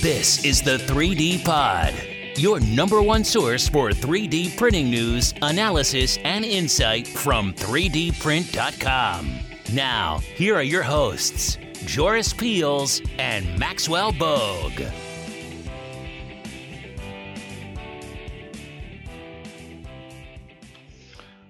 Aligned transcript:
This 0.00 0.44
is 0.44 0.62
the 0.62 0.76
3D 0.76 1.44
Pod, 1.44 1.92
your 2.36 2.60
number 2.60 3.02
one 3.02 3.24
source 3.24 3.68
for 3.68 3.90
3D 3.90 4.56
printing 4.56 4.88
news, 4.88 5.34
analysis, 5.42 6.18
and 6.18 6.44
insight 6.44 7.08
from 7.08 7.52
3dprint.com. 7.54 9.40
Now, 9.72 10.18
here 10.18 10.54
are 10.54 10.62
your 10.62 10.84
hosts, 10.84 11.58
Joris 11.84 12.32
Peels 12.32 13.02
and 13.18 13.58
Maxwell 13.58 14.12
Bogue. 14.12 14.82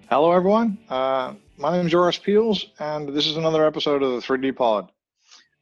Hello, 0.09 0.33
everyone. 0.33 0.79
Uh, 0.89 1.35
my 1.59 1.77
name 1.77 1.85
is 1.85 1.93
Joris 1.93 2.17
Peels, 2.17 2.69
and 2.79 3.11
this 3.11 3.27
is 3.27 3.37
another 3.37 3.67
episode 3.67 4.03
of 4.03 4.13
the 4.13 4.27
3D 4.27 4.57
Pod. 4.57 4.91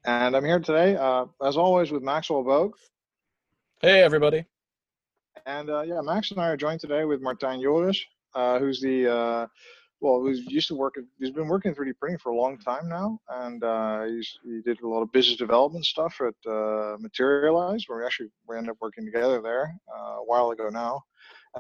And 0.06 0.36
I'm 0.36 0.44
here 0.44 0.60
today, 0.60 0.94
uh, 0.94 1.24
as 1.44 1.56
always, 1.56 1.90
with 1.90 2.00
Maxwell 2.00 2.44
Bogue. 2.44 2.76
Hey, 3.80 4.02
everybody. 4.04 4.44
And 5.46 5.68
uh, 5.68 5.82
yeah, 5.82 6.00
Max 6.00 6.30
and 6.30 6.40
I 6.40 6.46
are 6.46 6.56
joined 6.56 6.78
today 6.78 7.04
with 7.04 7.20
Martijn 7.20 7.60
Joris, 7.60 8.00
uh, 8.32 8.60
who's 8.60 8.80
the, 8.80 9.12
uh, 9.12 9.46
well, 10.00 10.20
who's 10.20 10.46
used 10.46 10.68
to 10.68 10.76
work, 10.76 10.94
he's 11.18 11.30
been 11.30 11.48
working 11.48 11.72
in 11.72 11.74
3D 11.74 11.98
printing 11.98 12.20
for 12.20 12.30
a 12.30 12.36
long 12.36 12.56
time 12.56 12.88
now. 12.88 13.18
And 13.30 13.64
uh, 13.64 14.04
he's, 14.04 14.32
he 14.44 14.62
did 14.64 14.80
a 14.80 14.88
lot 14.88 15.02
of 15.02 15.10
business 15.10 15.38
development 15.38 15.84
stuff 15.84 16.20
at 16.20 16.50
uh, 16.50 16.96
Materialise, 17.00 17.88
where 17.88 17.98
we 17.98 18.04
actually 18.04 18.28
we 18.48 18.56
ended 18.56 18.70
up 18.70 18.76
working 18.80 19.04
together 19.04 19.42
there 19.42 19.74
a 19.92 20.22
while 20.24 20.52
ago 20.52 20.68
now. 20.68 21.02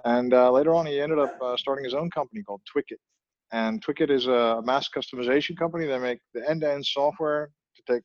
And 0.04 0.30
later 0.52 0.72
on, 0.72 0.86
he 0.86 1.00
ended 1.00 1.18
up 1.18 1.36
starting 1.58 1.84
his 1.84 1.94
own 1.94 2.10
company 2.10 2.44
called 2.44 2.60
Twikit. 2.72 3.00
And 3.50 3.84
Twikit 3.84 4.10
is 4.10 4.28
a 4.28 4.62
mass 4.64 4.88
customization 4.88 5.56
company. 5.56 5.86
They 5.86 5.98
make 5.98 6.20
the 6.32 6.48
end-to-end 6.48 6.86
software 6.86 7.50
to 7.74 7.92
take 7.92 8.04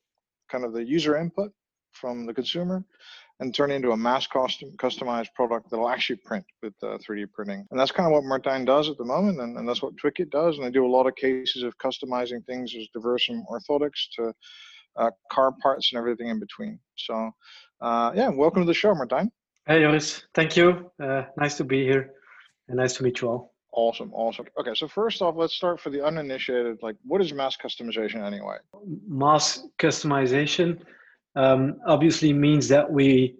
kind 0.52 0.66
of 0.66 0.73
the 0.73 0.84
user 0.84 1.18
input 1.18 1.52
from 1.94 2.26
the 2.26 2.34
consumer 2.34 2.84
and 3.40 3.55
turn 3.55 3.72
it 3.72 3.76
into 3.76 3.91
a 3.91 3.98
mass 3.98 4.28
custom, 4.28 4.70
customized 4.77 5.34
product 5.36 5.70
that'll 5.71 5.90
actually 5.90 6.18
print 6.18 6.46
with 6.62 6.74
uh, 6.84 6.98
3D 6.98 7.32
printing. 7.34 7.66
And 7.71 7.80
that's 7.80 7.91
kind 7.91 8.05
of 8.05 8.13
what 8.13 8.24
Martijn 8.24 8.66
does 8.66 8.88
at 8.88 8.98
the 8.98 9.04
moment, 9.04 9.40
and, 9.40 9.57
and 9.57 9.68
that's 9.68 9.82
what 9.82 9.96
Twikit 9.96 10.29
does. 10.29 10.57
And 10.57 10.66
they 10.66 10.70
do 10.70 10.85
a 10.85 10.96
lot 10.96 11.07
of 11.07 11.16
cases 11.16 11.63
of 11.63 11.76
customizing 11.79 12.46
things 12.46 12.76
as 12.76 12.88
diverse 12.94 13.26
from 13.26 13.44
orthotics 13.52 14.05
to 14.18 14.34
uh, 14.96 15.10
car 15.32 15.54
parts 15.62 15.91
and 15.91 15.98
everything 15.98 16.27
in 16.27 16.40
between. 16.40 16.79
So, 16.96 17.32
uh, 17.82 18.12
yeah, 18.16 18.29
welcome 18.29 18.62
to 18.62 18.68
the 18.68 18.76
show, 18.76 18.94
Martijn. 18.94 19.29
Hey, 19.66 19.82
Joris. 19.82 20.24
Thank 20.35 20.55
you. 20.55 20.91
Uh, 21.02 21.24
nice 21.35 21.57
to 21.57 21.63
be 21.63 21.84
here, 21.84 22.12
and 22.68 22.77
nice 22.77 22.98
to 22.98 23.04
meet 23.04 23.22
you 23.22 23.29
all. 23.29 23.51
Awesome, 23.74 24.12
awesome. 24.14 24.46
Okay, 24.60 24.72
so 24.76 24.88
first 24.88 25.22
off, 25.22 25.36
let's 25.38 25.54
start 25.54 25.80
for 25.80 25.90
the 25.90 26.04
uninitiated. 26.04 26.80
Like, 26.82 26.98
what 27.04 27.22
is 27.22 27.32
mass 27.32 27.55
customization 27.55 28.22
anyway? 28.26 28.58
Mass 29.08 29.66
customization 29.80 30.80
um, 31.36 31.78
obviously 31.88 32.34
means 32.34 32.68
that 32.68 32.91
we 32.91 33.36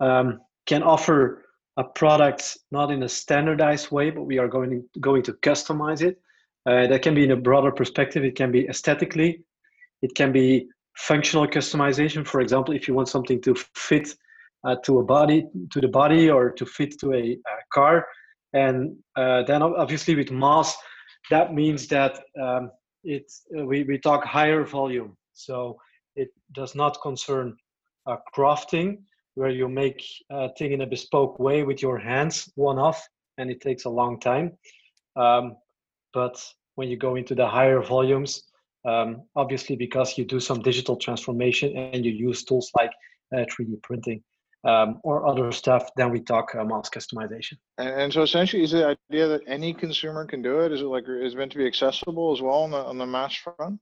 um, 0.00 0.40
can 0.66 0.82
offer 0.82 1.46
a 1.78 1.84
product 1.84 2.58
not 2.70 2.90
in 2.90 3.02
a 3.04 3.08
standardized 3.08 3.90
way, 3.90 4.10
but 4.10 4.24
we 4.24 4.38
are 4.38 4.48
going 4.48 4.70
to, 4.70 5.00
going 5.00 5.22
to 5.22 5.32
customize 5.34 6.02
it. 6.02 6.20
Uh, 6.66 6.86
that 6.86 7.00
can 7.00 7.14
be 7.14 7.24
in 7.24 7.30
a 7.30 7.36
broader 7.36 7.72
perspective. 7.72 8.22
It 8.22 8.36
can 8.36 8.52
be 8.52 8.68
aesthetically. 8.68 9.42
It 10.02 10.14
can 10.14 10.30
be 10.30 10.68
functional 10.96 11.46
customization. 11.46 12.26
For 12.26 12.42
example, 12.42 12.74
if 12.74 12.86
you 12.86 12.92
want 12.92 13.08
something 13.08 13.40
to 13.42 13.54
fit 13.74 14.14
uh, 14.64 14.76
to 14.84 14.98
a 14.98 15.02
body, 15.02 15.46
to 15.72 15.80
the 15.80 15.88
body, 15.88 16.28
or 16.28 16.50
to 16.50 16.66
fit 16.66 17.00
to 17.00 17.14
a, 17.14 17.32
a 17.32 17.56
car, 17.72 18.06
and 18.52 18.96
uh, 19.16 19.42
then 19.44 19.62
obviously 19.62 20.14
with 20.14 20.30
mass, 20.30 20.76
that 21.30 21.54
means 21.54 21.86
that 21.88 22.20
um, 22.40 22.70
it 23.04 23.30
uh, 23.56 23.64
we, 23.64 23.84
we 23.84 23.98
talk 23.98 24.24
higher 24.24 24.64
volume. 24.64 25.16
So 25.32 25.78
it 26.16 26.28
does 26.52 26.74
not 26.74 27.00
concern 27.02 27.56
uh, 28.06 28.16
crafting, 28.34 28.98
where 29.34 29.50
you 29.50 29.68
make 29.68 30.04
a 30.30 30.52
thing 30.54 30.72
in 30.72 30.80
a 30.82 30.86
bespoke 30.86 31.38
way 31.38 31.62
with 31.62 31.80
your 31.82 31.98
hands, 31.98 32.50
one 32.56 32.78
off, 32.78 33.06
and 33.38 33.50
it 33.50 33.60
takes 33.60 33.84
a 33.84 33.90
long 33.90 34.18
time. 34.20 34.52
Um, 35.16 35.56
but 36.12 36.44
when 36.74 36.88
you 36.88 36.96
go 36.96 37.16
into 37.16 37.34
the 37.34 37.46
higher 37.46 37.80
volumes, 37.80 38.44
um, 38.84 39.22
obviously 39.36 39.76
because 39.76 40.16
you 40.16 40.24
do 40.24 40.40
some 40.40 40.62
digital 40.62 40.96
transformation 40.96 41.76
and 41.76 42.04
you 42.04 42.12
use 42.12 42.44
tools 42.44 42.70
like 42.76 42.90
uh, 43.34 43.44
3D 43.52 43.82
printing, 43.82 44.22
um, 44.64 45.00
or 45.02 45.26
other 45.26 45.52
stuff, 45.52 45.88
then 45.96 46.10
we 46.10 46.20
talk 46.20 46.54
uh, 46.54 46.64
mass 46.64 46.90
customization. 46.90 47.54
And, 47.78 47.88
and, 47.88 48.12
so 48.12 48.22
essentially, 48.22 48.62
is 48.62 48.72
the 48.72 48.96
idea 49.10 49.28
that 49.28 49.42
any 49.46 49.72
consumer 49.72 50.26
can 50.26 50.42
do 50.42 50.60
it? 50.60 50.72
Is 50.72 50.82
it 50.82 50.84
like 50.84 51.04
is 51.08 51.34
it 51.34 51.36
meant 51.36 51.52
to 51.52 51.58
be 51.58 51.66
accessible 51.66 52.32
as 52.32 52.42
well 52.42 52.62
on 52.62 52.70
the 52.70 52.78
on 52.78 52.98
the 52.98 53.06
mass 53.06 53.34
front? 53.34 53.80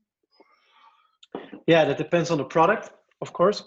Yeah, 1.67 1.85
that 1.85 1.99
depends 1.99 2.31
on 2.31 2.39
the 2.39 2.45
product, 2.45 2.91
of 3.21 3.33
course, 3.33 3.65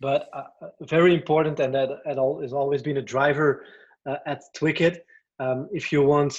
but 0.00 0.28
uh, 0.32 0.44
uh 0.62 0.68
very 0.82 1.14
important, 1.14 1.60
and 1.60 1.74
that 1.74 1.90
at 2.06 2.18
all 2.18 2.42
has 2.42 2.52
always 2.52 2.82
been 2.82 2.98
a 2.98 3.02
driver 3.02 3.64
uh, 4.06 4.16
at 4.26 4.42
Twikit. 4.54 4.98
Um, 5.40 5.68
if 5.72 5.92
you 5.92 6.02
want 6.02 6.36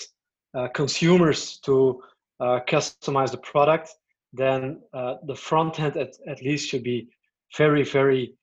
uh, 0.54 0.68
consumers 0.68 1.58
to 1.60 2.02
uh, 2.40 2.60
customize 2.68 3.32
the 3.32 3.38
product, 3.38 3.96
then 4.34 4.82
the 4.94 5.36
front 5.36 5.80
end 5.80 5.98
at, 5.98 6.14
at 6.28 6.42
least 6.44 6.70
should 6.70 6.84
be 6.84 7.10
very 7.58 7.84
very 7.84 8.36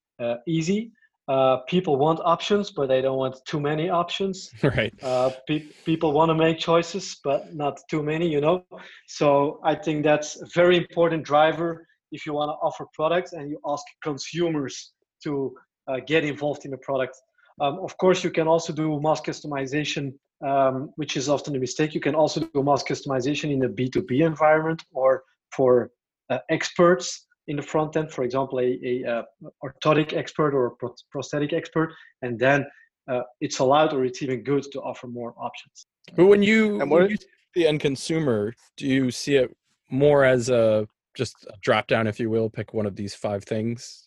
easy 0.46 0.90
uh, 1.28 1.58
people 1.68 1.96
want 1.96 2.20
options, 2.24 2.70
but 2.70 2.86
they 2.86 3.00
don't 3.00 3.18
want 3.18 3.36
too 3.46 3.60
many 3.60 3.88
options. 3.90 4.50
Right. 4.62 4.92
Uh, 5.02 5.30
pe- 5.48 5.66
people 5.84 6.12
want 6.12 6.28
to 6.30 6.34
make 6.34 6.58
choices, 6.58 7.18
but 7.24 7.54
not 7.54 7.78
too 7.90 8.02
many. 8.02 8.28
You 8.28 8.40
know. 8.40 8.64
So 9.08 9.60
I 9.64 9.74
think 9.74 10.04
that's 10.04 10.40
a 10.40 10.46
very 10.54 10.76
important 10.76 11.24
driver 11.24 11.86
if 12.12 12.26
you 12.26 12.32
want 12.32 12.50
to 12.50 12.56
offer 12.66 12.86
products 12.94 13.32
and 13.32 13.50
you 13.50 13.58
ask 13.66 13.84
consumers 14.02 14.92
to 15.24 15.54
uh, 15.88 15.96
get 16.06 16.24
involved 16.24 16.64
in 16.64 16.70
the 16.70 16.78
product. 16.78 17.16
Um, 17.60 17.78
of 17.80 17.96
course, 17.98 18.22
you 18.22 18.30
can 18.30 18.46
also 18.46 18.72
do 18.72 19.00
mass 19.00 19.20
customization, 19.20 20.12
um, 20.46 20.90
which 20.96 21.16
is 21.16 21.28
often 21.28 21.56
a 21.56 21.58
mistake. 21.58 21.94
You 21.94 22.00
can 22.00 22.14
also 22.14 22.40
do 22.40 22.62
mass 22.62 22.82
customization 22.82 23.50
in 23.52 23.64
a 23.64 23.68
B2B 23.68 24.20
environment 24.20 24.84
or 24.92 25.24
for 25.50 25.90
uh, 26.30 26.38
experts 26.50 27.26
in 27.48 27.56
the 27.56 27.62
front 27.62 27.96
end, 27.96 28.10
for 28.10 28.24
example, 28.24 28.58
a, 28.60 28.78
a, 28.84 29.02
a 29.04 29.24
orthotic 29.64 30.12
expert 30.12 30.54
or 30.54 30.66
a 30.66 30.88
prosthetic 31.10 31.52
expert, 31.52 31.92
and 32.22 32.38
then 32.38 32.66
uh, 33.08 33.20
it's 33.40 33.60
allowed 33.60 33.92
or 33.92 34.04
it's 34.04 34.22
even 34.22 34.42
good 34.42 34.64
to 34.72 34.80
offer 34.80 35.06
more 35.06 35.34
options. 35.38 35.86
But 36.16 36.26
when 36.26 36.42
you, 36.42 36.80
and 36.80 36.90
what 36.90 37.02
when 37.02 37.10
you 37.10 37.16
the 37.54 37.66
end 37.66 37.80
consumer, 37.80 38.52
do 38.76 38.86
you 38.86 39.10
see 39.10 39.36
it 39.36 39.56
more 39.90 40.24
as 40.24 40.48
a 40.48 40.86
just 41.16 41.46
a 41.48 41.54
drop 41.62 41.86
down, 41.86 42.06
if 42.06 42.20
you 42.20 42.28
will, 42.28 42.50
pick 42.50 42.74
one 42.74 42.86
of 42.86 42.94
these 42.94 43.14
five 43.14 43.42
things 43.44 44.06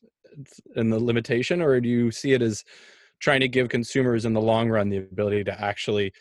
in 0.75 0.89
the 0.89 0.99
limitation, 0.99 1.61
or 1.61 1.81
do 1.81 1.89
you 1.89 2.11
see 2.11 2.33
it 2.33 2.41
as 2.41 2.63
trying 3.19 3.39
to 3.39 3.47
give 3.47 3.67
consumers 3.67 4.25
in 4.25 4.33
the 4.33 4.41
long 4.41 4.69
run 4.69 4.89
the 4.89 4.97
ability 4.97 5.43
to 5.43 5.61
actually 5.61 6.13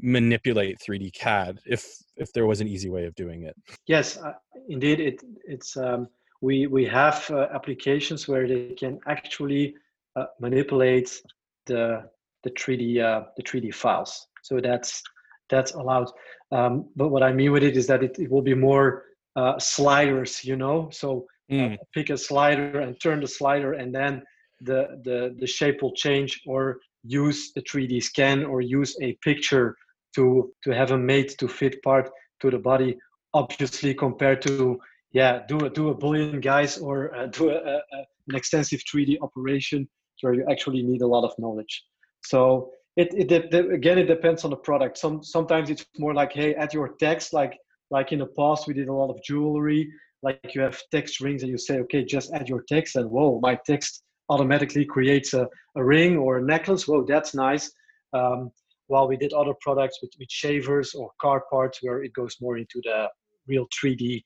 manipulate 0.00 0.80
3D 0.80 1.12
CAD 1.12 1.60
if 1.66 1.86
if 2.16 2.32
there 2.32 2.46
was 2.46 2.60
an 2.60 2.68
easy 2.68 2.88
way 2.88 3.04
of 3.04 3.14
doing 3.14 3.42
it? 3.42 3.54
Yes, 3.86 4.16
uh, 4.16 4.32
indeed, 4.68 5.00
it 5.00 5.22
it's 5.44 5.76
um, 5.76 6.08
we 6.42 6.66
we 6.66 6.84
have 6.84 7.30
uh, 7.30 7.46
applications 7.54 8.28
where 8.28 8.46
they 8.46 8.74
can 8.76 8.98
actually 9.06 9.74
uh, 10.16 10.26
manipulate 10.38 11.22
the 11.66 12.10
the 12.42 12.50
3D 12.50 13.00
uh, 13.00 13.24
the 13.36 13.42
3D 13.42 13.72
files. 13.74 14.26
So 14.42 14.60
that's 14.60 15.02
that's 15.48 15.72
allowed. 15.72 16.10
Um, 16.50 16.88
but 16.96 17.08
what 17.08 17.22
I 17.22 17.32
mean 17.32 17.52
with 17.52 17.62
it 17.62 17.76
is 17.76 17.86
that 17.86 18.02
it, 18.02 18.18
it 18.18 18.30
will 18.30 18.42
be 18.42 18.54
more 18.54 19.04
uh, 19.36 19.58
sliders, 19.58 20.44
you 20.44 20.56
know. 20.56 20.90
So 20.90 21.26
uh, 21.50 21.54
mm. 21.54 21.78
pick 21.94 22.10
a 22.10 22.18
slider 22.18 22.80
and 22.80 23.00
turn 23.00 23.20
the 23.20 23.28
slider, 23.28 23.74
and 23.74 23.94
then 23.94 24.22
the 24.60 25.00
the 25.04 25.36
the 25.38 25.46
shape 25.46 25.80
will 25.80 25.94
change, 25.94 26.42
or 26.46 26.80
use 27.04 27.52
a 27.56 27.60
3D 27.60 28.02
scan, 28.02 28.44
or 28.44 28.60
use 28.60 28.96
a 29.00 29.12
picture 29.22 29.76
to 30.16 30.52
to 30.64 30.70
have 30.72 30.90
a 30.90 30.98
mate 30.98 31.36
to 31.38 31.46
fit 31.46 31.82
part 31.82 32.10
to 32.40 32.50
the 32.50 32.58
body. 32.58 32.98
Obviously, 33.32 33.94
compared 33.94 34.42
to 34.42 34.78
yeah, 35.12 35.40
do 35.46 35.58
a 35.66 35.70
do 35.70 35.90
a 35.90 35.94
boolean, 35.94 36.40
guys, 36.42 36.78
or 36.78 37.14
uh, 37.14 37.26
do 37.38 37.50
a, 37.50 37.54
a, 37.54 37.80
an 38.28 38.34
extensive 38.34 38.80
3D 38.92 39.18
operation 39.20 39.88
where 40.22 40.34
you 40.34 40.46
actually 40.50 40.82
need 40.82 41.02
a 41.02 41.06
lot 41.06 41.24
of 41.24 41.32
knowledge. 41.38 41.82
So 42.24 42.70
it, 42.96 43.12
it, 43.14 43.32
it, 43.32 43.72
again 43.72 43.98
it 43.98 44.06
depends 44.06 44.44
on 44.44 44.50
the 44.50 44.56
product. 44.56 44.98
Some 44.98 45.22
sometimes 45.22 45.70
it's 45.70 45.84
more 45.98 46.14
like 46.14 46.32
hey, 46.32 46.54
add 46.54 46.72
your 46.72 46.94
text 47.00 47.32
like 47.32 47.58
like 47.90 48.12
in 48.12 48.20
the 48.20 48.26
past 48.38 48.66
we 48.66 48.74
did 48.74 48.88
a 48.88 48.92
lot 48.92 49.10
of 49.10 49.22
jewelry. 49.22 49.90
Like 50.22 50.54
you 50.54 50.60
have 50.60 50.80
text 50.92 51.20
rings 51.20 51.42
and 51.42 51.50
you 51.50 51.58
say 51.58 51.80
okay, 51.80 52.04
just 52.04 52.32
add 52.32 52.48
your 52.48 52.64
text 52.68 52.96
and 52.96 53.10
whoa, 53.10 53.40
my 53.42 53.58
text 53.66 54.02
automatically 54.28 54.84
creates 54.84 55.34
a, 55.34 55.48
a 55.76 55.84
ring 55.84 56.16
or 56.16 56.38
a 56.38 56.42
necklace. 56.42 56.86
Whoa, 56.86 57.04
that's 57.04 57.34
nice. 57.34 57.70
Um, 58.12 58.50
while 58.86 59.08
we 59.08 59.16
did 59.16 59.32
other 59.32 59.54
products 59.60 59.98
with, 60.02 60.12
with 60.18 60.30
shavers 60.30 60.94
or 60.94 61.10
car 61.20 61.44
parts 61.50 61.78
where 61.82 62.04
it 62.04 62.12
goes 62.12 62.36
more 62.40 62.58
into 62.58 62.80
the 62.84 63.08
real 63.48 63.66
3D 63.82 64.22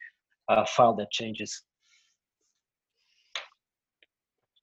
uh, 0.48 0.64
file 0.64 0.94
that 0.96 1.10
changes. 1.10 1.62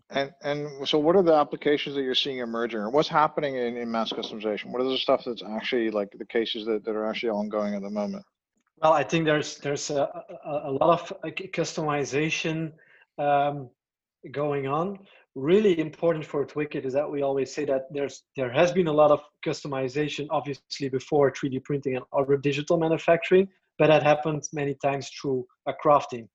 And 0.09 0.31
and 0.43 0.87
so, 0.87 0.99
what 0.99 1.15
are 1.15 1.23
the 1.23 1.33
applications 1.33 1.95
that 1.95 2.03
you're 2.03 2.13
seeing 2.13 2.37
emerging, 2.37 2.79
or 2.79 2.89
what's 2.89 3.09
happening 3.09 3.55
in, 3.55 3.77
in 3.77 3.89
mass 3.89 4.11
customization? 4.11 4.71
What 4.71 4.81
are 4.81 4.89
the 4.89 4.97
stuff 4.97 5.23
that's 5.25 5.41
actually 5.43 5.89
like 5.89 6.09
the 6.17 6.25
cases 6.25 6.65
that, 6.67 6.85
that 6.85 6.95
are 6.95 7.09
actually 7.09 7.31
ongoing 7.31 7.73
at 7.73 7.81
the 7.81 7.89
moment? 7.89 8.23
Well, 8.81 8.93
I 8.93 9.03
think 9.03 9.25
there's 9.25 9.57
there's 9.57 9.89
a, 9.89 10.09
a, 10.45 10.61
a 10.65 10.71
lot 10.71 10.89
of 10.99 11.13
customization 11.51 12.73
um, 13.17 13.69
going 14.31 14.67
on. 14.67 14.99
Really 15.35 15.79
important 15.79 16.23
for 16.25 16.45
Twikit 16.45 16.85
is 16.85 16.93
that 16.93 17.09
we 17.09 17.23
always 17.23 17.51
say 17.51 17.65
that 17.65 17.87
there's 17.91 18.23
there 18.35 18.51
has 18.51 18.71
been 18.71 18.87
a 18.87 18.93
lot 18.93 19.09
of 19.09 19.21
customization, 19.43 20.27
obviously 20.29 20.89
before 20.89 21.31
3D 21.31 21.63
printing 21.63 21.95
and 21.95 22.05
other 22.13 22.37
digital 22.37 22.77
manufacturing, 22.77 23.47
but 23.77 23.87
that 23.87 24.03
happens 24.03 24.49
many 24.53 24.75
times 24.83 25.09
through 25.09 25.45
a 25.67 25.73
crafting. 25.83 26.27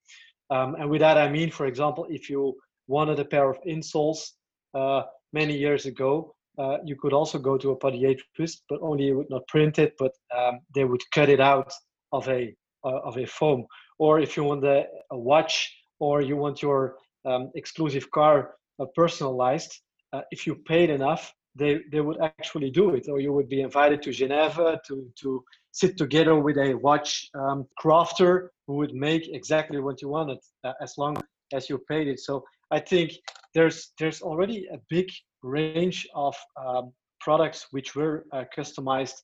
Um, 0.51 0.75
and 0.77 0.89
with 0.91 1.01
that, 1.01 1.19
I 1.19 1.29
mean, 1.31 1.51
for 1.51 1.67
example, 1.67 2.07
if 2.09 2.31
you 2.31 2.55
wanted 2.87 3.19
a 3.19 3.25
pair 3.25 3.51
of 3.51 3.59
insoles 3.67 4.31
uh, 4.75 5.03
many 5.33 5.57
years 5.57 5.87
ago, 5.87 6.35
uh, 6.59 6.79
you 6.85 6.97
could 6.97 7.13
also 7.13 7.39
go 7.39 7.57
to 7.57 7.71
a 7.71 7.79
podiatrist, 7.79 8.63
but 8.69 8.81
only 8.83 9.05
you 9.05 9.17
would 9.19 9.31
not 9.31 9.47
print 9.47 9.79
it, 9.79 9.95
but 9.99 10.13
um, 10.37 10.59
they 10.75 10.85
would 10.85 11.03
cut 11.15 11.29
it 11.29 11.41
out 11.41 11.71
of 12.13 12.29
a 12.29 12.55
uh, 12.85 13.01
of 13.05 13.17
a 13.19 13.27
foam. 13.27 13.67
Or 13.99 14.21
if 14.21 14.37
you 14.37 14.45
want 14.45 14.65
a, 14.65 14.87
a 15.11 15.19
watch, 15.19 15.55
or 16.01 16.21
you 16.21 16.37
want 16.37 16.63
your 16.63 16.97
um, 17.25 17.51
exclusive 17.55 18.11
car 18.11 18.55
uh, 18.81 18.87
personalized, 18.95 19.73
uh, 20.13 20.23
if 20.31 20.47
you 20.47 20.55
paid 20.55 20.91
enough, 20.91 21.33
they 21.59 21.81
they 21.93 22.01
would 22.01 22.21
actually 22.21 22.71
do 22.71 22.95
it. 22.95 23.09
Or 23.09 23.21
you 23.21 23.33
would 23.33 23.49
be 23.49 23.61
invited 23.61 24.03
to 24.03 24.13
Geneva 24.13 24.81
to 24.87 25.11
to 25.21 25.45
sit 25.73 25.97
together 25.97 26.35
with 26.37 26.57
a 26.57 26.75
watch 26.75 27.29
um, 27.35 27.67
crafter 27.83 28.49
who 28.67 28.75
would 28.75 28.95
make 28.95 29.29
exactly 29.29 29.81
what 29.81 30.01
you 30.03 30.09
wanted, 30.09 30.39
uh, 30.65 30.73
as 30.81 30.95
long 30.99 31.17
as 31.53 31.69
you 31.69 31.79
paid 31.91 32.09
it. 32.09 32.21
So 32.21 32.45
I 32.71 32.81
think 32.81 33.13
there's 33.55 33.93
there's 33.99 34.21
already 34.23 34.67
a 34.73 34.79
big 34.89 35.09
range 35.43 36.07
of 36.15 36.35
um, 36.57 36.93
products 37.21 37.67
which 37.71 37.95
were 37.95 38.25
uh, 38.33 38.45
customized 38.57 39.23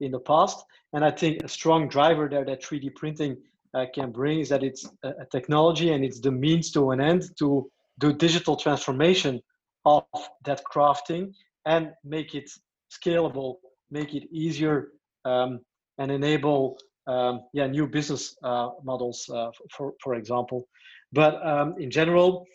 in 0.00 0.10
the 0.12 0.20
past. 0.20 0.64
And 0.92 1.04
I 1.04 1.10
think 1.10 1.42
a 1.42 1.48
strong 1.48 1.88
driver 1.88 2.28
there 2.28 2.44
that 2.44 2.62
3D 2.62 2.94
printing 2.94 3.36
uh, 3.74 3.86
can 3.94 4.12
bring 4.12 4.40
is 4.40 4.48
that 4.48 4.62
it's 4.62 4.88
a, 5.02 5.08
a, 5.08 5.26
technology 5.30 5.92
and 5.92 6.04
it's 6.04 6.20
the 6.20 6.30
means 6.30 6.70
to 6.72 6.90
an 6.92 7.00
end 7.00 7.24
to 7.38 7.70
do 7.98 8.12
digital 8.12 8.56
transformation 8.56 9.40
of 9.84 10.04
that 10.44 10.62
crafting 10.72 11.32
and 11.66 11.92
make 12.04 12.34
it 12.34 12.50
scalable, 12.90 13.56
make 13.90 14.14
it 14.14 14.24
easier, 14.30 14.88
um, 15.24 15.60
and 15.98 16.10
enable 16.10 16.76
um, 17.06 17.42
yeah 17.52 17.66
new 17.66 17.86
business 17.86 18.36
uh, 18.42 18.70
models, 18.82 19.28
uh, 19.32 19.50
for 19.76 19.92
for 20.02 20.14
example. 20.14 20.66
But 21.12 21.34
um, 21.46 21.74
in 21.78 21.90
general, 21.90 22.46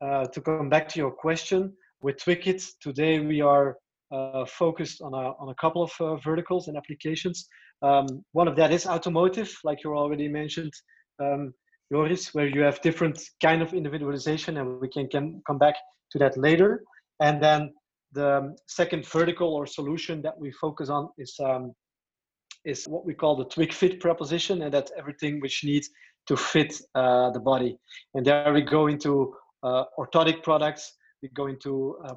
uh, 0.00 0.26
to 0.26 0.40
come 0.40 0.68
back 0.68 0.88
to 0.90 0.98
your 0.98 1.10
question, 1.10 1.72
with 2.00 2.16
Twikit 2.16 2.64
today 2.80 3.20
we 3.20 3.40
are 3.40 3.76
uh, 4.10 4.44
focused 4.46 5.02
on 5.02 5.12
a, 5.14 5.32
on 5.38 5.50
a 5.50 5.54
couple 5.54 5.82
of 5.82 5.92
uh, 6.00 6.16
verticals 6.16 6.68
and 6.68 6.76
applications. 6.76 7.46
Um, 7.82 8.06
one 8.32 8.48
of 8.48 8.56
that 8.56 8.72
is 8.72 8.86
automotive, 8.86 9.54
like 9.64 9.84
you 9.84 9.94
already 9.94 10.28
mentioned, 10.28 10.72
um, 11.20 11.52
Joris, 11.92 12.34
where 12.34 12.46
you 12.46 12.62
have 12.62 12.80
different 12.82 13.20
kind 13.42 13.62
of 13.62 13.72
individualization, 13.72 14.56
and 14.56 14.80
we 14.80 14.88
can, 14.88 15.08
can 15.08 15.42
come 15.46 15.58
back 15.58 15.76
to 16.12 16.18
that 16.18 16.36
later. 16.36 16.82
And 17.20 17.42
then 17.42 17.72
the 18.12 18.38
um, 18.38 18.56
second 18.66 19.06
vertical 19.06 19.54
or 19.54 19.66
solution 19.66 20.22
that 20.22 20.38
we 20.38 20.50
focus 20.52 20.88
on 20.88 21.08
is 21.18 21.34
um, 21.44 21.72
is 22.64 22.84
what 22.86 23.04
we 23.06 23.14
call 23.14 23.36
the 23.36 23.44
TwikFit 23.46 24.00
proposition, 24.00 24.62
and 24.62 24.72
that's 24.72 24.92
everything 24.98 25.40
which 25.40 25.64
needs 25.64 25.88
to 26.26 26.36
fit 26.36 26.80
uh, 26.94 27.30
the 27.30 27.40
body. 27.40 27.78
And 28.14 28.26
there 28.26 28.52
we 28.52 28.62
go 28.62 28.88
into 28.88 29.34
uh, 29.62 29.84
orthotic 29.98 30.42
products, 30.42 30.92
we 31.22 31.28
go 31.30 31.46
into 31.46 31.98
uh, 32.04 32.14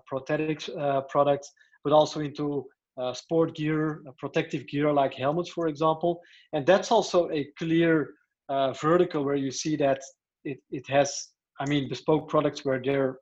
uh, 0.77 1.01
products, 1.09 1.51
but 1.83 1.93
also 1.93 2.19
into 2.19 2.65
uh, 2.97 3.13
sport 3.13 3.55
gear, 3.55 4.01
protective 4.17 4.67
gear 4.67 4.91
like 4.91 5.13
helmets, 5.13 5.49
for 5.49 5.67
example. 5.67 6.21
And 6.53 6.65
that's 6.65 6.91
also 6.91 7.29
a 7.31 7.47
clear 7.57 8.13
uh, 8.49 8.73
vertical 8.73 9.23
where 9.23 9.35
you 9.35 9.51
see 9.51 9.75
that 9.77 10.01
it, 10.43 10.59
it 10.71 10.87
has, 10.89 11.29
I 11.59 11.69
mean, 11.69 11.87
bespoke 11.87 12.29
products 12.29 12.65
were 12.65 12.81
there 12.83 13.19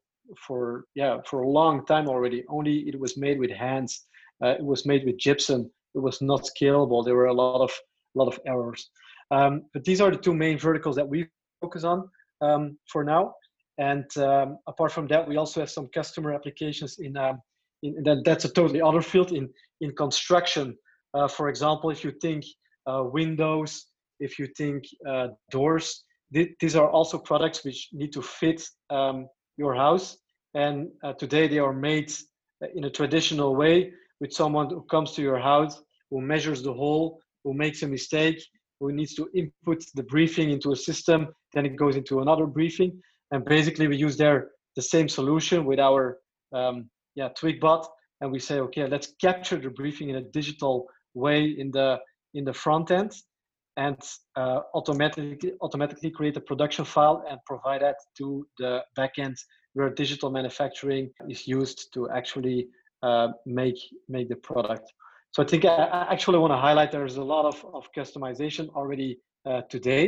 for, 0.47 0.85
yeah, 0.95 1.17
for 1.29 1.41
a 1.41 1.49
long 1.49 1.85
time 1.85 2.07
already. 2.07 2.43
Only 2.49 2.87
it 2.87 2.99
was 2.99 3.17
made 3.17 3.39
with 3.39 3.51
hands. 3.51 4.05
Uh, 4.43 4.49
it 4.49 4.63
was 4.63 4.85
made 4.85 5.05
with 5.05 5.17
gypsum. 5.17 5.69
It 5.95 5.99
was 5.99 6.21
not 6.21 6.43
scalable. 6.43 7.03
There 7.03 7.15
were 7.15 7.25
a 7.25 7.33
lot 7.33 7.61
of, 7.61 7.71
a 8.15 8.19
lot 8.19 8.27
of 8.27 8.39
errors. 8.45 8.89
Um, 9.31 9.63
but 9.73 9.83
these 9.83 10.01
are 10.01 10.11
the 10.11 10.17
two 10.17 10.33
main 10.33 10.57
verticals 10.57 10.95
that 10.95 11.07
we 11.07 11.27
focus 11.61 11.83
on 11.83 12.09
um, 12.41 12.77
for 12.91 13.03
now. 13.03 13.33
And 13.77 14.05
um, 14.17 14.57
apart 14.67 14.91
from 14.91 15.07
that, 15.07 15.27
we 15.27 15.37
also 15.37 15.61
have 15.61 15.69
some 15.69 15.87
customer 15.93 16.33
applications 16.33 16.99
in 16.99 17.15
um, 17.17 17.41
in, 17.81 18.03
that, 18.03 18.23
that's 18.25 18.43
a 18.43 18.49
totally 18.49 18.81
other 18.81 19.01
field 19.01 19.31
in 19.31 19.49
in 19.79 19.95
construction. 19.95 20.77
Uh, 21.13 21.27
for 21.27 21.47
example, 21.47 21.89
if 21.89 22.03
you 22.03 22.11
think 22.21 22.43
uh, 22.87 23.03
windows, 23.03 23.85
if 24.19 24.37
you 24.37 24.47
think 24.57 24.83
uh, 25.07 25.27
doors, 25.49 26.03
th- 26.33 26.51
these 26.59 26.75
are 26.75 26.89
also 26.89 27.17
products 27.17 27.63
which 27.63 27.87
need 27.93 28.11
to 28.11 28.21
fit 28.21 28.61
um, 28.89 29.27
your 29.59 29.75
house. 29.75 30.17
And 30.55 30.75
uh, 31.03 31.13
today 31.13 31.47
they 31.47 31.59
are 31.59 31.73
made 31.73 32.11
in 32.75 32.85
a 32.85 32.89
traditional 32.89 33.55
way 33.55 33.91
with 34.21 34.33
someone 34.33 34.69
who 34.69 34.81
comes 34.95 35.11
to 35.13 35.21
your 35.21 35.39
house, 35.39 35.75
who 36.09 36.21
measures 36.21 36.63
the 36.63 36.73
hole, 36.73 37.19
who 37.43 37.53
makes 37.53 37.83
a 37.83 37.87
mistake, 37.87 38.39
who 38.79 38.91
needs 38.91 39.13
to 39.15 39.29
input 39.35 39.83
the 39.95 40.03
briefing 40.03 40.49
into 40.49 40.71
a 40.71 40.75
system, 40.75 41.27
then 41.53 41.65
it 41.65 41.75
goes 41.75 41.95
into 41.95 42.21
another 42.21 42.45
briefing. 42.45 42.91
And 43.31 43.45
basically, 43.45 43.87
we 43.87 43.97
use 43.97 44.17
there 44.17 44.49
the 44.75 44.81
same 44.81 45.09
solution 45.09 45.65
with 45.65 45.79
our 45.79 46.17
um, 46.53 46.89
yeah 47.15 47.29
Twikbot 47.39 47.85
and 48.21 48.31
we 48.31 48.39
say 48.39 48.59
okay 48.59 48.85
let's 48.87 49.13
capture 49.21 49.57
the 49.57 49.69
briefing 49.69 50.09
in 50.09 50.17
a 50.17 50.21
digital 50.39 50.87
way 51.13 51.43
in 51.61 51.71
the 51.71 51.99
in 52.33 52.43
the 52.45 52.53
front 52.53 52.91
end 52.91 53.11
and 53.79 54.01
uh, 54.35 54.59
automatically 54.73 55.53
automatically 55.61 56.11
create 56.11 56.35
a 56.37 56.41
production 56.41 56.85
file 56.85 57.23
and 57.29 57.39
provide 57.45 57.81
that 57.81 57.95
to 58.17 58.45
the 58.59 58.83
backend 58.97 59.37
where 59.73 59.89
digital 59.89 60.29
manufacturing 60.29 61.09
is 61.29 61.47
used 61.47 61.79
to 61.93 62.09
actually 62.09 62.67
uh, 63.03 63.29
make 63.45 63.79
make 64.15 64.27
the 64.33 64.39
product. 64.49 64.85
So 65.31 65.43
i 65.43 65.45
think 65.49 65.63
i, 65.65 65.75
I 65.99 66.01
actually 66.13 66.39
want 66.43 66.53
to 66.57 66.61
highlight 66.67 66.91
there's 66.91 67.17
a 67.25 67.29
lot 67.35 67.45
of, 67.51 67.57
of 67.77 67.83
customization 67.99 68.65
already 68.79 69.11
uh, 69.49 69.61
today. 69.75 70.03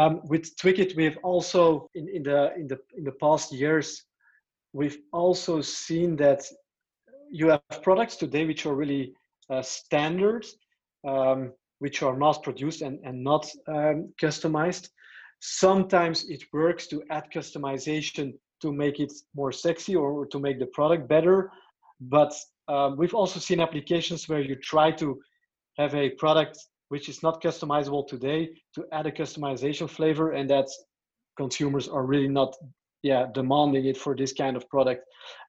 Um, 0.00 0.12
with 0.32 0.44
Twikit 0.60 0.96
we've 0.96 1.18
also 1.22 1.88
in, 1.98 2.08
in 2.16 2.22
the 2.22 2.40
in 2.60 2.66
the 2.72 2.78
in 2.98 3.04
the 3.04 3.16
past 3.24 3.46
years 3.52 3.88
we've 4.72 4.98
also 5.12 5.60
seen 5.60 6.16
that 6.24 6.40
you 7.38 7.48
have 7.48 7.82
products 7.88 8.16
today 8.16 8.44
which 8.50 8.64
are 8.66 8.76
really 8.82 9.04
uh, 9.50 9.62
standard, 9.62 10.44
um, 11.06 11.52
which 11.82 12.02
are 12.02 12.14
mass 12.14 12.38
produced 12.38 12.80
and, 12.82 13.00
and 13.04 13.24
not 13.24 13.44
um, 13.66 14.12
customized. 14.22 14.88
Sometimes 15.40 16.24
it 16.30 16.42
works 16.52 16.86
to 16.86 17.02
add 17.10 17.24
customization 17.34 18.34
to 18.60 18.72
make 18.72 19.00
it 19.00 19.12
more 19.34 19.50
sexy 19.50 19.96
or 19.96 20.24
to 20.26 20.38
make 20.38 20.60
the 20.60 20.66
product 20.66 21.08
better. 21.08 21.50
But 22.00 22.32
um, 22.68 22.96
we've 22.96 23.14
also 23.14 23.40
seen 23.40 23.60
applications 23.60 24.28
where 24.28 24.40
you 24.40 24.54
try 24.54 24.92
to 24.92 25.20
have 25.78 25.92
a 25.96 26.10
product 26.10 26.56
which 26.92 27.08
is 27.08 27.20
not 27.20 27.42
customizable 27.42 28.06
today 28.06 28.50
to 28.74 28.84
add 28.92 29.06
a 29.06 29.10
customization 29.10 29.90
flavor 29.90 30.32
and 30.32 30.48
that 30.50 30.68
consumers 31.36 31.88
are 31.88 32.04
really 32.04 32.28
not 32.28 32.54
yeah 33.02 33.26
demanding 33.34 33.86
it 33.86 33.96
for 33.96 34.14
this 34.14 34.32
kind 34.32 34.56
of 34.58 34.68
product 34.68 35.02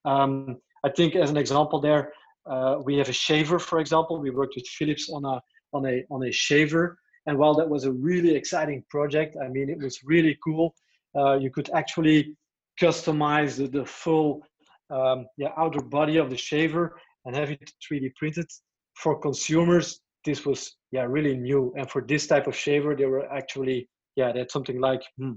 um, 0.05 0.57
i 0.85 0.89
think 0.89 1.15
as 1.15 1.29
an 1.29 1.37
example 1.37 1.79
there 1.81 2.13
uh, 2.49 2.77
we 2.85 2.95
have 2.95 3.09
a 3.09 3.19
shaver 3.25 3.59
for 3.59 3.79
example 3.79 4.21
we 4.21 4.29
worked 4.29 4.55
with 4.55 4.67
philips 4.67 5.09
on 5.11 5.25
a 5.25 5.41
on 5.73 5.85
a 5.85 6.03
on 6.09 6.23
a 6.23 6.31
shaver. 6.31 6.97
And 7.25 7.37
while 7.37 7.53
that 7.55 7.69
was 7.69 7.85
a 7.85 7.91
really 7.91 8.35
exciting 8.35 8.83
project 8.89 9.37
i 9.43 9.47
mean 9.47 9.69
it 9.69 9.79
was 9.79 9.99
really 10.03 10.37
cool. 10.43 10.75
Uh, 11.15 11.37
you 11.37 11.49
could 11.51 11.69
actually 11.73 12.35
customize 12.81 13.55
the, 13.57 13.67
the 13.67 13.85
full 13.85 14.41
um, 14.89 15.27
yeah, 15.37 15.51
outer 15.57 15.81
body 15.81 16.17
of 16.17 16.29
the 16.29 16.37
shaver 16.37 16.99
and 17.25 17.35
have 17.35 17.51
it 17.51 17.71
3d 17.83 18.15
printed. 18.15 18.49
For 18.95 19.19
consumers 19.19 19.99
this 20.25 20.45
was 20.45 20.75
yeah 20.91 21.05
really 21.15 21.35
new. 21.35 21.73
And 21.77 21.89
for 21.89 22.01
this 22.01 22.27
type 22.27 22.47
of 22.47 22.55
shaver 22.55 22.95
they 22.95 23.05
were 23.05 23.31
actually 23.31 23.89
yeah 24.15 24.31
that's 24.31 24.53
something 24.53 24.79
like 24.79 25.03
hmm, 25.17 25.33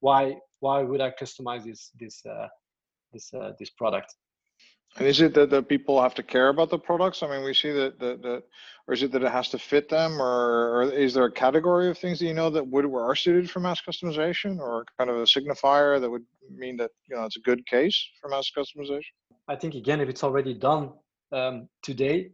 why 0.00 0.36
why 0.60 0.82
would 0.82 1.00
I 1.00 1.10
customize 1.10 1.64
this 1.64 1.90
this 1.98 2.20
uh, 2.26 2.48
this 3.12 3.32
uh, 3.34 3.52
this 3.58 3.70
product? 3.70 4.14
And 4.96 5.06
is 5.06 5.20
it 5.20 5.34
that, 5.34 5.50
that 5.50 5.68
people 5.68 6.00
have 6.02 6.14
to 6.14 6.22
care 6.22 6.48
about 6.48 6.70
the 6.70 6.78
products? 6.78 7.22
I 7.22 7.28
mean, 7.28 7.44
we 7.44 7.54
see 7.54 7.70
that 7.70 7.98
that, 8.00 8.22
that 8.22 8.42
or 8.86 8.94
is 8.94 9.02
it 9.02 9.12
that 9.12 9.22
it 9.22 9.30
has 9.30 9.50
to 9.50 9.58
fit 9.58 9.88
them, 9.88 10.20
or, 10.20 10.78
or 10.78 10.82
is 10.90 11.14
there 11.14 11.24
a 11.24 11.30
category 11.30 11.88
of 11.90 11.98
things 11.98 12.18
that 12.18 12.26
you 12.26 12.34
know 12.34 12.50
that 12.50 12.66
would 12.66 12.86
are 12.86 13.14
suited 13.14 13.50
for 13.50 13.60
mass 13.60 13.80
customization, 13.80 14.58
or 14.58 14.84
kind 14.98 15.10
of 15.10 15.16
a 15.16 15.24
signifier 15.24 16.00
that 16.00 16.10
would 16.10 16.24
mean 16.50 16.76
that 16.78 16.90
you 17.08 17.14
know 17.14 17.24
it's 17.24 17.36
a 17.36 17.40
good 17.40 17.64
case 17.66 18.08
for 18.20 18.28
mass 18.28 18.50
customization? 18.56 19.12
I 19.46 19.56
think 19.56 19.74
again, 19.74 20.00
if 20.00 20.08
it's 20.08 20.24
already 20.24 20.54
done 20.54 20.92
um, 21.32 21.68
today, 21.82 22.30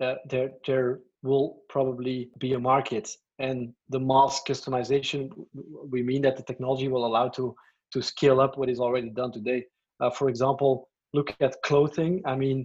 uh, 0.00 0.14
there 0.28 0.52
there 0.66 1.00
will 1.22 1.62
probably 1.68 2.30
be 2.38 2.54
a 2.54 2.58
market 2.58 3.10
and 3.38 3.72
the 3.90 4.00
mass 4.00 4.40
customization 4.46 5.30
we 5.90 6.02
mean 6.02 6.22
that 6.22 6.36
the 6.36 6.42
technology 6.42 6.88
will 6.88 7.06
allow 7.06 7.28
to 7.28 7.54
to 7.92 8.02
scale 8.02 8.40
up 8.40 8.56
what 8.56 8.68
is 8.68 8.80
already 8.80 9.10
done 9.10 9.32
today 9.32 9.64
uh, 10.00 10.10
for 10.10 10.28
example 10.28 10.88
look 11.16 11.30
at 11.40 11.60
clothing 11.68 12.12
i 12.32 12.34
mean 12.42 12.58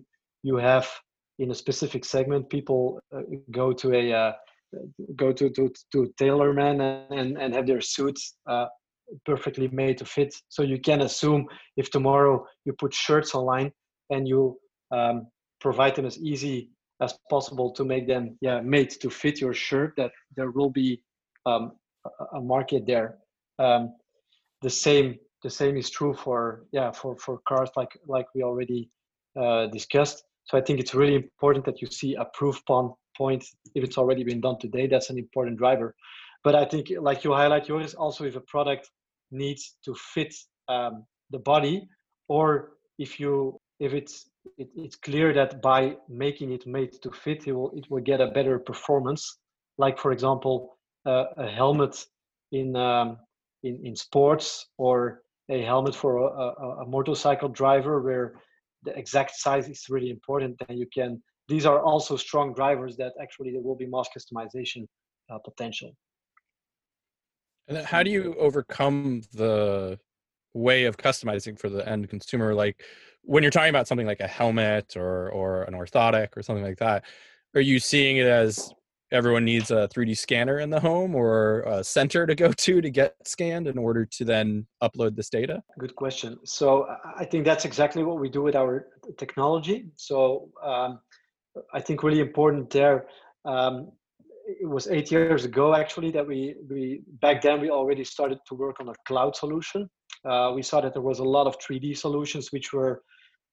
you 0.44 0.56
have 0.58 0.88
in 1.40 1.52
a 1.52 1.56
specific 1.64 2.04
segment 2.06 2.50
people 2.50 3.00
uh, 3.16 3.22
go 3.52 3.74
to 3.82 3.88
a 4.02 4.04
uh, 4.22 4.32
go 5.16 5.32
to 5.34 5.50
to 5.50 5.64
to 5.92 6.00
tailor 6.18 6.54
man 6.54 6.82
and 7.20 7.38
and 7.42 7.50
have 7.56 7.68
their 7.68 7.82
suits 7.82 8.24
uh, 8.54 8.68
perfectly 9.26 9.68
made 9.70 9.98
to 9.98 10.06
fit. 10.06 10.34
So 10.50 10.64
you 10.64 10.80
can 10.80 11.02
assume 11.02 11.48
if 11.78 11.90
tomorrow 11.90 12.46
you 12.66 12.74
put 12.74 12.94
shirts 12.94 13.36
online 13.36 13.72
and 14.10 14.28
you 14.28 14.58
um, 14.92 15.28
provide 15.60 15.96
them 15.96 16.06
as 16.06 16.18
easy 16.20 16.70
as 17.02 17.18
possible 17.30 17.72
to 17.74 17.84
make 17.84 18.08
them 18.08 18.38
yeah 18.42 18.62
made 18.62 18.92
to 19.02 19.10
fit 19.10 19.42
your 19.42 19.54
shirt, 19.54 19.94
that 19.98 20.12
there 20.36 20.52
will 20.52 20.70
be 20.70 21.02
um, 21.46 21.74
a, 22.34 22.42
market 22.42 22.86
there. 22.86 23.18
Um, 23.60 23.94
the 24.62 24.70
same 24.70 25.18
the 25.44 25.50
same 25.50 25.78
is 25.78 25.90
true 25.90 26.14
for 26.14 26.66
yeah 26.72 26.92
for 26.92 27.18
for 27.18 27.40
cars 27.48 27.70
like 27.76 27.98
like 28.08 28.28
we 28.36 28.44
already 28.44 28.90
uh, 29.40 29.68
discussed. 29.68 30.24
So 30.46 30.58
I 30.58 30.62
think 30.62 30.80
it's 30.80 30.94
really 30.94 31.16
important 31.16 31.66
that 31.66 31.82
you 31.82 31.88
see 31.88 32.16
a 32.16 32.26
proof 32.34 32.62
point 32.66 33.46
if 33.76 33.84
it's 33.84 33.98
already 33.98 34.24
been 34.24 34.42
done 34.42 34.58
today. 34.60 34.88
That's 34.88 35.10
an 35.10 35.18
important 35.18 35.58
driver. 35.58 35.96
But 36.44 36.56
I 36.56 36.66
think, 36.66 36.92
like 37.00 37.24
you 37.24 37.32
highlight, 37.34 37.68
Joris 37.68 37.94
also 37.94 38.26
if 38.26 38.36
a 38.36 38.42
product 38.42 38.90
needs 39.32 39.76
to 39.86 39.94
fit 39.96 40.34
um, 40.68 41.06
the 41.30 41.40
body, 41.40 41.88
or 42.28 42.74
if 42.98 43.20
you 43.20 43.60
if 43.80 43.94
it's 43.94 44.30
it, 44.58 44.70
it's 44.76 44.96
clear 44.96 45.34
that 45.34 45.62
by 45.62 45.96
making 46.10 46.52
it 46.52 46.66
made 46.66 47.02
to 47.04 47.12
fit, 47.12 47.48
it 47.48 47.54
will 47.54 47.72
it 47.76 47.86
will 47.90 48.02
get 48.02 48.22
a 48.22 48.28
better 48.28 48.60
performance. 48.60 49.38
Like 49.78 50.00
for 50.00 50.12
example, 50.12 50.78
uh, 51.06 51.26
a 51.38 51.48
helmet 51.48 52.04
in 52.52 52.76
um, 52.76 53.18
in 53.64 53.80
in 53.86 53.96
sports 53.96 54.68
or 54.78 55.22
a 55.52 55.62
helmet 55.62 55.96
for 55.96 56.18
a, 56.18 56.24
a, 56.24 56.84
a 56.84 56.88
motorcycle 56.88 57.50
driver 57.50 58.02
where 58.02 58.34
the 58.84 58.98
exact 58.98 59.36
size 59.36 59.70
is 59.70 59.86
really 59.90 60.10
important 60.10 60.60
and 60.68 60.80
you 60.80 60.88
can 60.94 61.22
these 61.48 61.66
are 61.66 61.82
also 61.82 62.16
strong 62.16 62.54
drivers 62.54 62.96
that 62.98 63.14
actually 63.22 63.52
there 63.52 63.62
will 63.62 63.76
be 63.76 63.86
mass 63.86 64.08
customization 64.18 64.88
uh, 65.30 65.38
potential. 65.40 65.92
And 67.68 67.78
how 67.80 68.04
do 68.04 68.10
you 68.10 68.36
overcome 68.40 69.22
the 69.34 70.00
way 70.54 70.86
of 70.86 70.98
customizing 70.98 71.60
for 71.60 71.70
the 71.70 71.88
end 71.88 72.10
consumer? 72.10 72.54
Like 72.54 72.84
when 73.24 73.44
you're 73.44 73.52
talking 73.52 73.70
about 73.70 73.88
something 73.88 74.08
like 74.08 74.20
a 74.22 74.28
helmet 74.28 74.96
or 74.96 75.30
or 75.30 75.64
an 75.64 75.74
orthotic 75.74 76.30
or 76.36 76.42
something 76.42 76.64
like 76.64 76.80
that 76.80 77.04
are 77.56 77.62
you 77.62 77.80
seeing 77.80 78.18
it 78.18 78.28
as 78.28 78.74
everyone 79.12 79.46
needs 79.46 79.72
a 79.72 79.90
3D 79.94 80.18
scanner 80.18 80.60
in 80.60 80.70
the 80.70 80.80
home 80.80 81.16
or 81.16 81.62
a 81.62 81.84
center 81.84 82.26
to 82.26 82.36
go 82.36 82.52
to 82.66 82.82
to 82.82 82.90
get 82.90 83.16
scanned 83.26 83.68
in 83.68 83.78
order 83.78 84.06
to 84.06 84.26
then 84.26 84.66
upload 84.82 85.16
this 85.16 85.30
data? 85.30 85.62
Good 85.80 85.96
question. 85.96 86.38
So 86.46 86.88
I 87.18 87.26
think 87.26 87.46
that's 87.46 87.66
exactly 87.66 88.04
what 88.04 88.20
we 88.20 88.30
do 88.30 88.42
with 88.42 88.56
our 88.56 88.88
technology. 89.18 89.88
So 89.96 90.50
um, 90.64 91.00
I 91.74 91.82
think 91.82 92.04
really 92.04 92.22
important 92.22 92.70
there. 92.70 93.08
Um, 93.46 93.92
it 94.48 94.68
was 94.68 94.88
eight 94.88 95.12
years 95.12 95.46
ago 95.46 95.76
actually 95.76 96.12
that 96.12 96.28
we 96.28 96.56
we 96.70 97.02
back 97.22 97.42
then 97.42 97.62
we 97.62 97.70
already 97.70 98.04
started 98.04 98.40
to 98.48 98.56
work 98.56 98.80
on 98.80 98.90
a 98.90 98.94
cloud 99.08 99.36
solution. 99.36 99.90
Uh, 100.26 100.52
we 100.54 100.62
saw 100.62 100.82
that 100.82 100.94
there 100.94 101.02
was 101.02 101.20
a 101.20 101.24
lot 101.24 101.48
of 101.48 101.58
3D 101.60 101.98
solutions 101.98 102.52
which 102.52 102.74
were 102.74 103.02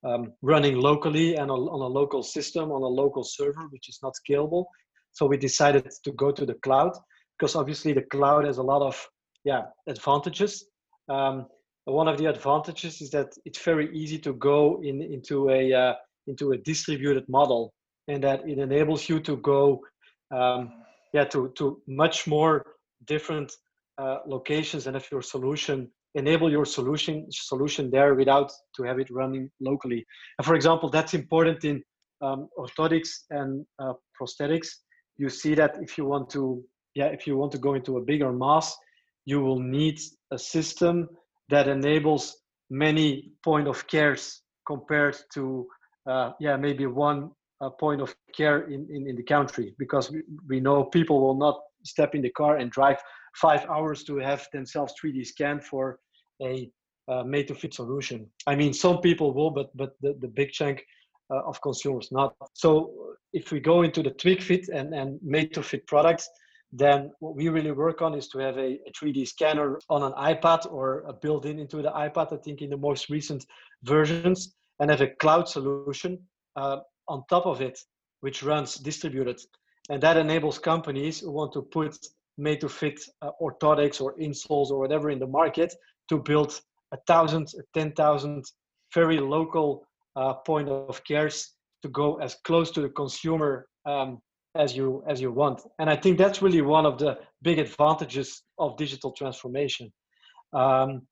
um, 0.05 0.33
running 0.43 0.77
locally 0.77 1.37
and 1.37 1.51
on, 1.51 1.61
on 1.61 1.81
a 1.81 1.87
local 1.87 2.23
system 2.23 2.71
on 2.71 2.83
a 2.83 2.87
local 2.87 3.25
server, 3.25 3.67
which 3.71 3.89
is 3.89 3.99
not 4.03 4.15
scalable. 4.15 4.65
So 5.13 5.27
we 5.27 5.37
decided 5.37 5.89
to 6.05 6.13
go 6.13 6.31
to 6.33 6.47
the 6.47 6.55
cloud 6.55 6.93
because 7.39 7.57
obviously 7.57 7.93
the 7.93 8.03
cloud 8.03 8.45
has 8.45 8.59
a 8.59 8.63
lot 8.63 8.83
of 8.83 9.09
yeah 9.45 9.63
advantages. 9.87 10.67
Um, 11.09 11.47
one 11.85 12.09
of 12.09 12.19
the 12.19 12.27
advantages 12.27 13.01
is 13.01 13.11
that 13.11 13.29
it's 13.45 13.63
very 13.63 13.95
easy 13.97 14.19
to 14.19 14.33
go 14.35 14.81
in 14.83 15.01
into 15.03 15.51
a 15.51 15.73
uh, 15.73 15.95
into 16.27 16.53
a 16.53 16.59
distributed 16.59 17.25
model, 17.29 17.73
and 18.09 18.23
that 18.23 18.49
it 18.49 18.59
enables 18.59 19.09
you 19.09 19.21
to 19.21 19.37
go 19.39 19.81
um, 20.31 20.73
yeah 21.13 21.25
to 21.25 21.53
to 21.57 21.81
much 21.87 22.27
more 22.27 22.65
different 23.07 23.53
uh, 23.99 24.19
locations 24.27 24.87
and 24.87 24.97
if 24.97 25.11
your 25.11 25.23
solution 25.23 25.91
enable 26.15 26.51
your 26.51 26.65
solution 26.65 27.27
solution 27.31 27.91
there 27.91 28.15
without 28.15 28.51
to 28.75 28.83
have 28.83 28.99
it 28.99 29.11
running 29.11 29.51
locally. 29.61 30.05
And 30.39 30.45
for 30.47 30.55
example, 30.55 30.89
that's 30.91 31.15
important 31.15 31.65
in 31.65 31.83
um, 32.21 32.49
orthotics 32.59 33.11
and 33.31 33.65
uh, 33.79 33.93
prosthetics 34.21 34.69
you 35.19 35.29
see 35.29 35.55
that 35.55 35.77
if 35.83 35.99
you 35.99 36.05
want 36.05 36.31
to 36.31 36.65
yeah 36.95 37.07
if 37.07 37.27
you 37.27 37.37
want 37.37 37.53
to 37.53 37.59
go 37.59 37.75
into 37.75 37.99
a 37.99 38.01
bigger 38.01 38.33
mass 38.33 38.77
you 39.25 39.41
will 39.41 39.61
need 39.61 40.01
a 40.33 40.39
system 40.39 41.09
that 41.51 41.69
enables 41.69 42.43
many 42.71 43.33
point 43.45 43.69
of 43.69 43.87
cares 43.87 44.43
compared 44.67 45.17
to 45.35 45.67
uh, 46.09 46.31
yeah 46.41 46.57
maybe 46.57 46.87
one 46.87 47.31
uh, 47.61 47.71
point 47.71 48.01
of 48.01 48.15
care 48.37 48.63
in, 48.69 48.87
in, 48.91 49.09
in 49.09 49.17
the 49.17 49.23
country 49.23 49.75
because 49.79 50.11
we, 50.11 50.23
we 50.49 50.61
know 50.61 50.85
people 50.85 51.21
will 51.21 51.37
not 51.37 51.61
step 51.85 52.15
in 52.15 52.23
the 52.23 52.31
car 52.31 52.57
and 52.57 52.71
drive 52.71 52.99
five 53.35 53.67
hours 53.67 54.05
to 54.05 54.17
have 54.17 54.47
themselves 54.53 54.95
3d 55.03 55.27
scanned 55.27 55.63
for 55.65 55.99
a 56.43 56.71
uh, 57.09 57.23
made 57.25 57.49
to 57.49 57.55
fit 57.55 57.73
solution. 57.73 58.27
I 58.47 58.55
mean 58.55 58.73
some 58.75 59.01
people 59.01 59.33
will 59.33 59.51
but 59.51 59.77
but 59.77 59.91
the, 60.03 60.15
the 60.21 60.29
big 60.29 60.51
chunk 60.53 60.85
uh, 61.31 61.43
of 61.45 61.61
consumers 61.63 62.09
not 62.11 62.35
so 62.55 62.93
if 63.33 63.53
we 63.53 63.61
go 63.61 63.83
into 63.83 64.03
the 64.03 64.11
TwikFit 64.11 64.69
and, 64.71 64.95
and 64.95 65.19
made 65.23 65.53
to 65.55 65.63
fit 65.63 65.87
products 65.87 66.29
then 66.73 67.11
what 67.21 67.35
we 67.35 67.49
really 67.49 67.73
work 67.73 68.03
on 68.03 68.15
is 68.15 68.29
to 68.29 68.39
have 68.39 68.59
a, 68.59 68.79
a 68.87 68.93
3d 68.99 69.27
scanner 69.27 69.79
on 69.89 70.03
an 70.03 70.13
ipad 70.35 70.71
or 70.71 71.05
a 71.07 71.13
built-in 71.13 71.59
into 71.59 71.83
the 71.83 71.91
ipad 71.91 72.33
i 72.33 72.37
think 72.37 72.63
in 72.63 72.71
the 72.71 72.77
most 72.77 73.09
recent 73.09 73.45
versions 73.85 74.55
and 74.81 74.91
have 74.91 75.01
a 75.01 75.09
cloud 75.09 75.49
solution 75.49 76.19
uh, 76.57 76.79
on 77.09 77.25
top 77.29 77.47
of 77.47 77.61
it 77.61 77.79
which 78.21 78.43
runs 78.43 78.77
distributed. 78.77 79.41
And 79.91 80.03
that 80.03 80.17
enables 80.17 80.59
companies 80.59 81.21
who 81.21 81.31
want 81.31 81.53
to 81.53 81.63
put 81.63 81.97
made 82.37 82.61
to 82.61 82.69
fit 82.69 83.01
uh, 83.23 83.31
orthotics 83.41 84.01
or 84.01 84.17
insoles 84.17 84.71
or 84.71 84.79
whatever 84.79 85.11
in 85.11 85.19
the 85.19 85.27
market 85.27 85.75
to 86.09 86.19
build 86.19 86.61
a 86.93 86.99
thousand, 87.07 87.49
ten 87.75 87.93
thousand 87.93 88.45
very 88.95 89.19
local 89.19 89.87
uh, 90.19 90.35
point 90.35 90.69
of 90.69 91.03
cares 91.05 91.37
to 91.83 91.89
go 91.89 92.17
as 92.17 92.37
close 92.45 92.71
to 92.73 92.81
the 92.81 92.89
consumer 92.89 93.67
um, 93.87 94.21
as 94.55 94.77
you 94.77 95.03
as 95.07 95.21
you 95.21 95.31
want. 95.31 95.61
And 95.79 95.89
I 95.89 95.97
think 95.97 96.19
that's 96.19 96.43
really 96.43 96.63
one 96.63 96.87
of 96.87 96.99
the 96.99 97.19
big 97.43 97.59
advantages 97.59 98.43
of 98.59 98.77
digital 98.77 99.13
transformation. 99.13 99.93
Um, 100.53 101.03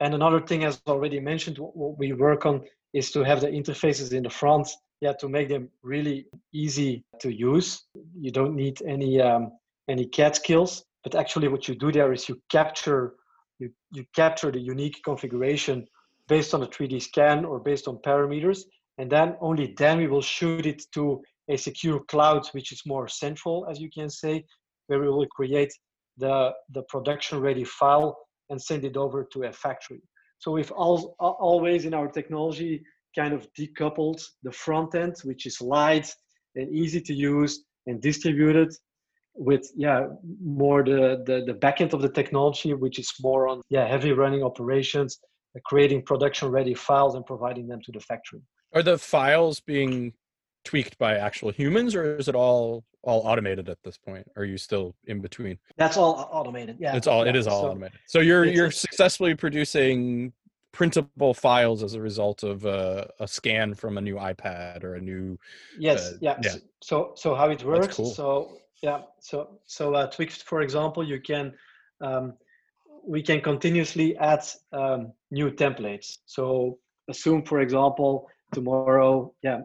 and 0.00 0.14
another 0.14 0.40
thing, 0.40 0.64
as 0.64 0.80
already 0.86 1.20
mentioned, 1.20 1.58
what 1.58 1.98
we 1.98 2.12
work 2.12 2.46
on 2.46 2.62
is 2.92 3.10
to 3.12 3.24
have 3.24 3.40
the 3.40 3.48
interfaces 3.48 4.12
in 4.12 4.22
the 4.22 4.30
front, 4.30 4.68
yeah, 5.00 5.14
to 5.20 5.28
make 5.28 5.48
them 5.48 5.68
really 5.82 6.26
easy 6.52 7.04
to 7.20 7.32
use. 7.32 7.82
You 8.24 8.30
don't 8.30 8.54
need 8.54 8.76
any 8.86 9.20
um, 9.20 9.52
any 9.88 10.06
CAD 10.06 10.36
skills, 10.36 10.84
but 11.02 11.14
actually, 11.14 11.48
what 11.48 11.66
you 11.68 11.74
do 11.74 11.90
there 11.90 12.12
is 12.12 12.28
you 12.28 12.36
capture 12.50 13.14
you 13.58 13.70
you 13.90 14.04
capture 14.14 14.52
the 14.52 14.60
unique 14.60 15.00
configuration 15.04 15.86
based 16.28 16.54
on 16.54 16.62
a 16.62 16.66
3D 16.66 17.02
scan 17.02 17.44
or 17.44 17.58
based 17.60 17.88
on 17.88 17.98
parameters. 17.98 18.60
And 18.98 19.10
then 19.10 19.36
only 19.40 19.74
then 19.76 19.98
we 19.98 20.06
will 20.06 20.22
shoot 20.22 20.66
it 20.66 20.82
to 20.94 21.22
a 21.48 21.56
secure 21.56 22.00
cloud, 22.08 22.46
which 22.52 22.72
is 22.72 22.82
more 22.86 23.08
central, 23.08 23.66
as 23.70 23.80
you 23.80 23.90
can 23.90 24.08
say, 24.08 24.44
where 24.86 25.00
we 25.00 25.08
will 25.08 25.26
create 25.26 25.72
the, 26.16 26.52
the 26.72 26.82
production 26.84 27.40
ready 27.40 27.64
file 27.64 28.16
and 28.50 28.60
send 28.60 28.84
it 28.84 28.96
over 28.96 29.26
to 29.32 29.44
a 29.44 29.52
factory. 29.52 30.02
So 30.38 30.52
we've 30.52 30.72
all, 30.72 31.16
always 31.18 31.84
in 31.84 31.94
our 31.94 32.08
technology 32.08 32.82
kind 33.16 33.32
of 33.32 33.46
decoupled 33.58 34.22
the 34.42 34.52
front 34.52 34.94
end, 34.94 35.16
which 35.24 35.46
is 35.46 35.60
light 35.60 36.12
and 36.54 36.68
easy 36.74 37.00
to 37.00 37.14
use 37.14 37.64
and 37.86 38.00
distributed 38.00 38.72
with 39.36 39.68
yeah 39.76 40.06
more 40.40 40.84
the, 40.84 41.22
the 41.26 41.42
the 41.46 41.54
back 41.54 41.80
end 41.80 41.92
of 41.92 42.00
the 42.00 42.08
technology 42.08 42.72
which 42.72 43.00
is 43.00 43.12
more 43.20 43.48
on 43.48 43.60
yeah 43.68 43.86
heavy 43.86 44.12
running 44.12 44.44
operations 44.44 45.18
creating 45.64 46.02
production 46.02 46.48
ready 46.48 46.74
files 46.74 47.14
and 47.14 47.24
providing 47.24 47.68
them 47.68 47.80
to 47.84 47.92
the 47.92 48.00
factory. 48.00 48.40
Are 48.72 48.82
the 48.82 48.98
files 48.98 49.60
being 49.60 50.12
tweaked 50.64 50.98
by 50.98 51.16
actual 51.16 51.50
humans 51.50 51.94
or 51.94 52.16
is 52.16 52.28
it 52.28 52.34
all 52.34 52.84
all 53.02 53.20
automated 53.26 53.68
at 53.68 53.78
this 53.84 53.98
point? 53.98 54.26
Are 54.36 54.44
you 54.44 54.56
still 54.56 54.94
in 55.04 55.20
between? 55.20 55.58
That's 55.76 55.96
all 55.96 56.28
automated. 56.32 56.76
Yeah. 56.80 56.96
It's 56.96 57.06
all 57.06 57.24
yeah. 57.24 57.30
it 57.30 57.36
is 57.36 57.46
all 57.46 57.62
so 57.62 57.68
automated. 57.68 57.98
So 58.06 58.20
you're 58.20 58.44
you're 58.44 58.70
successfully 58.70 59.34
producing 59.34 60.32
printable 60.72 61.34
files 61.34 61.84
as 61.84 61.94
a 61.94 62.00
result 62.00 62.42
of 62.42 62.64
a, 62.64 63.08
a 63.20 63.28
scan 63.28 63.74
from 63.74 63.96
a 63.96 64.00
new 64.00 64.16
iPad 64.16 64.82
or 64.82 64.96
a 64.96 65.00
new 65.00 65.38
Yes, 65.78 66.12
uh, 66.12 66.16
yeah. 66.20 66.36
yeah. 66.42 66.54
So 66.82 67.12
so 67.14 67.34
how 67.34 67.50
it 67.50 67.62
works. 67.62 67.96
Cool. 67.96 68.06
So 68.06 68.58
yeah, 68.82 69.02
so 69.20 69.60
so 69.66 69.94
uh, 69.94 70.08
Twix, 70.08 70.42
for 70.42 70.62
example, 70.62 71.04
you 71.04 71.20
can 71.20 71.54
um, 72.00 72.34
we 73.06 73.22
can 73.22 73.40
continuously 73.40 74.16
add 74.16 74.44
um, 74.72 75.12
new 75.30 75.50
templates. 75.50 76.18
So 76.26 76.78
assume, 77.08 77.42
for 77.44 77.60
example, 77.60 78.28
tomorrow, 78.52 79.32
yeah, 79.42 79.60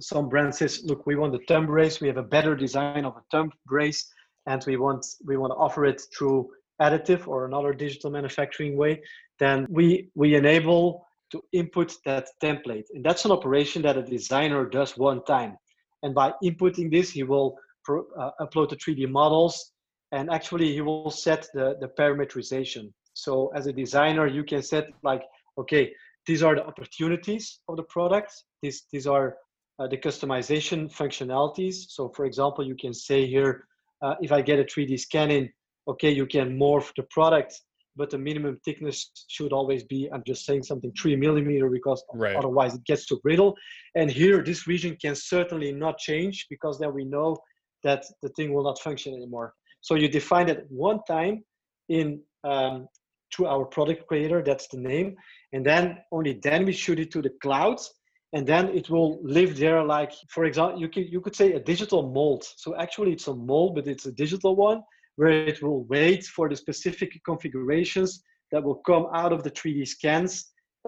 some 0.00 0.28
brand 0.28 0.54
says, 0.54 0.82
look, 0.84 1.06
we 1.06 1.16
want 1.16 1.34
a 1.34 1.40
thumb 1.48 1.66
brace. 1.66 2.00
We 2.00 2.08
have 2.08 2.16
a 2.16 2.22
better 2.22 2.54
design 2.54 3.04
of 3.04 3.16
a 3.16 3.22
thumb 3.30 3.50
brace, 3.66 4.10
and 4.46 4.64
we 4.66 4.76
want 4.76 5.06
we 5.24 5.36
want 5.36 5.52
to 5.52 5.56
offer 5.56 5.84
it 5.84 6.02
through 6.16 6.50
additive 6.80 7.26
or 7.26 7.46
another 7.46 7.72
digital 7.72 8.10
manufacturing 8.10 8.76
way. 8.76 9.02
Then 9.38 9.66
we 9.68 10.10
we 10.14 10.34
enable 10.34 11.06
to 11.32 11.42
input 11.52 11.94
that 12.04 12.28
template, 12.42 12.84
and 12.94 13.04
that's 13.04 13.24
an 13.24 13.32
operation 13.32 13.82
that 13.82 13.98
a 13.98 14.02
designer 14.02 14.64
does 14.64 14.96
one 14.96 15.24
time. 15.24 15.56
And 16.02 16.14
by 16.14 16.32
inputting 16.42 16.90
this, 16.90 17.10
he 17.10 17.22
will 17.22 17.58
pro, 17.84 18.04
uh, 18.18 18.30
upload 18.40 18.70
the 18.70 18.76
3D 18.76 19.08
models 19.08 19.72
and 20.12 20.30
actually 20.30 20.72
he 20.72 20.80
will 20.80 21.10
set 21.10 21.48
the, 21.54 21.76
the 21.80 21.88
parameterization. 21.88 22.92
So 23.14 23.50
as 23.54 23.66
a 23.66 23.72
designer, 23.72 24.26
you 24.26 24.44
can 24.44 24.62
set 24.62 24.88
like, 25.02 25.22
okay, 25.58 25.92
these 26.26 26.42
are 26.42 26.54
the 26.54 26.66
opportunities 26.66 27.60
of 27.68 27.76
the 27.76 27.84
product. 27.84 28.32
These 28.62 28.84
these 28.92 29.06
are 29.06 29.36
uh, 29.78 29.86
the 29.86 29.96
customization 29.96 30.92
functionalities. 30.92 31.86
So 31.88 32.12
for 32.14 32.24
example, 32.24 32.66
you 32.66 32.74
can 32.74 32.92
say 32.92 33.26
here, 33.26 33.66
uh, 34.02 34.14
if 34.20 34.32
I 34.32 34.42
get 34.42 34.58
a 34.58 34.64
3D 34.64 34.98
scan 35.00 35.30
in, 35.30 35.50
okay, 35.88 36.10
you 36.10 36.26
can 36.26 36.58
morph 36.58 36.92
the 36.96 37.04
product, 37.10 37.60
but 37.96 38.10
the 38.10 38.18
minimum 38.18 38.58
thickness 38.64 39.10
should 39.28 39.52
always 39.52 39.84
be, 39.84 40.08
I'm 40.12 40.22
just 40.26 40.44
saying 40.44 40.64
something, 40.64 40.92
three 41.00 41.16
millimeter 41.16 41.70
because 41.70 42.04
right. 42.14 42.36
otherwise 42.36 42.74
it 42.74 42.84
gets 42.84 43.06
too 43.06 43.20
brittle. 43.22 43.54
And 43.94 44.10
here, 44.10 44.42
this 44.42 44.66
region 44.66 44.96
can 45.00 45.14
certainly 45.14 45.72
not 45.72 45.98
change 45.98 46.46
because 46.50 46.78
then 46.78 46.92
we 46.92 47.04
know 47.04 47.36
that 47.84 48.04
the 48.22 48.28
thing 48.30 48.52
will 48.52 48.64
not 48.64 48.78
function 48.80 49.14
anymore. 49.14 49.54
So 49.86 49.94
you 49.94 50.08
define 50.08 50.48
it 50.48 50.66
one 50.68 51.00
time 51.06 51.44
in 51.88 52.20
um, 52.42 52.88
to 53.34 53.46
our 53.46 53.64
product 53.64 54.08
creator, 54.08 54.42
that's 54.42 54.66
the 54.66 54.78
name. 54.78 55.14
And 55.52 55.64
then 55.64 55.98
only 56.10 56.40
then 56.42 56.66
we 56.66 56.72
shoot 56.72 56.98
it 56.98 57.12
to 57.12 57.22
the 57.22 57.30
clouds 57.40 57.92
and 58.32 58.44
then 58.44 58.68
it 58.70 58.90
will 58.90 59.20
live 59.22 59.56
there 59.56 59.82
like 59.84 60.12
for 60.28 60.44
example 60.44 60.80
you 60.80 60.88
could 60.88 61.08
you 61.14 61.20
could 61.20 61.36
say 61.36 61.52
a 61.52 61.60
digital 61.60 62.02
mold 62.10 62.42
so 62.62 62.76
actually 62.76 63.12
it's 63.12 63.28
a 63.28 63.34
mold 63.34 63.76
but 63.76 63.86
it's 63.86 64.06
a 64.06 64.12
digital 64.24 64.56
one 64.56 64.82
where 65.14 65.46
it 65.46 65.62
will 65.62 65.84
wait 65.84 66.24
for 66.24 66.48
the 66.48 66.56
specific 66.56 67.10
configurations 67.24 68.24
that 68.50 68.62
will 68.62 68.80
come 68.90 69.06
out 69.14 69.32
of 69.32 69.44
the 69.44 69.50
3d 69.52 69.86
scans 69.86 70.32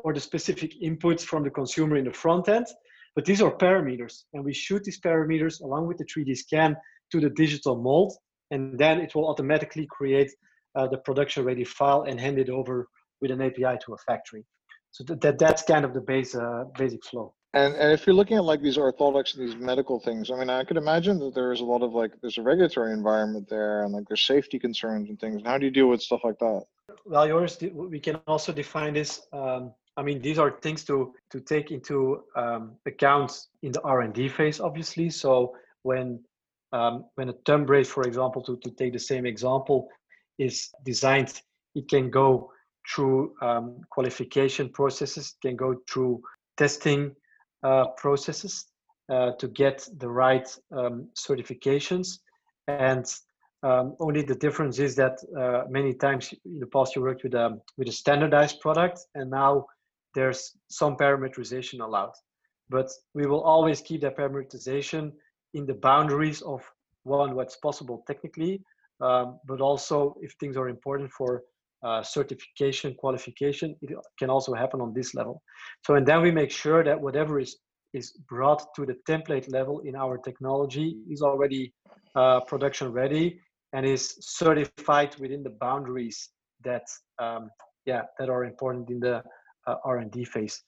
or 0.03 0.13
the 0.13 0.21
specific 0.21 0.73
inputs 0.83 1.23
from 1.23 1.45
the 1.45 1.51
consumer 1.61 1.97
in 1.97 2.05
the 2.05 2.19
front 2.25 2.49
end 2.49 2.67
but 3.15 3.25
these 3.25 3.41
are 3.41 3.57
parameters 3.57 4.25
and 4.33 4.45
we 4.45 4.53
shoot 4.53 4.83
these 4.83 5.01
parameters 5.01 5.61
along 5.61 5.87
with 5.87 5.99
the 5.99 6.09
3d 6.13 6.37
scan 6.37 6.77
to 7.13 7.21
the 7.21 7.31
digital 7.31 7.77
mold 7.81 8.13
and 8.51 8.79
then 8.79 9.01
it 9.01 9.15
will 9.15 9.29
automatically 9.29 9.87
create 9.91 10.31
uh, 10.75 10.87
the 10.87 10.99
production 10.99 11.45
ready 11.45 11.65
file 11.65 12.03
and 12.03 12.21
hand 12.21 12.39
it 12.39 12.51
over 12.51 12.89
with 13.21 13.31
an 13.31 13.41
api 13.41 13.77
to 13.85 13.95
a 13.95 13.99
factory 14.07 14.45
so 14.91 15.05
that, 15.05 15.21
that 15.21 15.39
that's 15.39 15.63
kind 15.63 15.85
of 15.85 15.93
the 15.95 16.01
base 16.01 16.35
uh, 16.35 16.65
basic 16.77 17.05
flow 17.05 17.35
and 17.55 17.75
and 17.77 17.93
if 17.93 18.07
you're 18.07 18.15
looking 18.15 18.37
at 18.37 18.45
like 18.45 18.61
these 18.61 18.77
orthotics 18.77 19.35
and 19.35 19.47
these 19.47 19.57
medical 19.57 19.99
things, 19.99 20.31
I 20.31 20.37
mean, 20.37 20.51
I 20.51 20.65
could 20.65 20.77
imagine 20.77 21.19
that 21.21 21.35
there 21.35 21.51
is 21.51 21.61
a 21.61 21.65
lot 21.65 21.83
of 21.83 21.95
like 21.95 22.13
there's 22.21 22.37
a 22.37 22.43
regulatory 22.43 22.93
environment 22.93 23.49
there, 23.49 23.85
and 23.85 23.93
like 23.93 24.05
there's 24.07 24.27
safety 24.27 24.59
concerns 24.59 25.09
and 25.09 25.19
things. 25.19 25.41
how 25.45 25.57
do 25.57 25.65
you 25.65 25.71
deal 25.71 25.89
with 25.89 26.03
stuff 26.03 26.21
like 26.25 26.39
that? 26.41 26.65
Well, 27.07 27.27
Joris 27.27 27.59
we 27.73 28.01
can 28.01 28.17
also 28.27 28.53
define 28.53 28.93
this. 28.95 29.23
Um, 29.33 29.73
I 29.97 30.03
mean, 30.03 30.21
these 30.21 30.39
are 30.39 30.51
things 30.61 30.85
to 30.85 31.15
to 31.31 31.41
take 31.41 31.71
into 31.71 32.25
um, 32.37 32.77
account 32.85 33.33
in 33.63 33.73
the 33.73 33.81
R 33.81 34.03
and 34.03 34.13
D 34.13 34.29
phase, 34.29 34.61
obviously. 34.61 35.09
So 35.09 35.57
when 35.83 36.21
um, 36.73 37.05
when 37.15 37.29
a 37.29 37.35
thumb 37.47 37.65
brace, 37.65 37.89
for 37.89 38.03
example, 38.03 38.43
to 38.43 38.57
to 38.59 38.71
take 38.71 38.93
the 38.93 38.99
same 38.99 39.27
example, 39.27 39.89
is 40.39 40.71
designed, 40.85 41.41
it 41.75 41.89
can 41.89 42.11
go 42.11 42.51
through 42.89 43.35
um, 43.43 43.81
qualification 43.91 44.69
processes, 44.71 45.37
can 45.43 45.57
go 45.57 45.77
through 45.91 46.23
testing 46.57 47.15
uh, 47.63 47.87
processes 47.97 48.67
uh, 49.09 49.33
to 49.39 49.49
get 49.49 49.89
the 49.99 50.09
right 50.09 50.49
um, 50.77 51.09
certifications. 51.17 52.19
And 52.67 53.05
um, 53.63 53.97
only 54.01 54.23
the 54.23 54.35
difference 54.35 54.79
is 54.79 54.95
that 54.97 55.19
uh, 55.37 55.65
many 55.69 55.95
times 55.95 56.33
in 56.45 56.61
the 56.61 56.67
past 56.67 56.95
you 56.95 57.03
worked 57.03 57.25
with 57.25 57.35
a, 57.35 57.59
with 57.77 57.89
a 57.89 57.93
standardized 57.93 58.61
product 58.61 59.01
and 59.15 59.31
now 59.31 59.67
there's 60.15 60.57
some 60.69 60.97
parameterization 60.97 61.81
allowed. 61.81 62.13
But 62.71 62.91
we 63.15 63.27
will 63.27 63.43
always 63.43 63.81
keep 63.81 64.03
that 64.03 64.17
parameterization 64.17 65.13
in 65.55 65.67
the 65.67 65.75
boundaries 65.75 66.43
of 66.43 66.63
one, 67.05 67.35
what's 67.35 67.57
possible 67.57 68.05
technically, 68.07 68.63
um, 69.01 69.39
but 69.47 69.61
also 69.61 70.15
if 70.21 70.33
things 70.41 70.57
are 70.57 70.69
important 70.69 71.11
for 71.11 71.43
uh, 71.83 72.03
certification, 72.03 72.95
qualification, 72.95 73.77
it 73.83 73.91
can 74.19 74.31
also 74.31 74.53
happen 74.53 74.81
on 74.81 74.93
this 74.93 75.15
level. 75.15 75.41
So, 75.87 75.95
and 75.95 76.07
then 76.07 76.23
we 76.23 76.31
make 76.31 76.51
sure 76.51 76.83
that 76.85 77.01
whatever 77.01 77.39
is 77.39 77.57
is 77.95 78.13
brought 78.29 78.63
to 78.77 78.85
the 78.85 78.97
template 79.09 79.51
level 79.51 79.81
in 79.81 79.97
our 79.97 80.19
technology 80.19 80.99
is 81.09 81.23
already 81.23 81.73
uh, 82.15 82.41
production 82.41 82.93
ready 82.93 83.41
and 83.73 83.87
is 83.87 84.17
certified 84.21 85.17
within 85.19 85.43
the 85.43 85.55
boundaries 85.59 86.29
that 86.65 86.85
um, 87.19 87.51
yeah 87.87 88.03
that 88.19 88.29
are 88.29 88.45
important 88.45 88.91
in 88.91 89.01
the 89.01 89.23
uh, 89.67 89.77
R&D 89.85 90.25
phase. 90.25 90.63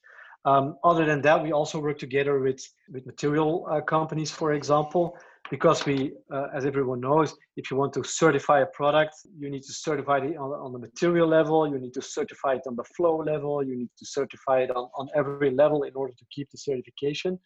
Um, 0.45 0.77
other 0.83 1.05
than 1.05 1.21
that, 1.21 1.41
we 1.41 1.51
also 1.51 1.79
work 1.79 1.99
together 1.99 2.39
with 2.39 2.61
with 2.89 3.05
material 3.05 3.67
uh, 3.69 3.81
companies, 3.81 4.31
for 4.31 4.53
example, 4.53 5.15
because 5.51 5.85
we, 5.85 6.13
uh, 6.33 6.47
as 6.53 6.65
everyone 6.65 7.01
knows, 7.01 7.35
if 7.57 7.69
you 7.69 7.77
want 7.77 7.93
to 7.93 8.03
certify 8.03 8.61
a 8.61 8.65
product, 8.67 9.13
you 9.37 9.49
need 9.49 9.63
to 9.63 9.73
certify 9.73 10.17
it 10.17 10.37
on, 10.37 10.51
on 10.51 10.71
the 10.71 10.79
material 10.79 11.27
level, 11.27 11.67
you 11.67 11.79
need 11.79 11.93
to 11.93 12.01
certify 12.01 12.53
it 12.53 12.61
on 12.67 12.75
the 12.75 12.83
flow 12.95 13.17
level, 13.17 13.63
you 13.63 13.75
need 13.75 13.89
to 13.97 14.05
certify 14.05 14.61
it 14.61 14.71
on, 14.71 14.89
on 14.95 15.09
every 15.15 15.51
level 15.51 15.83
in 15.83 15.93
order 15.93 16.13
to 16.17 16.25
keep 16.33 16.49
the 16.51 16.57
certification. 16.57 17.37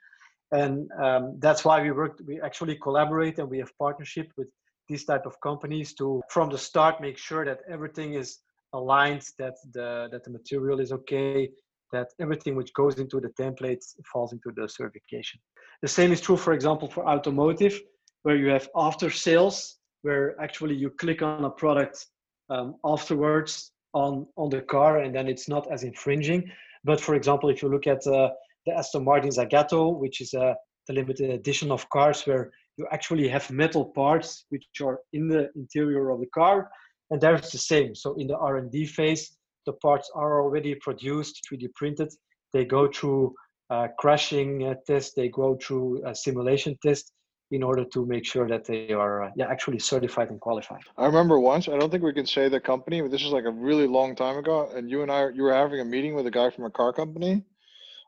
And 0.52 0.90
um, 1.02 1.38
that's 1.40 1.66
why 1.66 1.82
we 1.82 1.92
work, 1.92 2.20
we 2.28 2.40
actually 2.42 2.78
collaborate 2.78 3.40
and 3.40 3.50
we 3.50 3.60
have 3.60 3.72
partnership 3.80 4.28
with 4.38 4.48
these 4.88 5.04
type 5.04 5.26
of 5.26 5.34
companies 5.42 5.94
to, 5.96 6.22
from 6.30 6.50
the 6.50 6.58
start, 6.58 7.02
make 7.02 7.18
sure 7.18 7.44
that 7.44 7.60
everything 7.70 8.14
is 8.14 8.40
aligned, 8.74 9.24
that 9.40 9.56
the, 9.74 10.10
that 10.12 10.24
the 10.24 10.30
material 10.30 10.80
is 10.80 10.92
okay, 10.92 11.50
that 11.96 12.10
everything 12.20 12.56
which 12.56 12.74
goes 12.74 12.96
into 13.00 13.20
the 13.20 13.30
templates 13.42 13.96
falls 14.12 14.34
into 14.34 14.52
the 14.56 14.68
certification. 14.68 15.40
The 15.82 15.88
same 15.88 16.12
is 16.12 16.22
true, 16.22 16.38
for 16.38 16.54
example, 16.54 16.88
for 16.88 17.08
automotive 17.08 17.80
where 18.24 18.36
you 18.36 18.50
have 18.50 18.68
after 18.76 19.10
sales, 19.10 19.78
where 20.02 20.40
actually 20.42 20.76
you 20.76 20.90
click 20.90 21.22
on 21.22 21.46
a 21.46 21.50
product 21.50 22.08
um, 22.50 22.76
afterwards 22.84 23.72
on, 23.94 24.28
on 24.36 24.50
the 24.50 24.62
car 24.62 25.00
and 25.04 25.16
then 25.16 25.28
it's 25.28 25.48
not 25.48 25.72
as 25.72 25.84
infringing. 25.84 26.42
But 26.84 27.00
for 27.00 27.16
example, 27.16 27.50
if 27.50 27.62
you 27.62 27.70
look 27.70 27.88
at 27.88 28.06
uh, 28.08 28.30
the 28.66 28.74
Aston 28.74 29.04
Martin 29.04 29.30
Zagato, 29.30 29.98
which 30.00 30.22
is 30.22 30.34
a 30.34 30.56
the 30.88 30.94
limited 30.94 31.32
edition 31.32 31.72
of 31.72 31.90
cars 31.90 32.26
where 32.26 32.52
you 32.78 32.88
actually 32.92 33.28
have 33.28 33.50
metal 33.52 33.86
parts 33.86 34.46
which 34.50 34.66
are 34.84 35.00
in 35.14 35.28
the 35.28 35.50
interior 35.56 36.10
of 36.10 36.20
the 36.20 36.28
car 36.28 36.70
and 37.12 37.22
there's 37.22 37.52
the 37.52 37.58
same 37.58 37.96
so 37.96 38.14
in 38.16 38.28
the 38.28 38.38
r&d 38.38 38.86
phase 38.86 39.35
the 39.66 39.74
parts 39.74 40.10
are 40.16 40.42
already 40.42 40.76
produced 40.76 41.48
3d 41.50 41.74
printed 41.76 42.12
they 42.54 42.66
go 42.66 42.88
through 42.88 43.34
uh, 43.70 43.88
crashing 43.98 44.68
uh, 44.68 44.76
tests 44.88 45.14
they 45.16 45.30
go 45.30 45.58
through 45.62 46.06
a 46.06 46.14
simulation 46.14 46.78
test 46.82 47.12
in 47.52 47.62
order 47.64 47.86
to 47.86 48.06
make 48.06 48.26
sure 48.26 48.48
that 48.48 48.66
they 48.66 48.92
are 48.92 49.24
uh, 49.24 49.32
yeah 49.36 49.48
actually 49.48 49.80
certified 49.80 50.30
and 50.30 50.40
qualified. 50.40 50.82
I 50.98 51.06
remember 51.06 51.40
once. 51.40 51.68
I 51.68 51.78
don't 51.78 51.92
think 51.92 52.04
we 52.04 52.14
can 52.14 52.26
say 52.26 52.50
the 52.50 52.60
company, 52.60 53.02
but 53.02 53.12
this 53.12 53.22
is 53.22 53.32
like 53.32 53.46
a 53.46 53.52
really 53.52 53.88
long 53.88 54.16
time 54.16 54.38
ago. 54.38 54.70
And 54.76 54.90
you 54.90 55.04
and 55.04 55.12
I, 55.12 55.30
you 55.30 55.44
were 55.44 55.54
having 55.54 55.80
a 55.80 55.86
meeting 55.86 56.16
with 56.16 56.26
a 56.26 56.32
guy 56.32 56.50
from 56.50 56.66
a 56.66 56.72
car 56.72 56.92
company, 56.92 57.44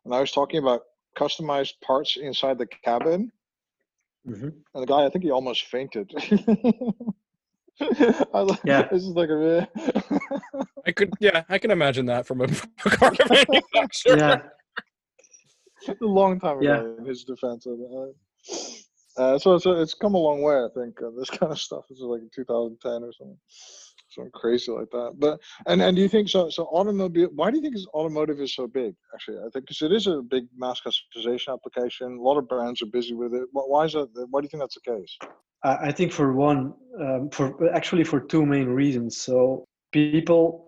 and 0.06 0.13
I 0.13 0.20
was 0.20 0.32
talking 0.32 0.60
about 0.60 0.82
customized 1.15 1.80
parts 1.82 2.17
inside 2.17 2.58
the 2.58 2.67
cabin. 2.67 3.32
Mm-hmm. 4.28 4.50
And 4.74 4.84
the 4.84 4.86
guy, 4.86 5.06
I 5.06 5.10
think 5.10 5.24
he 5.24 5.32
almost 5.32 5.65
fainted. 5.65 6.12
I, 7.80 8.41
was 8.41 8.58
yeah, 8.65 8.84
this 8.91 9.04
is 9.04 9.10
like 9.10 9.30
a. 9.30 9.67
I 10.88 10.91
could, 10.93 11.13
yeah, 11.19 11.43
I 11.50 11.58
can 11.58 11.71
imagine 11.71 12.06
that 12.06 12.26
from 12.26 12.41
a, 12.41 12.45
a 12.45 12.89
car 12.89 13.12
manufacturer. 13.30 14.17
Yeah. 14.17 14.38
a 15.89 15.95
long 16.06 16.39
time 16.39 16.60
ago 16.60 16.65
yeah. 16.65 16.97
in 16.97 17.06
his 17.06 17.26
defense. 17.26 17.65
Of, 17.65 17.78
uh, 17.80 19.21
uh, 19.21 19.38
so, 19.38 19.58
so 19.58 19.71
it's 19.73 19.93
come 19.93 20.15
a 20.15 20.17
long 20.17 20.41
way, 20.41 20.56
I 20.56 20.67
think. 20.73 21.02
Uh, 21.02 21.10
this 21.17 21.30
kind 21.38 21.52
of 21.52 21.60
stuff 21.60 21.84
this 21.89 21.97
is 21.97 22.04
like 22.04 22.21
2010 22.34 22.91
or 23.04 23.12
something, 23.12 23.38
something 24.10 24.32
crazy 24.34 24.71
like 24.71 24.89
that. 24.91 25.15
But 25.19 25.39
and 25.65 25.82
and 25.82 25.97
do 25.97 26.02
you 26.02 26.08
think 26.08 26.30
so? 26.30 26.50
So 26.50 26.63
automobile. 26.65 27.30
Why 27.36 27.52
do 27.52 27.58
you 27.58 27.63
think 27.63 27.76
automotive 27.93 28.39
is 28.39 28.56
so 28.56 28.67
big? 28.67 28.95
Actually, 29.13 29.39
I 29.39 29.50
think 29.52 29.67
because 29.67 29.82
it 29.82 29.91
is 29.91 30.08
a 30.08 30.21
big 30.21 30.45
mass 30.56 30.80
customization 30.80 31.54
application. 31.54 32.17
A 32.17 32.21
lot 32.21 32.38
of 32.38 32.47
brands 32.47 32.82
are 32.82 32.88
busy 32.93 33.13
with 33.13 33.34
it. 33.34 33.43
Why 33.52 33.86
is 33.86 33.93
that? 33.93 34.08
Why 34.30 34.39
do 34.39 34.45
you 34.45 34.50
think 34.50 34.63
that's 34.63 34.78
the 34.82 34.91
case? 34.95 35.17
I 35.63 35.91
think 35.91 36.13
for 36.13 36.34
one, 36.34 36.76
um, 37.02 37.30
for 37.32 37.73
actually 37.73 38.04
for 38.04 38.21
two 38.21 38.45
main 38.45 38.67
reasons. 38.67 39.17
So 39.17 39.65
people, 39.91 40.66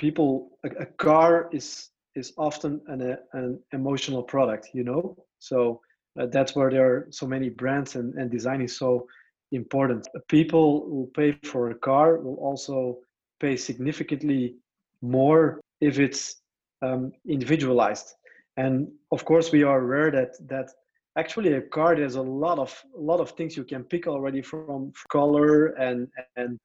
people, 0.00 0.50
a, 0.64 0.68
a 0.82 0.86
car 0.86 1.48
is 1.52 1.90
is 2.16 2.32
often 2.36 2.80
an, 2.88 3.16
an 3.34 3.60
emotional 3.72 4.22
product, 4.22 4.70
you 4.74 4.82
know. 4.82 5.16
So 5.38 5.80
uh, 6.18 6.26
that's 6.26 6.56
where 6.56 6.70
there 6.70 6.86
are 6.92 7.06
so 7.10 7.26
many 7.26 7.50
brands 7.50 7.94
and, 7.94 8.14
and 8.14 8.28
design 8.30 8.60
is 8.60 8.76
so 8.76 9.06
important. 9.52 10.08
People 10.28 10.86
who 10.88 11.10
pay 11.14 11.38
for 11.44 11.70
a 11.70 11.74
car 11.74 12.18
will 12.18 12.34
also 12.36 12.98
pay 13.38 13.56
significantly 13.56 14.56
more 15.02 15.60
if 15.80 15.98
it's 16.00 16.42
um, 16.82 17.12
individualized. 17.28 18.08
And 18.56 18.88
of 19.12 19.24
course, 19.24 19.52
we 19.52 19.62
are 19.62 19.80
aware 19.80 20.10
that 20.10 20.30
that 20.48 20.70
actually 21.16 21.52
a 21.54 21.62
car 21.62 21.96
there's 21.96 22.16
a 22.16 22.22
lot 22.22 22.58
of 22.58 22.72
a 22.96 23.00
lot 23.00 23.20
of 23.20 23.30
things 23.32 23.56
you 23.56 23.64
can 23.64 23.84
pick 23.84 24.06
already 24.06 24.42
from 24.42 24.92
color 25.10 25.66
and 25.86 26.08
and 26.36 26.58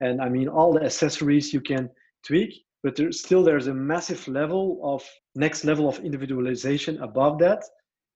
and 0.00 0.20
I 0.20 0.28
mean 0.28 0.48
all 0.48 0.72
the 0.72 0.84
accessories 0.84 1.52
you 1.52 1.60
can 1.60 1.90
tweak. 2.26 2.52
But 2.82 2.96
there, 2.96 3.12
still, 3.12 3.42
there's 3.42 3.66
a 3.66 3.74
massive 3.74 4.26
level 4.26 4.80
of 4.82 5.04
next 5.34 5.64
level 5.64 5.88
of 5.88 5.98
individualization 6.00 7.02
above 7.02 7.38
that, 7.40 7.62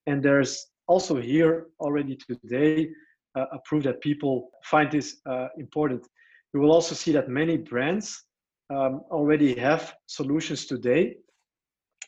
and 0.06 0.22
there's 0.22 0.66
also 0.86 1.20
here 1.20 1.66
already 1.80 2.16
today 2.16 2.88
uh, 3.36 3.46
proof 3.64 3.84
that 3.84 4.00
people 4.00 4.50
find 4.64 4.90
this 4.90 5.20
uh, 5.26 5.48
important. 5.58 6.06
you 6.52 6.60
will 6.60 6.72
also 6.72 6.94
see 6.94 7.12
that 7.12 7.28
many 7.28 7.56
brands 7.56 8.24
um, 8.70 9.02
already 9.10 9.54
have 9.58 9.94
solutions 10.06 10.66
today 10.66 11.16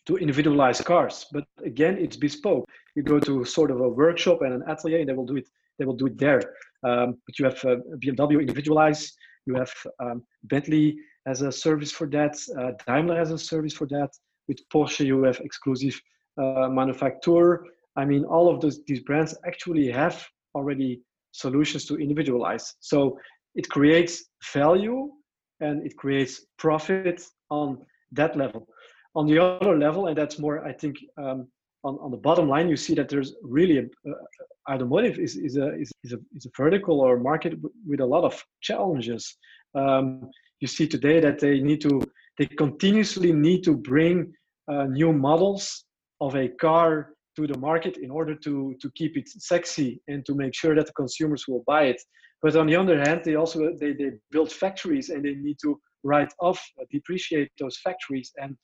to 0.07 0.17
individualize 0.17 0.81
cars. 0.81 1.27
But 1.33 1.45
again, 1.65 1.99
it's 1.99 2.17
bespoke. 2.17 2.65
You 2.95 3.03
go 3.03 3.19
to 3.21 3.45
sort 3.45 3.71
of 3.71 3.81
a 3.81 3.89
workshop 3.89 4.43
and 4.43 4.53
an 4.55 4.63
atelier, 4.69 5.01
and 5.01 5.09
they 5.09 5.13
will 5.13 5.27
do 5.27 5.37
it. 5.37 5.49
They 5.79 5.85
will 5.85 5.97
do 5.97 6.07
it 6.07 6.17
there. 6.17 6.41
Um, 6.85 7.19
but 7.27 7.39
you 7.39 7.45
have 7.45 7.65
uh, 7.65 7.77
BMW 8.03 8.41
individualize. 8.41 9.13
You 9.47 9.55
have 9.57 9.73
um, 10.01 10.23
Bentley 10.45 10.97
as 11.27 11.43
a 11.43 11.53
service 11.53 11.93
for 11.93 12.07
that. 12.09 12.37
Uh, 12.59 12.73
Daimler 12.87 13.17
has 13.17 13.33
a 13.33 13.39
service 13.39 13.75
for 13.75 13.87
that. 13.89 14.11
With 14.49 14.59
Porsche, 14.73 15.05
you 15.05 15.23
have 15.25 15.41
exclusive 15.41 16.01
uh, 16.41 16.69
manufacturer. 16.69 17.67
I 17.97 18.05
mean, 18.05 18.25
all 18.25 18.53
of 18.53 18.61
those 18.61 18.85
these 18.85 19.01
brands 19.01 19.37
actually 19.47 19.91
have 19.91 20.25
already 20.55 21.01
solutions 21.33 21.85
to 21.87 21.97
individualize. 21.97 22.75
So 22.81 23.19
it 23.55 23.69
creates 23.69 24.25
value 24.53 25.11
and 25.61 25.85
it 25.85 25.97
creates 25.97 26.47
profit 26.59 27.23
on 27.51 27.79
that 28.13 28.37
level. 28.37 28.67
On 29.15 29.27
the 29.27 29.39
other 29.39 29.79
level, 29.79 30.07
and 30.09 30.17
that's 30.17 30.39
more, 30.39 30.65
I 30.65 30.73
think, 30.73 30.97
um, 31.17 31.49
on, 31.85 31.99
on 32.03 32.11
the 32.11 32.17
bottom 32.19 32.49
line, 32.49 32.69
you 32.69 32.77
see 32.77 32.95
that 32.95 33.09
there's 33.09 33.35
really 33.43 33.79
a, 33.79 34.11
uh, 34.11 34.15
automotive 34.71 35.19
is, 35.19 35.37
is, 35.37 35.57
a, 35.57 35.75
is, 35.81 35.91
is, 36.05 36.13
a, 36.13 36.19
is 36.35 36.47
a 36.47 36.51
vertical 36.57 37.01
or 37.01 37.19
market 37.19 37.55
with 37.87 38.01
a 38.01 38.07
lot 38.07 38.25
of 38.25 38.43
challenges. 38.61 39.37
Um, 39.75 40.29
you 40.61 40.69
see 40.69 40.87
today 40.87 41.21
that 41.21 41.39
they 41.39 41.61
need 41.61 41.81
to, 41.83 42.01
they 42.39 42.47
continuously 42.47 43.33
need 43.33 43.63
to 43.65 43.77
bring 43.77 44.33
uh, 44.71 44.85
new 44.85 45.13
models 45.13 45.85
of 46.21 46.35
a 46.37 46.49
car 46.49 47.15
to 47.37 47.47
the 47.47 47.59
market 47.59 47.99
in 47.99 48.11
order 48.11 48.35
to, 48.35 48.75
to 48.81 48.91
keep 48.95 49.17
it 49.17 49.29
sexy 49.29 50.01
and 50.09 50.25
to 50.25 50.35
make 50.35 50.55
sure 50.55 50.75
that 50.75 50.87
the 50.87 50.93
consumers 50.93 51.45
will 51.47 51.63
buy 51.67 51.85
it. 51.85 52.01
But 52.43 52.57
on 52.57 52.67
the 52.67 52.77
other 52.77 52.99
hand, 52.99 53.23
they 53.25 53.35
also 53.35 53.73
they, 53.81 53.93
they 53.93 54.13
build 54.31 54.53
factories 54.53 55.11
and 55.11 55.25
they 55.25 55.35
need 55.35 55.57
to 55.63 55.81
write 56.05 56.33
off, 56.41 56.61
uh, 56.81 56.85
depreciate 56.91 57.51
those 57.59 57.79
factories. 57.79 58.33
And 58.37 58.57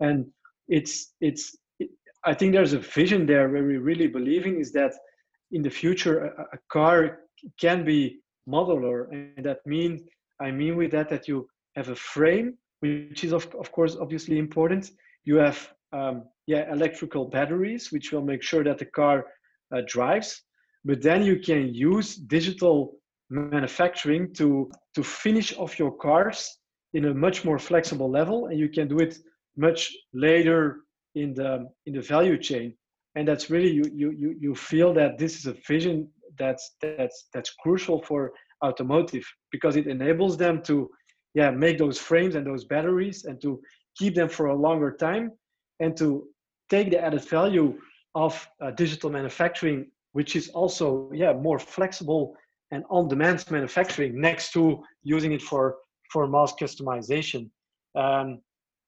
and 0.00 0.26
it's 0.68 1.14
it's 1.20 1.56
it, 1.78 1.90
I 2.24 2.34
think 2.34 2.52
there's 2.52 2.72
a 2.72 2.78
vision 2.78 3.26
there 3.26 3.48
where 3.48 3.64
we 3.64 3.76
really 3.76 4.08
believing 4.08 4.58
is 4.60 4.72
that 4.72 4.92
in 5.52 5.62
the 5.62 5.70
future 5.70 6.24
a, 6.24 6.42
a 6.56 6.58
car 6.70 7.20
can 7.60 7.84
be 7.84 8.20
modular, 8.48 9.10
and 9.12 9.44
that 9.46 9.60
means 9.64 10.02
I 10.40 10.50
mean 10.50 10.76
with 10.76 10.90
that 10.92 11.08
that 11.10 11.28
you 11.28 11.48
have 11.76 11.88
a 11.88 11.96
frame, 11.96 12.54
which 12.80 13.24
is 13.24 13.32
of, 13.32 13.54
of 13.54 13.70
course 13.72 13.96
obviously 14.00 14.38
important. 14.38 14.90
You 15.24 15.36
have 15.36 15.72
um, 15.92 16.24
yeah 16.46 16.72
electrical 16.72 17.26
batteries, 17.26 17.92
which 17.92 18.12
will 18.12 18.22
make 18.22 18.42
sure 18.42 18.64
that 18.64 18.78
the 18.78 18.86
car 18.86 19.26
uh, 19.74 19.82
drives. 19.86 20.42
But 20.84 21.02
then 21.02 21.22
you 21.22 21.38
can 21.38 21.74
use 21.74 22.16
digital 22.16 22.96
manufacturing 23.28 24.34
to 24.34 24.70
to 24.94 25.02
finish 25.02 25.56
off 25.56 25.78
your 25.78 25.92
cars 25.92 26.58
in 26.94 27.04
a 27.04 27.14
much 27.14 27.44
more 27.44 27.58
flexible 27.58 28.10
level, 28.10 28.46
and 28.46 28.58
you 28.58 28.68
can 28.68 28.88
do 28.88 28.98
it 28.98 29.18
much 29.56 29.92
later 30.12 30.80
in 31.14 31.34
the 31.34 31.68
in 31.86 31.94
the 31.94 32.00
value 32.00 32.38
chain. 32.38 32.74
And 33.14 33.26
that's 33.26 33.50
really 33.50 33.70
you 33.70 33.84
you 33.92 34.10
you 34.10 34.34
you 34.40 34.54
feel 34.54 34.92
that 34.94 35.18
this 35.18 35.38
is 35.38 35.46
a 35.46 35.56
vision 35.66 36.08
that's 36.38 36.76
that's 36.80 37.28
that's 37.32 37.50
crucial 37.62 38.02
for 38.02 38.32
automotive 38.64 39.26
because 39.50 39.76
it 39.76 39.86
enables 39.86 40.36
them 40.36 40.62
to 40.62 40.90
yeah 41.34 41.50
make 41.50 41.78
those 41.78 41.98
frames 41.98 42.34
and 42.34 42.46
those 42.46 42.64
batteries 42.64 43.24
and 43.24 43.40
to 43.40 43.60
keep 43.96 44.14
them 44.14 44.28
for 44.28 44.46
a 44.46 44.54
longer 44.54 44.90
time 44.96 45.32
and 45.80 45.96
to 45.96 46.26
take 46.68 46.90
the 46.90 47.02
added 47.02 47.24
value 47.28 47.78
of 48.14 48.48
uh, 48.60 48.70
digital 48.72 49.10
manufacturing 49.10 49.86
which 50.12 50.34
is 50.36 50.48
also 50.50 51.10
yeah 51.14 51.32
more 51.32 51.58
flexible 51.58 52.34
and 52.72 52.84
on-demand 52.90 53.44
manufacturing 53.50 54.20
next 54.20 54.52
to 54.52 54.82
using 55.02 55.32
it 55.32 55.42
for 55.42 55.76
for 56.12 56.26
mass 56.26 56.52
customization. 56.60 57.50
Um, 57.94 58.40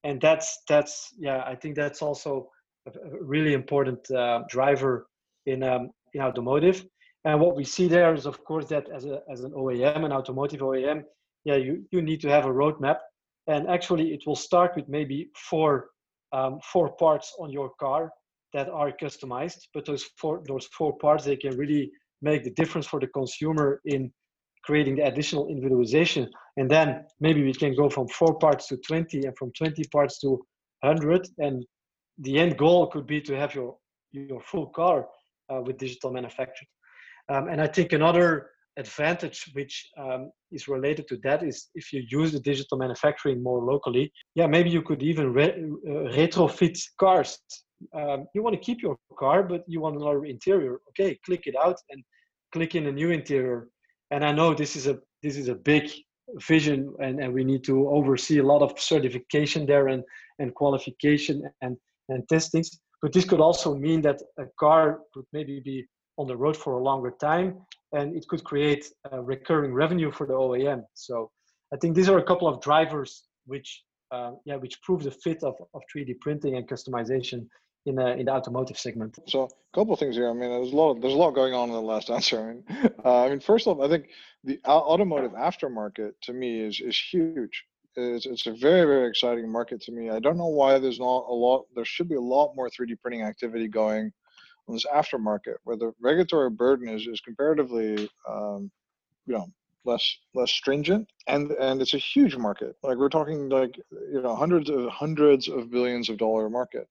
and 0.03 0.19
that's 0.21 0.59
that's 0.67 1.13
yeah 1.17 1.43
i 1.45 1.55
think 1.55 1.75
that's 1.75 2.01
also 2.01 2.49
a 2.87 2.91
really 3.21 3.53
important 3.53 4.09
uh, 4.11 4.41
driver 4.49 5.07
in 5.45 5.63
um, 5.63 5.89
in 6.13 6.21
automotive 6.21 6.85
and 7.25 7.39
what 7.39 7.55
we 7.55 7.63
see 7.63 7.87
there 7.87 8.13
is 8.13 8.25
of 8.25 8.43
course 8.43 8.65
that 8.67 8.89
as 8.89 9.05
a 9.05 9.21
as 9.31 9.43
an 9.43 9.51
oem 9.51 10.05
an 10.05 10.11
automotive 10.11 10.61
oem 10.61 11.03
yeah 11.45 11.55
you 11.55 11.85
you 11.91 12.01
need 12.01 12.21
to 12.21 12.29
have 12.29 12.45
a 12.45 12.53
roadmap. 12.61 12.99
And 13.47 13.69
actually 13.69 14.13
it 14.13 14.23
will 14.25 14.37
start 14.37 14.75
with 14.75 14.87
maybe 14.87 15.29
four 15.35 15.89
um, 16.31 16.59
four 16.71 16.95
parts 16.95 17.33
on 17.39 17.51
your 17.51 17.71
car 17.79 18.11
that 18.53 18.69
are 18.69 18.91
customized. 18.91 19.61
But 19.73 19.85
those 19.85 20.03
four 20.17 20.41
those 20.47 20.67
four 20.77 20.97
parts 20.97 21.25
they 21.25 21.35
can 21.35 21.57
really 21.57 21.91
make 22.21 22.43
the 22.43 22.51
difference 22.51 22.87
for 22.87 22.99
the 22.99 23.07
consumer 23.07 23.81
in 23.85 24.11
creating 24.63 24.95
the 24.95 25.05
additional 25.05 25.49
individualization. 25.49 26.29
And 26.55 26.71
then 26.71 27.03
maybe 27.19 27.43
we 27.43 27.53
can 27.53 27.75
go 27.75 27.89
from 27.89 28.07
four 28.07 28.39
parts 28.39 28.67
to 28.67 28.77
20 28.77 29.25
and 29.25 29.37
from 29.37 29.51
20 29.57 29.83
parts 29.91 30.19
to 30.19 30.29
100 30.81 31.27
and 31.39 31.65
the 32.19 32.39
end 32.39 32.57
goal 32.57 32.87
could 32.87 33.07
be 33.07 33.19
to 33.21 33.35
have 33.35 33.53
your 33.55 33.75
your 34.11 34.41
full 34.41 34.67
car 34.67 35.07
uh, 35.49 35.61
with 35.65 35.77
digital 35.77 36.11
manufacturing 36.11 36.67
um, 37.29 37.47
and 37.47 37.61
i 37.61 37.67
think 37.67 37.93
another 37.93 38.49
advantage 38.77 39.49
which 39.53 39.89
um, 39.99 40.31
is 40.51 40.67
related 40.67 41.07
to 41.07 41.17
that 41.23 41.43
is 41.43 41.69
if 41.75 41.93
you 41.93 42.03
use 42.09 42.31
the 42.31 42.39
digital 42.39 42.77
manufacturing 42.77 43.41
more 43.41 43.61
locally 43.61 44.11
yeah 44.35 44.47
maybe 44.47 44.69
you 44.69 44.81
could 44.81 45.03
even 45.03 45.31
re- 45.31 45.51
uh, 45.87 46.09
retrofit 46.17 46.79
cars. 46.99 47.39
Um, 47.93 48.25
you 48.33 48.41
want 48.41 48.55
to 48.55 48.61
keep 48.61 48.81
your 48.81 48.97
car 49.19 49.43
but 49.43 49.63
you 49.67 49.81
want 49.81 49.97
another 49.97 50.25
interior. 50.25 50.79
Okay 50.89 51.19
click 51.25 51.43
it 51.45 51.55
out 51.63 51.77
and 51.89 52.01
click 52.53 52.75
in 52.75 52.87
a 52.87 52.91
new 52.91 53.11
interior. 53.11 53.67
And 54.11 54.23
i 54.25 54.31
know 54.31 54.53
this 54.53 54.75
is 54.75 54.87
a 54.87 54.97
this 55.21 55.37
is 55.37 55.49
a 55.49 55.55
big 55.55 55.91
vision 56.47 56.93
and, 56.99 57.19
and 57.19 57.33
we 57.33 57.43
need 57.43 57.63
to 57.65 57.89
oversee 57.89 58.39
a 58.39 58.43
lot 58.43 58.61
of 58.61 58.79
certification 58.79 59.65
there 59.65 59.89
and 59.89 60.03
and 60.39 60.55
qualification 60.55 61.43
and 61.61 61.77
and 62.09 62.27
testings. 62.27 62.79
But 63.01 63.11
this 63.11 63.25
could 63.25 63.41
also 63.41 63.75
mean 63.75 64.01
that 64.03 64.21
a 64.39 64.45
car 64.57 65.01
could 65.13 65.25
maybe 65.33 65.59
be 65.59 65.85
on 66.17 66.27
the 66.27 66.37
road 66.37 66.55
for 66.55 66.73
a 66.73 66.83
longer 66.83 67.11
time 67.19 67.57
and 67.93 68.15
it 68.15 68.27
could 68.27 68.43
create 68.43 68.85
recurring 69.11 69.73
revenue 69.73 70.11
for 70.11 70.25
the 70.27 70.33
OEM. 70.33 70.83
So 70.93 71.31
I 71.73 71.77
think 71.77 71.95
these 71.95 72.09
are 72.09 72.17
a 72.17 72.23
couple 72.23 72.47
of 72.47 72.61
drivers 72.61 73.23
which 73.45 73.83
uh, 74.11 74.31
yeah 74.45 74.55
which 74.57 74.81
prove 74.81 75.03
the 75.03 75.11
fit 75.11 75.43
of, 75.43 75.55
of 75.73 75.81
3D 75.95 76.19
printing 76.19 76.55
and 76.55 76.67
customization 76.67 77.47
in 77.85 77.95
the 77.95 78.15
in 78.17 78.25
the 78.25 78.31
automotive 78.31 78.77
segment. 78.77 79.17
So 79.27 79.43
a 79.43 79.77
couple 79.77 79.93
of 79.93 79.99
things 79.99 80.15
here. 80.15 80.29
I 80.29 80.33
mean, 80.33 80.49
there's 80.49 80.71
a 80.71 80.75
lot 80.75 81.01
there's 81.01 81.13
a 81.13 81.17
lot 81.17 81.31
going 81.31 81.53
on 81.53 81.69
in 81.69 81.75
the 81.75 81.81
last 81.81 82.09
answer. 82.17 82.39
I 82.39 82.53
mean, 82.53 82.91
uh, 83.03 83.25
I 83.25 83.29
mean, 83.29 83.39
first 83.39 83.67
of 83.67 83.79
all, 83.79 83.85
I 83.85 83.89
think 83.89 84.07
the 84.43 84.59
automotive 84.65 85.31
aftermarket 85.33 86.11
to 86.23 86.33
me 86.33 86.61
is 86.61 86.79
is 86.79 86.97
huge. 86.97 87.63
It's, 87.95 88.25
it's 88.25 88.47
a 88.47 88.53
very 88.53 88.85
very 88.85 89.07
exciting 89.07 89.51
market 89.51 89.81
to 89.81 89.91
me. 89.91 90.09
I 90.09 90.19
don't 90.19 90.37
know 90.37 90.47
why 90.47 90.79
there's 90.79 90.99
not 90.99 91.25
a 91.27 91.33
lot. 91.33 91.65
There 91.75 91.85
should 91.85 92.09
be 92.09 92.15
a 92.15 92.21
lot 92.21 92.55
more 92.55 92.69
3D 92.69 92.99
printing 93.01 93.21
activity 93.23 93.67
going 93.67 94.11
on 94.67 94.75
this 94.75 94.85
aftermarket 94.85 95.55
where 95.63 95.77
the 95.77 95.93
regulatory 96.01 96.49
burden 96.49 96.87
is, 96.87 97.07
is 97.07 97.19
comparatively 97.21 98.09
um, 98.29 98.71
you 99.25 99.33
know 99.33 99.47
less 99.85 100.17
less 100.33 100.51
stringent 100.51 101.07
and 101.27 101.51
and 101.51 101.81
it's 101.81 101.93
a 101.93 101.97
huge 101.97 102.37
market. 102.37 102.75
Like 102.83 102.97
we're 102.97 103.09
talking 103.09 103.49
like 103.49 103.77
you 103.91 104.21
know 104.21 104.35
hundreds 104.35 104.69
of 104.69 104.87
hundreds 104.89 105.47
of 105.47 105.69
billions 105.71 106.09
of 106.09 106.17
dollar 106.17 106.49
market. 106.49 106.87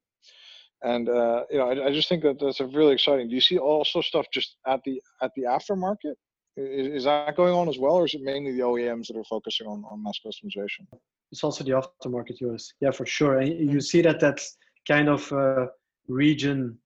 And 0.83 1.09
uh, 1.09 1.45
you 1.51 1.59
know 1.59 1.71
I, 1.71 1.87
I 1.87 1.93
just 1.93 2.09
think 2.09 2.23
that 2.23 2.39
that's 2.39 2.61
a 2.61 2.67
really 2.67 2.93
exciting 2.93 3.29
do 3.29 3.35
you 3.35 3.41
see 3.41 3.59
also 3.59 4.01
stuff 4.01 4.27
just 4.33 4.57
at 4.67 4.81
the 4.85 5.01
at 5.23 5.31
the 5.37 5.43
aftermarket? 5.43 6.15
Is, 6.55 7.05
that 7.05 7.35
going 7.35 7.55
on 7.55 7.67
as 7.71 7.79
well 7.79 7.95
or 7.95 8.05
is 8.05 8.13
it 8.13 8.21
mainly 8.23 8.53
the 8.53 8.61
oems 8.61 9.07
that 9.07 9.17
are 9.17 9.25
focusing 9.25 9.67
on, 9.67 9.85
on 9.91 10.03
mass 10.03 10.21
customization? 10.25 10.87
It's 11.31 11.43
also 11.43 11.65
the 11.65 11.71
aftermarket 11.71 12.43
us 12.55 12.75
yeah 12.81 12.91
for 12.91 13.07
sure. 13.07 13.39
And 13.39 13.71
you 13.73 13.81
see 13.81 14.03
that 14.03 14.21
that's 14.21 14.59
kind 14.87 15.09
of 15.09 15.33
uh, 15.33 15.67
region 16.09 16.79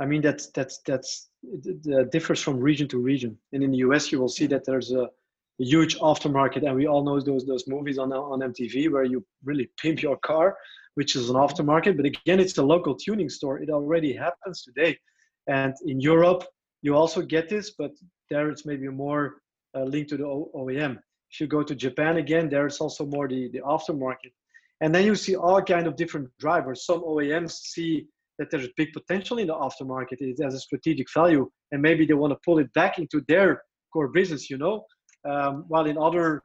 I 0.00 0.06
mean, 0.06 0.22
that's 0.22 0.46
that's 0.48 0.78
that's 0.86 1.28
that 1.42 2.10
differs 2.12 2.42
from 2.42 2.60
region 2.60 2.88
to 2.88 2.98
region. 2.98 3.36
And 3.52 3.62
in 3.62 3.72
the 3.72 3.78
US, 3.78 4.12
you 4.12 4.20
will 4.20 4.28
see 4.28 4.46
that 4.46 4.64
there's 4.64 4.92
a, 4.92 5.08
huge 5.60 5.98
aftermarket, 5.98 6.64
and 6.64 6.76
we 6.76 6.86
all 6.86 7.02
know 7.02 7.20
those 7.20 7.44
those 7.44 7.66
movies 7.66 7.98
on 7.98 8.12
on 8.12 8.38
MTV 8.52 8.92
where 8.92 9.02
you 9.02 9.26
really 9.44 9.68
pimp 9.80 10.00
your 10.02 10.16
car, 10.18 10.56
which 10.94 11.16
is 11.16 11.30
an 11.30 11.34
aftermarket. 11.34 11.96
But 11.96 12.06
again, 12.06 12.38
it's 12.38 12.58
a 12.58 12.62
local 12.62 12.94
tuning 12.94 13.28
store. 13.28 13.58
It 13.58 13.68
already 13.68 14.12
happens 14.12 14.62
today, 14.62 14.96
and 15.48 15.74
in 15.84 16.00
Europe, 16.00 16.44
you 16.82 16.94
also 16.94 17.22
get 17.22 17.48
this, 17.48 17.72
but 17.76 17.90
there 18.30 18.50
it's 18.50 18.64
maybe 18.66 18.86
more 18.88 19.42
uh, 19.74 19.82
linked 19.82 20.10
to 20.10 20.16
the 20.16 20.26
o- 20.26 20.50
OEM. 20.54 20.98
If 21.32 21.40
you 21.40 21.48
go 21.48 21.64
to 21.64 21.74
Japan 21.74 22.18
again, 22.18 22.48
there's 22.48 22.78
also 22.78 23.04
more 23.04 23.26
the 23.26 23.50
the 23.50 23.62
aftermarket, 23.62 24.32
and 24.80 24.94
then 24.94 25.04
you 25.04 25.16
see 25.16 25.34
all 25.34 25.60
kind 25.60 25.88
of 25.88 25.96
different 25.96 26.28
drivers. 26.38 26.86
Some 26.86 27.00
OEMs 27.00 27.50
see 27.50 28.06
that 28.38 28.50
there's 28.50 28.68
big 28.76 28.92
potential 28.92 29.38
in 29.38 29.48
the 29.48 29.54
aftermarket. 29.54 30.16
It 30.20 30.42
has 30.42 30.54
a 30.54 30.60
strategic 30.60 31.06
value, 31.12 31.48
and 31.72 31.82
maybe 31.82 32.06
they 32.06 32.14
want 32.14 32.32
to 32.32 32.38
pull 32.44 32.58
it 32.58 32.72
back 32.72 32.98
into 32.98 33.22
their 33.28 33.62
core 33.92 34.08
business. 34.08 34.48
You 34.50 34.58
know, 34.58 34.84
um, 35.28 35.64
while 35.68 35.86
in 35.86 35.98
other 35.98 36.42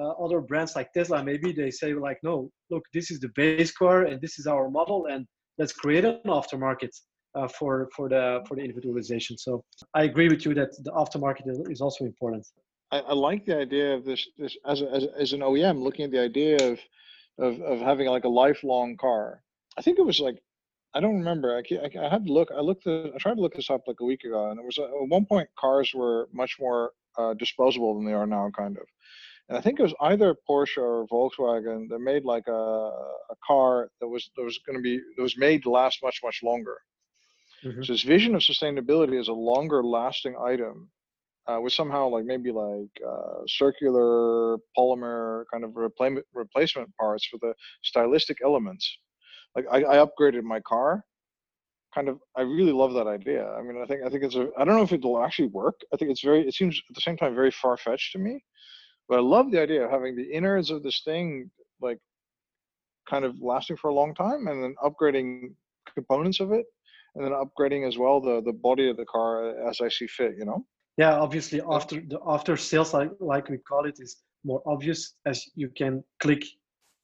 uh, 0.00 0.10
other 0.24 0.40
brands 0.40 0.76
like 0.76 0.92
Tesla, 0.92 1.22
maybe 1.22 1.52
they 1.52 1.70
say 1.70 1.94
like, 1.94 2.18
no, 2.22 2.50
look, 2.70 2.84
this 2.92 3.10
is 3.10 3.20
the 3.20 3.30
base 3.34 3.72
car, 3.72 4.04
and 4.04 4.20
this 4.20 4.38
is 4.38 4.46
our 4.46 4.70
model, 4.70 5.06
and 5.06 5.26
let's 5.58 5.72
create 5.72 6.04
an 6.04 6.20
aftermarket 6.26 6.90
uh, 7.34 7.48
for 7.48 7.88
for 7.94 8.08
the 8.08 8.42
for 8.48 8.56
the 8.56 8.62
individualization. 8.62 9.36
So 9.38 9.64
I 9.94 10.04
agree 10.04 10.28
with 10.28 10.44
you 10.44 10.54
that 10.54 10.70
the 10.82 10.92
aftermarket 10.92 11.70
is 11.70 11.80
also 11.80 12.04
important. 12.04 12.46
I, 12.90 12.98
I 13.00 13.12
like 13.14 13.44
the 13.44 13.58
idea 13.58 13.94
of 13.94 14.04
this 14.04 14.26
this 14.38 14.56
as, 14.66 14.82
a, 14.82 14.90
as 14.90 15.06
as 15.18 15.32
an 15.32 15.40
OEM 15.40 15.82
looking 15.82 16.04
at 16.04 16.10
the 16.10 16.20
idea 16.20 16.56
of 16.70 16.78
of 17.38 17.60
of 17.60 17.80
having 17.80 18.08
like 18.08 18.24
a 18.24 18.28
lifelong 18.28 18.96
car. 18.96 19.42
I 19.76 19.82
think 19.82 19.98
it 19.98 20.06
was 20.06 20.20
like 20.20 20.38
I 20.94 21.00
don't 21.00 21.18
remember. 21.18 21.56
I, 21.56 21.74
I, 21.76 22.06
I 22.06 22.08
had 22.08 22.26
to 22.26 22.32
look. 22.32 22.50
I 22.56 22.60
looked. 22.60 22.86
At, 22.86 23.14
I 23.14 23.18
tried 23.18 23.34
to 23.34 23.40
look 23.40 23.54
this 23.54 23.70
up 23.70 23.82
like 23.86 24.00
a 24.00 24.04
week 24.04 24.24
ago, 24.24 24.50
and 24.50 24.58
it 24.58 24.64
was 24.64 24.78
at 24.78 24.88
one 25.08 25.26
point 25.26 25.48
cars 25.58 25.92
were 25.94 26.28
much 26.32 26.56
more 26.60 26.92
uh, 27.18 27.34
disposable 27.34 27.94
than 27.94 28.06
they 28.06 28.12
are 28.12 28.26
now, 28.26 28.50
kind 28.56 28.76
of. 28.76 28.84
And 29.48 29.58
I 29.58 29.60
think 29.60 29.78
it 29.78 29.82
was 29.82 29.94
either 30.00 30.36
Porsche 30.48 30.78
or 30.78 31.06
Volkswagen 31.08 31.88
that 31.90 31.98
made 31.98 32.24
like 32.24 32.46
a, 32.46 32.52
a 32.52 33.36
car 33.46 33.90
that 34.00 34.08
was 34.08 34.30
that 34.36 34.44
was 34.44 34.58
going 34.66 34.78
to 34.78 34.82
be 34.82 34.98
that 35.16 35.22
was 35.22 35.36
made 35.36 35.62
to 35.64 35.70
last 35.70 35.98
much 36.02 36.20
much 36.24 36.40
longer. 36.42 36.78
Mm-hmm. 37.64 37.82
So 37.82 37.92
this 37.92 38.02
vision 38.02 38.34
of 38.34 38.42
sustainability 38.42 39.18
as 39.18 39.28
a 39.28 39.32
longer 39.32 39.82
lasting 39.82 40.36
item 40.42 40.90
uh, 41.46 41.58
was 41.60 41.74
somehow 41.74 42.08
like 42.08 42.24
maybe 42.24 42.52
like 42.52 42.90
uh, 43.06 43.42
circular 43.46 44.56
polymer 44.76 45.44
kind 45.52 45.64
of 45.64 45.70
repla- 45.72 46.22
replacement 46.32 46.94
parts 46.96 47.26
for 47.26 47.38
the 47.42 47.54
stylistic 47.82 48.38
elements. 48.42 48.98
Like 49.54 49.66
I, 49.70 49.78
I 49.84 50.04
upgraded 50.04 50.42
my 50.42 50.60
car. 50.60 51.04
Kind 51.94 52.08
of 52.08 52.18
i 52.36 52.42
really 52.42 52.72
love 52.72 52.92
that 52.94 53.06
idea. 53.06 53.48
I 53.52 53.62
mean 53.62 53.80
i 53.80 53.86
think 53.86 54.02
i 54.04 54.08
think 54.08 54.24
it's 54.24 54.34
a 54.34 54.48
i 54.58 54.64
don't 54.64 54.76
know 54.76 54.82
if 54.82 54.92
it'll 54.92 55.22
actually 55.22 55.48
work. 55.48 55.80
I 55.92 55.96
think 55.96 56.10
it's 56.10 56.22
very 56.22 56.46
it 56.46 56.54
seems 56.54 56.80
at 56.90 56.94
the 56.94 57.00
same 57.00 57.16
time 57.16 57.34
very 57.34 57.50
far-fetched 57.50 58.12
to 58.12 58.18
me. 58.18 58.42
But 59.08 59.18
i 59.18 59.22
love 59.22 59.50
the 59.50 59.60
idea 59.60 59.84
of 59.84 59.90
having 59.90 60.16
the 60.16 60.28
innards 60.32 60.70
of 60.70 60.82
this 60.82 61.02
thing 61.04 61.50
like 61.80 61.98
kind 63.08 63.24
of 63.24 63.40
lasting 63.40 63.76
for 63.76 63.90
a 63.90 63.94
long 63.94 64.14
time 64.14 64.46
and 64.48 64.62
then 64.62 64.74
upgrading 64.82 65.54
components 65.94 66.40
of 66.40 66.52
it 66.52 66.64
and 67.14 67.24
then 67.24 67.32
upgrading 67.32 67.86
as 67.86 67.96
well 67.98 68.20
the 68.20 68.42
the 68.42 68.52
body 68.52 68.88
of 68.88 68.96
the 68.96 69.04
car 69.04 69.56
as 69.68 69.80
i 69.80 69.88
see 69.88 70.06
fit 70.06 70.32
you 70.38 70.44
know? 70.44 70.64
Yeah 70.96 71.14
obviously 71.14 71.60
after 71.68 71.96
the 72.00 72.18
after 72.26 72.56
sales 72.56 72.94
like 72.94 73.10
like 73.20 73.48
we 73.48 73.58
call 73.58 73.84
it 73.86 73.96
is 74.00 74.22
more 74.44 74.62
obvious 74.66 75.14
as 75.26 75.44
you 75.54 75.68
can 75.68 76.02
click 76.20 76.42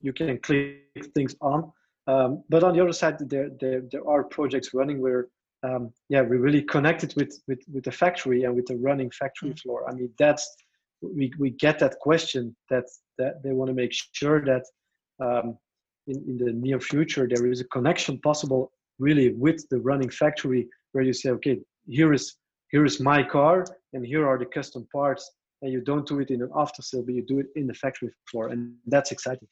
you 0.01 0.13
can 0.13 0.39
click 0.39 1.07
things 1.15 1.35
on 1.41 1.71
um, 2.11 2.43
but 2.49 2.63
on 2.65 2.73
the 2.75 2.83
other 2.83 2.93
side, 2.93 3.17
there, 3.33 3.51
there, 3.61 3.83
there 3.93 4.07
are 4.09 4.25
projects 4.25 4.69
running 4.75 4.99
where, 5.01 5.23
um, 5.63 5.93
yeah, 6.09 6.23
we 6.23 6.37
really 6.47 6.63
connected 6.63 7.15
with, 7.17 7.33
with, 7.47 7.61
with 7.73 7.85
the 7.85 7.93
factory 8.03 8.45
and 8.45 8.55
with 8.57 8.67
the 8.67 8.77
running 8.77 9.11
factory 9.11 9.51
mm. 9.51 9.61
floor. 9.61 9.89
I 9.89 9.93
mean, 9.95 10.11
that's, 10.19 10.45
we, 11.03 11.33
we 11.39 11.51
get 11.51 11.79
that 11.79 11.95
question 12.01 12.43
that, 12.71 12.85
that 13.19 13.43
they 13.43 13.53
want 13.53 13.69
to 13.69 13.75
make 13.83 13.93
sure 14.21 14.45
that 14.45 14.65
um, 15.25 15.47
in, 16.07 16.17
in 16.31 16.37
the 16.39 16.53
near 16.53 16.81
future, 16.81 17.29
there 17.33 17.47
is 17.51 17.61
a 17.61 17.69
connection 17.77 18.19
possible 18.21 18.73
really 18.99 19.33
with 19.35 19.65
the 19.71 19.79
running 19.79 20.11
factory 20.11 20.69
where 20.93 21.05
you 21.05 21.13
say, 21.13 21.31
okay, 21.31 21.59
here 21.87 22.13
is, 22.13 22.37
here 22.71 22.85
is 22.85 23.01
my 23.01 23.23
car 23.23 23.65
and 23.93 24.05
here 24.05 24.27
are 24.27 24.39
the 24.39 24.47
custom 24.47 24.87
parts 24.93 25.31
and 25.63 25.73
you 25.73 25.81
don't 25.81 26.07
do 26.07 26.21
it 26.21 26.31
in 26.31 26.43
an 26.43 26.51
after 26.57 26.83
sale, 26.83 27.03
but 27.05 27.15
you 27.15 27.25
do 27.27 27.39
it 27.39 27.47
in 27.57 27.67
the 27.67 27.75
factory 27.75 28.11
floor. 28.31 28.49
And 28.49 28.75
that's 28.87 29.13
exciting. 29.13 29.49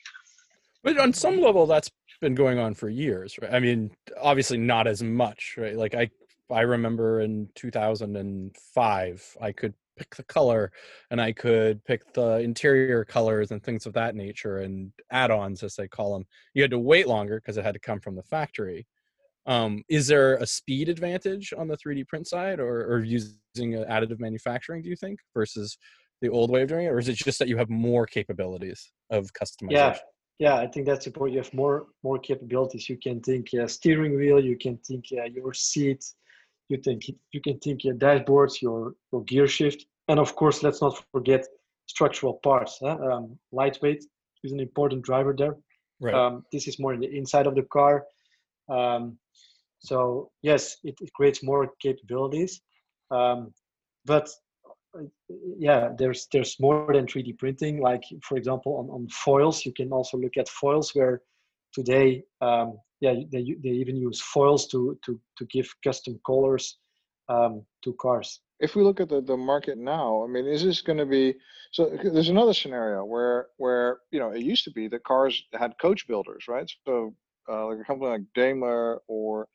But 0.88 0.98
on 0.98 1.12
some 1.12 1.38
level, 1.38 1.66
that's 1.66 1.90
been 2.22 2.34
going 2.34 2.58
on 2.58 2.72
for 2.72 2.88
years, 2.88 3.38
right? 3.42 3.52
I 3.52 3.60
mean, 3.60 3.90
obviously 4.18 4.56
not 4.56 4.86
as 4.86 5.02
much, 5.02 5.54
right? 5.58 5.76
Like 5.76 5.94
I, 5.94 6.08
I 6.50 6.62
remember 6.62 7.20
in 7.20 7.50
2005, 7.56 9.36
I 9.38 9.52
could 9.52 9.74
pick 9.98 10.16
the 10.16 10.22
color 10.22 10.72
and 11.10 11.20
I 11.20 11.32
could 11.32 11.84
pick 11.84 12.10
the 12.14 12.38
interior 12.38 13.04
colors 13.04 13.50
and 13.50 13.62
things 13.62 13.84
of 13.84 13.92
that 13.94 14.14
nature 14.14 14.58
and 14.58 14.90
add-ons, 15.10 15.62
as 15.62 15.74
they 15.74 15.88
call 15.88 16.14
them. 16.14 16.24
You 16.54 16.62
had 16.62 16.70
to 16.70 16.78
wait 16.78 17.06
longer 17.06 17.36
because 17.36 17.58
it 17.58 17.64
had 17.64 17.74
to 17.74 17.80
come 17.80 18.00
from 18.00 18.16
the 18.16 18.22
factory. 18.22 18.86
Um, 19.44 19.82
is 19.90 20.06
there 20.06 20.36
a 20.36 20.46
speed 20.46 20.88
advantage 20.88 21.52
on 21.56 21.68
the 21.68 21.76
3D 21.76 22.08
print 22.08 22.26
side, 22.26 22.60
or, 22.60 22.86
or 22.90 23.00
using 23.00 23.34
additive 23.56 24.20
manufacturing? 24.20 24.80
Do 24.82 24.88
you 24.88 24.96
think 24.96 25.20
versus 25.34 25.76
the 26.22 26.30
old 26.30 26.50
way 26.50 26.62
of 26.62 26.68
doing 26.68 26.86
it, 26.86 26.90
or 26.90 26.98
is 26.98 27.08
it 27.08 27.16
just 27.16 27.38
that 27.38 27.48
you 27.48 27.58
have 27.58 27.68
more 27.68 28.06
capabilities 28.06 28.90
of 29.10 29.30
customization? 29.32 29.70
Yeah, 29.70 29.98
yeah 30.38 30.56
i 30.56 30.66
think 30.66 30.86
that's 30.86 31.06
important 31.06 31.34
you 31.34 31.42
have 31.42 31.52
more 31.54 31.86
more 32.02 32.18
capabilities. 32.18 32.88
You 32.88 32.96
can 32.96 33.20
think 33.20 33.48
uh, 33.54 33.66
steering 33.66 34.16
wheel 34.16 34.40
you 34.40 34.56
can 34.56 34.76
think 34.78 35.06
uh, 35.12 35.24
your 35.24 35.52
seat 35.52 36.04
you 36.68 36.76
think 36.78 37.02
you 37.32 37.40
can 37.40 37.58
think 37.58 37.84
your 37.84 37.94
dashboards 37.94 38.60
your 38.62 38.94
your 39.12 39.22
gear 39.24 39.48
shift. 39.48 39.86
And 40.08 40.18
of 40.18 40.34
course 40.36 40.62
let's 40.62 40.80
not 40.80 41.02
forget 41.12 41.46
structural 41.86 42.34
parts 42.34 42.78
huh? 42.80 42.98
um, 43.10 43.38
lightweight 43.52 44.04
is 44.44 44.52
an 44.52 44.60
important 44.60 45.02
driver 45.02 45.34
there. 45.36 45.56
Right. 46.00 46.14
Um, 46.14 46.44
this 46.52 46.68
is 46.68 46.78
more 46.78 46.94
in 46.94 47.00
the 47.00 47.10
inside 47.16 47.46
of 47.46 47.54
the 47.54 47.62
car. 47.62 48.04
Um, 48.68 49.18
so 49.80 50.30
yes 50.42 50.76
it, 50.84 50.94
it, 51.00 51.12
creates 51.12 51.42
more 51.42 51.72
capabilities. 51.80 52.60
Um, 53.10 53.52
but 54.04 54.28
yeah 55.58 55.90
there's 55.98 56.28
there's 56.32 56.58
more 56.60 56.92
than 56.92 57.06
3d 57.06 57.38
printing. 57.38 57.80
Like 57.80 58.02
for 58.22 58.36
example 58.36 58.76
on, 58.76 58.88
on 58.90 59.08
foils 59.08 59.64
you 59.64 59.72
can 59.72 59.92
also 59.92 60.16
look 60.16 60.36
at 60.36 60.48
foils 60.48 60.94
where 60.94 61.22
today 61.72 62.24
um, 62.40 62.78
yeah 63.00 63.14
they, 63.30 63.56
they 63.62 63.70
even 63.70 63.96
use 63.96 64.20
foils 64.20 64.66
to 64.68 64.98
to 65.04 65.20
to 65.36 65.44
give 65.46 65.68
custom 65.84 66.18
colors 66.26 66.78
um, 67.28 67.64
to 67.84 67.92
cars. 68.00 68.40
If 68.60 68.74
we 68.74 68.82
look 68.82 69.00
at 69.00 69.08
the, 69.08 69.20
the 69.20 69.36
market 69.36 69.78
now 69.78 70.24
i 70.24 70.26
mean 70.26 70.46
is 70.46 70.64
this 70.64 70.80
going 70.80 70.98
to 70.98 71.06
be 71.06 71.34
so 71.70 71.96
there's 72.02 72.28
another 72.30 72.54
scenario 72.54 73.04
where 73.04 73.46
where 73.58 73.98
you 74.10 74.18
know 74.18 74.30
it 74.30 74.42
used 74.42 74.64
to 74.64 74.72
be 74.72 74.88
that 74.88 75.04
cars 75.04 75.42
had 75.52 75.74
coach 75.80 76.08
builders 76.08 76.46
right? 76.48 76.70
So 76.86 77.14
uh, 77.48 77.66
like 77.66 77.78
a 77.80 77.84
company 77.84 78.10
like 78.10 78.22
daimler 78.34 79.00
or 79.06 79.48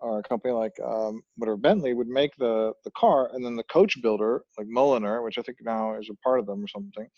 or 0.00 0.18
a 0.18 0.22
company 0.22 0.52
like 0.52 0.74
um, 0.84 1.22
whatever 1.36 1.56
Bentley 1.56 1.94
would 1.94 2.08
make 2.08 2.34
the 2.36 2.72
the 2.84 2.90
car, 2.92 3.30
and 3.32 3.44
then 3.44 3.56
the 3.56 3.64
coach 3.64 4.00
builder 4.02 4.42
like 4.58 4.66
Mulliner, 4.68 5.22
which 5.24 5.38
I 5.38 5.42
think 5.42 5.58
now 5.62 5.98
is 5.98 6.10
a 6.10 6.14
part 6.16 6.38
of 6.38 6.46
them 6.46 6.62
or 6.62 6.68
something, 6.68 7.08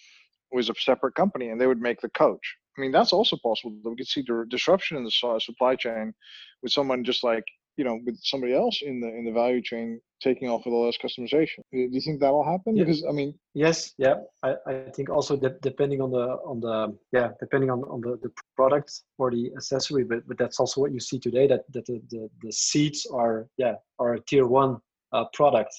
was 0.53 0.71
a 0.71 0.75
separate 0.75 1.15
company, 1.15 1.49
and 1.49 1.61
they 1.61 1.67
would 1.67 1.81
make 1.81 2.01
the 2.01 2.11
coach. 2.11 2.57
I 2.77 2.81
mean, 2.81 2.93
that's 2.93 3.13
also 3.13 3.37
possible. 3.43 3.77
We 3.85 3.97
could 3.97 4.07
see 4.07 4.23
the 4.27 4.47
disruption 4.49 4.97
in 4.97 5.05
the 5.05 5.39
supply 5.41 5.75
chain 5.75 6.15
with 6.63 6.73
someone 6.73 7.05
just 7.05 7.25
like 7.25 7.45
you 7.79 7.85
know 7.85 7.99
with 8.05 8.19
somebody 8.23 8.53
else 8.53 8.83
in 8.83 9.01
the 9.01 9.09
in 9.09 9.25
the 9.25 9.33
value 9.33 9.63
chain 9.63 10.01
taking 10.21 10.49
off 10.51 10.67
with 10.67 10.75
all 10.75 10.85
this 10.87 10.99
customization. 10.99 11.61
Do 11.73 11.89
you 11.97 12.01
think 12.01 12.21
that 12.21 12.33
will 12.33 12.45
happen? 12.45 12.77
Yeah. 12.77 12.85
because 12.85 13.05
i 13.09 13.13
mean 13.13 13.31
yes 13.55 13.95
yeah. 13.99 14.17
I, 14.43 14.51
I 14.67 14.75
think 14.95 15.09
also 15.09 15.37
that 15.37 15.63
depending 15.63 16.01
on 16.01 16.11
the 16.11 16.27
on 16.51 16.61
the 16.61 16.99
yeah 17.13 17.29
depending 17.41 17.71
on, 17.71 17.81
on 17.85 18.01
the, 18.01 18.19
the 18.25 18.31
product 18.57 18.91
or 19.19 19.31
the 19.31 19.53
accessory 19.57 20.05
but, 20.05 20.27
but 20.29 20.37
that's 20.37 20.59
also 20.61 20.81
what 20.83 20.93
you 20.93 21.01
see 21.01 21.19
today 21.19 21.47
that 21.47 21.63
that 21.73 21.87
the, 21.87 22.03
the, 22.11 22.29
the 22.43 22.53
seats 22.53 23.07
are 23.07 23.47
yeah 23.57 23.77
are 24.01 24.15
a 24.15 24.21
tier 24.29 24.47
one 24.47 24.79
uh, 25.13 25.25
product. 25.33 25.75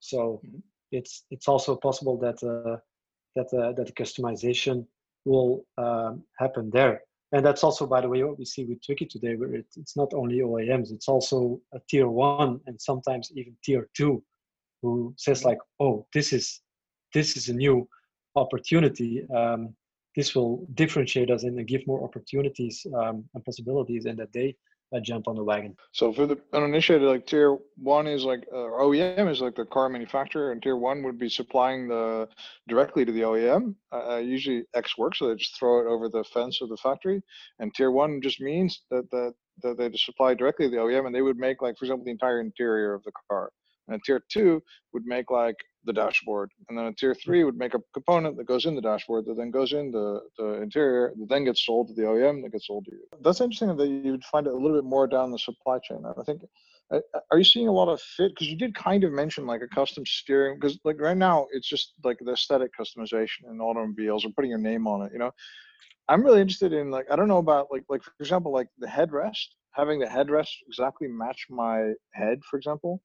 So 0.00 0.40
mm-hmm. 0.44 0.58
it's 0.92 1.24
it's 1.30 1.48
also 1.48 1.76
possible 1.76 2.16
that 2.18 2.38
uh, 2.42 2.76
that 3.36 3.48
uh, 3.56 3.72
that 3.72 3.86
the 3.86 3.92
customization 3.92 4.86
will 5.24 5.64
um, 5.78 6.22
happen 6.38 6.70
there 6.70 7.02
and 7.34 7.44
that's 7.44 7.64
also 7.64 7.86
by 7.86 8.00
the 8.00 8.08
way 8.08 8.22
what 8.22 8.38
we 8.38 8.46
see 8.46 8.64
with 8.64 8.80
Twikit 8.80 9.10
today 9.10 9.34
where 9.36 9.54
it, 9.54 9.66
it's 9.76 9.96
not 9.96 10.14
only 10.14 10.38
oems 10.38 10.92
it's 10.92 11.08
also 11.08 11.60
a 11.74 11.80
tier 11.88 12.08
one 12.08 12.60
and 12.66 12.80
sometimes 12.80 13.30
even 13.34 13.54
tier 13.64 13.88
two 13.96 14.22
who 14.80 15.14
says 15.16 15.44
like 15.44 15.58
oh 15.80 16.06
this 16.14 16.32
is 16.32 16.62
this 17.14 17.36
is 17.36 17.48
a 17.48 17.54
new 17.54 17.88
opportunity. 18.36 19.26
Um, 19.34 19.74
this 20.16 20.34
will 20.34 20.66
differentiate 20.74 21.30
us 21.30 21.44
and 21.44 21.66
give 21.66 21.86
more 21.86 22.04
opportunities 22.04 22.86
um, 22.94 23.24
and 23.34 23.44
possibilities 23.44 24.04
and 24.04 24.18
that 24.18 24.32
they 24.32 24.56
jump 25.00 25.28
on 25.28 25.36
the 25.36 25.44
wagon. 25.44 25.76
So 25.92 26.12
for 26.12 26.26
the 26.26 26.38
uninitiated, 26.52 27.08
like 27.08 27.26
tier 27.26 27.58
one 27.76 28.06
is 28.06 28.24
like 28.24 28.46
uh, 28.52 28.56
OEM 28.56 29.30
is 29.30 29.40
like 29.40 29.54
the 29.54 29.64
car 29.64 29.88
manufacturer, 29.88 30.52
and 30.52 30.62
tier 30.62 30.76
one 30.76 31.02
would 31.02 31.18
be 31.18 31.28
supplying 31.28 31.88
the 31.88 32.28
directly 32.68 33.04
to 33.04 33.12
the 33.12 33.22
OEM. 33.22 33.74
Uh, 33.92 34.16
usually 34.16 34.64
Ex 34.74 34.96
works, 34.98 35.18
so 35.18 35.28
they 35.28 35.36
just 35.36 35.58
throw 35.58 35.80
it 35.80 35.86
over 35.86 36.08
the 36.08 36.24
fence 36.24 36.60
of 36.60 36.68
the 36.68 36.76
factory. 36.76 37.22
And 37.58 37.74
tier 37.74 37.90
one 37.90 38.20
just 38.22 38.40
means 38.40 38.82
that 38.90 39.10
that, 39.10 39.34
that 39.62 39.78
they 39.78 39.88
just 39.88 40.06
supply 40.06 40.34
directly 40.34 40.66
to 40.66 40.70
the 40.70 40.82
OEM, 40.82 41.06
and 41.06 41.14
they 41.14 41.22
would 41.22 41.38
make 41.38 41.62
like, 41.62 41.78
for 41.78 41.84
example, 41.84 42.04
the 42.04 42.10
entire 42.10 42.40
interior 42.40 42.94
of 42.94 43.02
the 43.04 43.12
car. 43.28 43.50
And 43.88 44.02
tier 44.04 44.22
two 44.30 44.62
would 44.92 45.04
make 45.04 45.30
like 45.30 45.56
the 45.84 45.92
dashboard. 45.92 46.50
And 46.68 46.78
then 46.78 46.86
a 46.86 46.92
tier 46.92 47.14
hmm. 47.14 47.20
three 47.24 47.44
would 47.44 47.56
make 47.56 47.74
a 47.74 47.80
component 47.92 48.36
that 48.36 48.46
goes 48.46 48.66
in 48.66 48.74
the 48.74 48.80
dashboard 48.80 49.26
that 49.26 49.36
then 49.36 49.50
goes 49.50 49.72
in 49.72 49.90
the, 49.90 50.20
the 50.38 50.62
interior, 50.62 51.12
that 51.18 51.28
then 51.28 51.44
gets 51.44 51.64
sold 51.64 51.88
to 51.88 51.94
the 51.94 52.02
OEM, 52.02 52.42
that 52.42 52.52
gets 52.52 52.66
sold 52.66 52.86
to 52.86 52.92
you. 52.92 53.04
That's 53.22 53.40
interesting 53.40 53.76
that 53.76 53.88
you'd 53.88 54.24
find 54.24 54.46
it 54.46 54.52
a 54.52 54.56
little 54.56 54.76
bit 54.76 54.84
more 54.84 55.06
down 55.06 55.30
the 55.30 55.38
supply 55.38 55.78
chain. 55.78 56.02
I 56.06 56.22
think, 56.22 56.42
uh, 56.92 57.00
uh, 57.14 57.20
are 57.30 57.38
you 57.38 57.44
seeing 57.44 57.68
a 57.68 57.72
lot 57.72 57.88
of 57.88 58.00
fit? 58.00 58.32
Because 58.32 58.48
you 58.48 58.56
did 58.56 58.74
kind 58.74 59.04
of 59.04 59.12
mention 59.12 59.46
like 59.46 59.62
a 59.62 59.68
custom 59.68 60.04
steering, 60.06 60.58
because 60.58 60.78
like 60.84 61.00
right 61.00 61.16
now 61.16 61.46
it's 61.52 61.68
just 61.68 61.94
like 62.02 62.18
the 62.20 62.32
aesthetic 62.32 62.70
customization 62.78 63.50
in 63.50 63.60
automobiles 63.60 64.24
or 64.24 64.30
putting 64.30 64.50
your 64.50 64.58
name 64.58 64.86
on 64.86 65.02
it, 65.02 65.12
you 65.12 65.18
know? 65.18 65.30
I'm 66.06 66.22
really 66.22 66.42
interested 66.42 66.74
in 66.74 66.90
like, 66.90 67.06
I 67.10 67.16
don't 67.16 67.28
know 67.28 67.38
about 67.38 67.68
like, 67.70 67.84
like 67.88 68.02
for 68.02 68.12
example, 68.20 68.52
like 68.52 68.68
the 68.78 68.86
headrest, 68.86 69.46
having 69.72 69.98
the 69.98 70.06
headrest 70.06 70.50
exactly 70.68 71.08
match 71.08 71.46
my 71.48 71.92
head, 72.12 72.40
for 72.48 72.58
example 72.58 73.00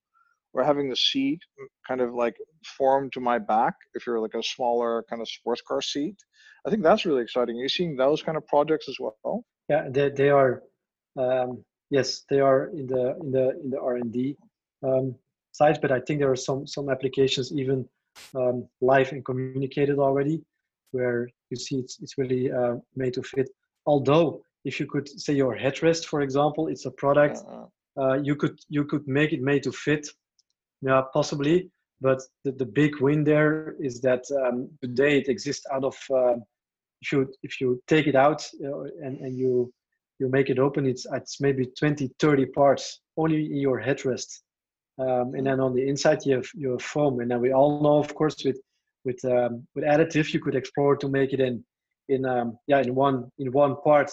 or 0.52 0.64
having 0.64 0.88
the 0.88 0.96
seat 0.96 1.40
kind 1.86 2.00
of 2.00 2.12
like 2.14 2.36
form 2.64 3.10
to 3.10 3.20
my 3.20 3.38
back 3.38 3.74
if 3.94 4.06
you're 4.06 4.20
like 4.20 4.34
a 4.34 4.42
smaller 4.42 5.04
kind 5.08 5.22
of 5.22 5.28
sports 5.28 5.62
car 5.66 5.80
seat 5.80 6.16
i 6.66 6.70
think 6.70 6.82
that's 6.82 7.04
really 7.06 7.22
exciting. 7.22 7.56
Are 7.56 7.62
you 7.62 7.68
seeing 7.68 7.96
those 7.96 8.22
kind 8.22 8.36
of 8.36 8.46
projects 8.46 8.88
as 8.88 8.96
well? 9.00 9.44
Yeah 9.68 9.88
they, 9.88 10.10
they 10.10 10.30
are 10.30 10.62
um, 11.18 11.64
yes 11.90 12.24
they 12.30 12.40
are 12.40 12.70
in 12.78 12.86
the 12.86 13.16
in 13.22 13.30
the 13.30 13.46
in 13.62 13.70
the 13.70 13.80
r&d 13.80 14.36
um, 14.86 15.14
side 15.52 15.78
but 15.82 15.92
i 15.92 16.00
think 16.00 16.20
there 16.20 16.30
are 16.30 16.44
some 16.48 16.66
some 16.66 16.88
applications 16.88 17.52
even 17.52 17.88
um, 18.34 18.68
live 18.80 19.12
and 19.12 19.24
communicated 19.24 19.98
already 19.98 20.42
where 20.92 21.28
you 21.50 21.56
see 21.56 21.76
it's, 21.76 21.98
it's 22.00 22.18
really 22.18 22.50
uh, 22.50 22.76
made 22.96 23.14
to 23.14 23.22
fit. 23.22 23.48
Although 23.86 24.42
if 24.64 24.80
you 24.80 24.86
could 24.86 25.08
say 25.08 25.32
your 25.32 25.56
headrest, 25.56 26.06
for 26.06 26.20
example, 26.20 26.68
it's 26.68 26.86
a 26.86 26.90
product 26.90 27.42
uh, 28.00 28.14
you 28.14 28.36
could 28.36 28.58
you 28.68 28.84
could 28.84 29.06
make 29.08 29.32
it 29.32 29.42
made 29.42 29.62
to 29.64 29.72
fit, 29.72 30.06
yeah, 30.82 31.02
possibly. 31.12 31.70
But 32.00 32.22
the, 32.44 32.52
the 32.52 32.64
big 32.64 33.00
win 33.00 33.24
there 33.24 33.74
is 33.78 34.00
that 34.00 34.24
um, 34.30 34.70
today 34.80 35.18
it 35.18 35.28
exists 35.28 35.66
out 35.72 35.84
of 35.84 35.96
uh, 36.10 36.36
if 37.02 37.12
you 37.12 37.32
if 37.42 37.60
you 37.60 37.82
take 37.86 38.06
it 38.06 38.16
out 38.16 38.46
uh, 38.64 38.82
and 39.02 39.18
and 39.20 39.38
you 39.38 39.72
you 40.18 40.28
make 40.28 40.50
it 40.50 40.58
open, 40.58 40.86
it's 40.86 41.06
it's 41.12 41.40
maybe 41.40 41.66
20, 41.78 42.10
30 42.18 42.46
parts 42.46 43.00
only 43.16 43.46
in 43.46 43.56
your 43.56 43.80
headrest. 43.80 44.40
Um, 44.98 45.34
and 45.34 45.46
then 45.46 45.60
on 45.60 45.74
the 45.74 45.88
inside 45.88 46.24
you 46.26 46.36
have 46.36 46.48
you 46.54 46.72
have 46.72 46.82
foam, 46.82 47.20
and 47.20 47.30
then 47.30 47.40
we 47.40 47.52
all 47.52 47.82
know, 47.82 47.98
of 47.98 48.14
course, 48.14 48.36
with 48.44 48.60
with 49.04 49.22
um, 49.24 49.66
with 49.74 49.84
additive 49.84 50.32
you 50.32 50.40
could 50.40 50.54
explore 50.54 50.96
to 50.96 51.08
make 51.08 51.32
it 51.32 51.40
in 51.40 51.64
in 52.08 52.24
um, 52.26 52.58
yeah 52.66 52.80
in 52.80 52.94
one 52.94 53.30
in 53.38 53.50
one 53.52 53.76
part 53.82 54.10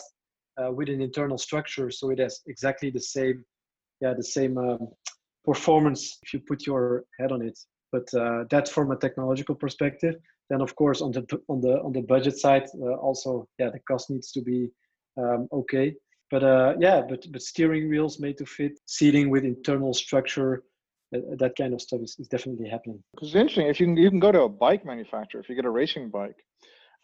uh, 0.62 0.72
with 0.72 0.90
an 0.90 1.02
internal 1.02 1.38
structure, 1.38 1.92
so 1.92 2.10
it 2.10 2.20
has 2.20 2.42
exactly 2.48 2.90
the 2.90 3.02
same 3.02 3.44
yeah 4.02 4.14
the 4.14 4.24
same 4.24 4.58
um, 4.58 4.88
performance 5.48 6.20
if 6.24 6.34
you 6.34 6.40
put 6.52 6.68
your 6.68 7.06
head 7.20 7.32
on 7.32 7.42
it. 7.42 7.58
But 7.92 8.08
uh, 8.14 8.44
that's 8.52 8.70
from 8.70 8.92
a 8.92 8.98
technological 8.98 9.56
perspective. 9.56 10.16
Then 10.50 10.62
of 10.62 10.76
course 10.76 11.02
on 11.02 11.12
the 11.12 11.24
on 11.50 11.62
the 11.62 11.82
on 11.86 11.92
the 11.94 12.06
budget 12.14 12.38
side, 12.38 12.66
uh, 12.82 12.96
also 13.08 13.48
yeah 13.60 13.70
the 13.70 13.80
cost 13.90 14.10
needs 14.10 14.32
to 14.34 14.42
be 14.42 14.70
um, 15.22 15.48
okay. 15.52 15.88
But 16.30 16.44
uh, 16.44 16.74
yeah, 16.80 17.02
but 17.10 17.26
but 17.32 17.42
steering 17.42 17.90
wheels 17.90 18.20
made 18.20 18.38
to 18.38 18.46
fit, 18.46 18.74
seating 18.86 19.30
with 19.30 19.44
internal 19.44 19.94
structure, 19.94 20.64
uh, 21.16 21.20
that 21.40 21.54
kind 21.58 21.74
of 21.74 21.82
stuff 21.82 22.02
is, 22.02 22.16
is 22.20 22.28
definitely 22.28 22.70
happening. 22.70 23.02
Because 23.14 23.30
it's 23.30 23.36
interesting. 23.36 23.68
If 23.68 23.80
you 23.80 23.88
can, 23.88 23.98
you 23.98 24.10
can 24.10 24.20
go 24.20 24.32
to 24.32 24.42
a 24.42 24.50
bike 24.50 24.86
manufacturer. 24.86 25.42
If 25.42 25.50
you 25.50 25.56
get 25.56 25.66
a 25.66 25.70
racing 25.82 26.10
bike, 26.10 26.40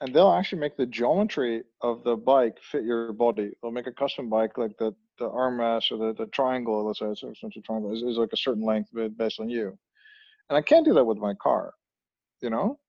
and 0.02 0.14
they'll 0.14 0.34
actually 0.34 0.60
make 0.60 0.76
the 0.76 0.86
geometry 0.86 1.64
of 1.82 2.04
the 2.04 2.16
bike 2.16 2.58
fit 2.72 2.84
your 2.84 3.14
body. 3.14 3.52
They'll 3.62 3.72
make 3.72 3.88
a 3.88 3.92
custom 3.92 4.30
bike 4.30 4.58
like 4.58 4.76
the 5.20 5.30
armrest 5.30 5.92
or 5.92 5.98
the, 5.98 6.14
the 6.14 6.30
triangle. 6.32 6.86
Let's 6.86 7.00
say 7.00 7.06
it's 7.08 7.24
a 7.24 7.62
triangle 7.62 7.94
is, 7.94 8.02
is 8.02 8.18
like 8.18 8.34
a 8.34 8.38
certain 8.38 8.64
length 8.64 8.90
based 9.18 9.40
on 9.40 9.50
you, 9.50 9.78
and 10.50 10.58
I 10.58 10.62
can't 10.62 10.86
do 10.86 10.94
that 10.94 11.06
with 11.06 11.18
my 11.18 11.34
car. 11.36 11.74
You 12.42 12.50
know, 12.50 12.80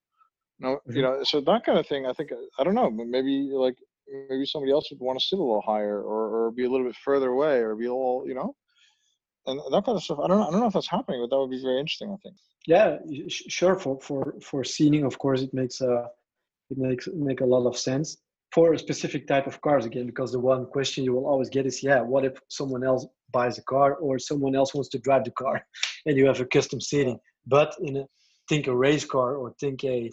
no, 0.59 0.77
mm-hmm. 0.77 0.97
you 0.97 1.03
know. 1.03 1.23
So 1.25 1.41
that 1.41 1.65
kind 1.65 1.79
of 1.79 1.87
thing. 1.87 2.07
I 2.07 2.13
think 2.13 2.31
I 2.59 2.65
don't 2.65 2.75
know. 2.75 2.91
Maybe 2.91 3.51
like 3.53 3.77
maybe 4.29 4.47
somebody 4.47 4.73
else 4.73 4.91
would 4.91 5.01
want 5.01 5.19
to 5.19 5.25
sit 5.25 5.39
a 5.39 5.43
little 5.43 5.63
higher 5.63 6.01
or, 6.01 6.47
or 6.47 6.51
be 6.51 6.65
a 6.65 6.71
little 6.71 6.87
bit 6.87 6.97
further 6.97 7.31
away 7.31 7.59
or 7.59 7.75
be 7.75 7.87
a 7.87 7.95
little, 7.95 8.25
you 8.27 8.35
know, 8.35 8.55
and 9.47 9.61
that 9.73 9.85
kind 9.85 9.97
of 9.97 10.03
stuff. 10.03 10.19
I 10.23 10.29
don't 10.29 10.39
know. 10.39 10.49
I 10.49 10.51
don't 10.51 10.61
know 10.61 10.67
if 10.67 10.75
that's 10.75 10.89
happening, 10.89 11.23
but 11.23 11.35
that 11.35 11.41
would 11.41 11.51
be 11.51 11.63
very 11.63 11.79
interesting. 11.79 12.11
I 12.11 12.17
think. 12.23 12.37
Yeah, 12.67 12.99
sure. 13.29 13.79
For 13.79 14.01
for 14.01 14.35
for 14.41 14.65
seating, 14.65 15.05
of 15.05 15.19
course, 15.19 15.43
it 15.43 15.53
makes 15.53 15.81
a 15.81 16.09
it 16.71 16.79
makes 16.79 17.09
make 17.15 17.41
a 17.41 17.47
lot 17.47 17.67
of 17.67 17.77
sense 17.77 18.17
for 18.55 18.73
a 18.73 18.79
specific 18.79 19.27
type 19.27 19.47
of 19.47 19.61
cars 19.61 19.85
again. 19.85 20.07
Because 20.07 20.33
the 20.33 20.39
one 20.39 20.67
question 20.67 21.05
you 21.05 21.13
will 21.13 21.27
always 21.27 21.51
get 21.51 21.67
is, 21.67 21.83
yeah, 21.83 22.01
what 22.01 22.25
if 22.25 22.35
someone 22.49 22.85
else 22.85 23.07
buys 23.33 23.59
a 23.59 23.63
car 23.63 23.95
or 23.95 24.19
someone 24.19 24.55
else 24.55 24.75
wants 24.75 24.89
to 24.91 24.99
drive 24.99 25.25
the 25.25 25.33
car, 25.33 25.67
and 26.07 26.17
you 26.17 26.27
have 26.27 26.41
a 26.41 26.47
custom 26.47 26.81
seating? 26.81 27.19
But 27.47 27.75
in 27.81 27.97
a 27.97 28.05
think 28.49 28.67
a 28.67 28.77
race 28.77 29.05
car 29.05 29.37
or 29.37 29.55
think 29.59 29.85
a 29.85 30.11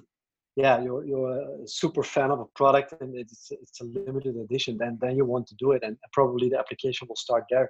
yeah 0.55 0.81
you're 0.81 1.05
you're 1.05 1.31
a 1.31 1.67
super 1.67 2.03
fan 2.03 2.31
of 2.31 2.39
a 2.39 2.45
product 2.55 2.93
and 3.01 3.15
it's 3.15 3.51
it's 3.51 3.81
a 3.81 3.83
limited 3.83 4.35
edition 4.35 4.77
then 4.77 4.97
then 5.01 5.15
you 5.15 5.25
want 5.25 5.47
to 5.47 5.55
do 5.55 5.71
it 5.71 5.81
and 5.83 5.97
probably 6.13 6.49
the 6.49 6.57
application 6.57 7.07
will 7.07 7.15
start 7.15 7.45
there 7.49 7.69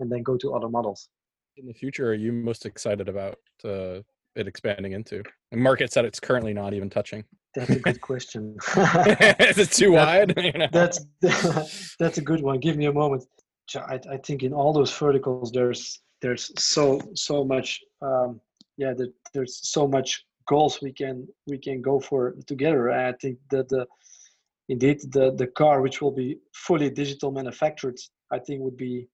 and 0.00 0.10
then 0.10 0.22
go 0.22 0.36
to 0.36 0.54
other 0.54 0.68
models 0.68 1.08
in 1.56 1.66
the 1.66 1.72
future 1.72 2.08
are 2.08 2.14
you 2.14 2.32
most 2.32 2.66
excited 2.66 3.08
about 3.08 3.38
uh, 3.64 4.00
it 4.36 4.48
expanding 4.48 4.92
into. 4.92 5.22
And 5.52 5.62
markets 5.62 5.94
that 5.94 6.04
it's 6.04 6.20
currently 6.20 6.52
not 6.52 6.74
even 6.74 6.90
touching. 6.90 7.24
That's 7.54 7.70
a 7.70 7.78
good 7.78 8.00
question. 8.00 8.56
Is 8.76 9.58
it 9.58 9.70
too 9.70 9.92
that, 9.92 10.34
wide? 10.36 10.70
That's 10.72 11.04
that's 11.98 12.18
a 12.18 12.22
good 12.22 12.42
one. 12.42 12.58
Give 12.58 12.76
me 12.76 12.86
a 12.86 12.92
moment. 12.92 13.24
I, 13.76 14.00
I 14.10 14.16
think 14.18 14.42
in 14.42 14.52
all 14.52 14.72
those 14.72 14.92
verticals 14.92 15.50
there's 15.50 16.00
there's 16.20 16.50
so 16.58 17.00
so 17.14 17.44
much 17.44 17.80
um, 18.02 18.40
yeah 18.76 18.92
the, 18.92 19.12
there's 19.32 19.60
so 19.62 19.88
much 19.88 20.24
goals 20.46 20.80
we 20.82 20.92
can 20.92 21.26
we 21.46 21.58
can 21.58 21.80
go 21.80 22.00
for 22.00 22.34
together. 22.46 22.90
I 22.90 23.12
think 23.12 23.38
that 23.50 23.68
the 23.68 23.86
indeed 24.68 25.00
the 25.12 25.32
the 25.34 25.46
car 25.46 25.80
which 25.80 26.02
will 26.02 26.12
be 26.12 26.38
fully 26.54 26.90
digital 26.90 27.30
manufactured, 27.30 27.98
I 28.32 28.38
think 28.40 28.62
would 28.62 28.76
be 28.76 29.08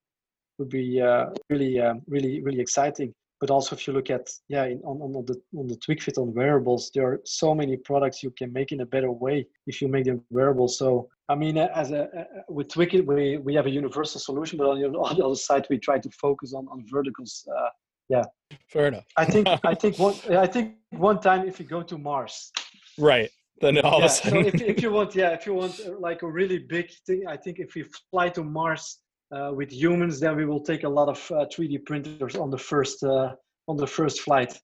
would 0.59 0.70
be 0.70 1.00
uh, 1.00 1.26
really 1.50 1.78
uh, 1.78 1.94
really 2.06 2.42
really 2.42 2.61
exciting. 2.61 3.14
But 3.40 3.50
also 3.50 3.74
if 3.74 3.87
you 3.87 3.92
look 3.92 4.11
at 4.11 4.29
yeah 4.48 4.64
in, 4.64 4.81
on, 4.85 5.00
on 5.00 5.24
the 5.24 5.40
on 5.59 5.66
the 5.66 5.76
TwikFit 5.76 6.18
on 6.18 6.35
wearables, 6.35 6.90
there 6.94 7.07
are 7.07 7.20
so 7.24 7.55
many 7.55 7.76
products 7.76 8.22
you 8.22 8.31
can 8.31 8.53
make 8.53 8.72
in 8.72 8.81
a 8.81 8.87
better 8.87 9.11
way 9.11 9.46
if 9.66 9.81
you 9.81 9.88
make 9.88 10.05
them 10.05 10.22
wearable. 10.31 10.68
So 10.68 11.09
I 11.29 11.35
mean, 11.35 11.57
as 11.57 11.90
a 11.92 12.09
with 12.48 12.68
TwikFit, 12.68 13.07
we 13.07 13.38
we 13.38 13.55
have 13.55 13.66
a 13.66 13.70
universal 13.70 14.20
solution, 14.20 14.59
but 14.59 14.68
on 14.68 14.81
the, 14.81 14.87
on 15.09 15.16
the 15.16 15.24
other 15.24 15.35
side, 15.35 15.66
we 15.70 15.79
try 15.79 15.98
to 15.98 16.11
focus 16.11 16.53
on 16.55 16.66
on 16.68 16.85
verticals. 16.90 17.46
Uh, 17.50 17.70
yeah 18.11 18.24
fair 18.68 18.88
enough 18.88 19.07
i 19.16 19.24
think 19.24 19.46
i 19.64 19.74
think 19.74 19.98
one 19.98 20.14
i 20.31 20.46
think 20.46 20.74
one 20.90 21.18
time 21.20 21.46
if 21.46 21.59
you 21.59 21.64
go 21.64 21.83
to 21.83 21.96
mars 21.96 22.53
right 22.98 23.31
then 23.61 23.79
all 23.79 24.00
yeah, 24.00 24.05
of 24.05 24.11
a 24.11 24.14
sudden 24.14 24.42
so 24.42 24.48
if, 24.48 24.61
if 24.61 24.83
you 24.83 24.90
want 24.90 25.14
yeah 25.14 25.31
if 25.31 25.46
you 25.46 25.55
want 25.55 25.81
uh, 25.87 25.92
like 25.98 26.22
a 26.22 26.31
really 26.38 26.59
big 26.59 26.90
thing 27.07 27.22
i 27.29 27.37
think 27.37 27.59
if 27.59 27.74
we 27.74 27.85
fly 28.11 28.29
to 28.29 28.42
mars 28.42 28.98
uh, 29.32 29.52
with 29.54 29.70
humans 29.72 30.20
then 30.20 30.36
we 30.36 30.44
will 30.44 30.60
take 30.60 30.84
a 30.84 30.88
lot 30.88 31.08
of 31.08 31.18
uh, 31.32 31.46
3d 31.46 31.84
printers 31.86 32.36
on 32.36 32.50
the 32.50 32.58
first 32.58 33.02
uh, 33.02 33.32
on 33.68 33.76
the 33.76 33.86
first 33.86 34.20
flight 34.20 34.58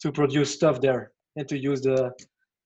to 0.00 0.12
produce 0.12 0.52
stuff 0.52 0.80
there 0.80 1.12
and 1.36 1.48
to 1.48 1.58
use 1.58 1.80
the 1.80 2.12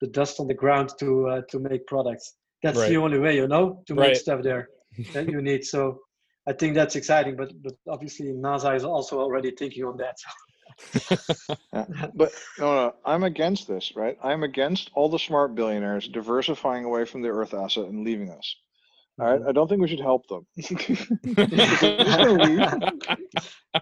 the 0.01 0.07
dust 0.09 0.41
on 0.41 0.47
the 0.47 0.55
ground 0.55 0.91
to 0.99 1.29
uh, 1.29 1.41
to 1.51 1.59
make 1.59 1.87
products 1.87 2.35
that's 2.63 2.79
right. 2.79 2.89
the 2.89 2.97
only 2.97 3.19
way 3.19 3.35
you 3.37 3.47
know 3.47 3.83
to 3.87 3.95
right. 3.95 4.09
make 4.09 4.17
stuff 4.17 4.43
there 4.43 4.69
that 5.13 5.29
you 5.29 5.41
need 5.41 5.65
so 5.65 6.01
I 6.49 6.55
think 6.55 6.75
that's 6.75 6.97
exciting, 6.97 7.37
but 7.37 7.53
but 7.63 7.75
obviously 7.87 8.29
NASA 8.29 8.75
is 8.75 8.85
also 8.85 9.21
already 9.21 9.51
thinking 9.51 9.85
on 9.85 9.99
that. 9.99 10.17
yeah. 11.73 11.87
But 12.15 12.33
no, 12.59 12.75
no, 12.75 12.95
I'm 13.05 13.25
against 13.25 13.69
this, 13.69 13.93
right? 13.95 14.17
I'm 14.23 14.43
against 14.43 14.91
all 14.95 15.11
the 15.11 15.19
smart 15.19 15.55
billionaires 15.55 16.09
diversifying 16.09 16.85
away 16.85 17.05
from 17.05 17.21
the 17.21 17.29
Earth 17.29 17.53
asset 17.53 17.85
and 17.85 18.03
leaving 18.03 18.31
us. 18.31 18.57
All 19.21 19.27
right, 19.27 19.41
mm-hmm. 19.41 19.49
I 19.49 19.53
don't 19.53 19.69
think 19.69 19.81
we 19.81 19.89
should 19.89 20.01
help 20.01 20.29
them. 20.29 20.47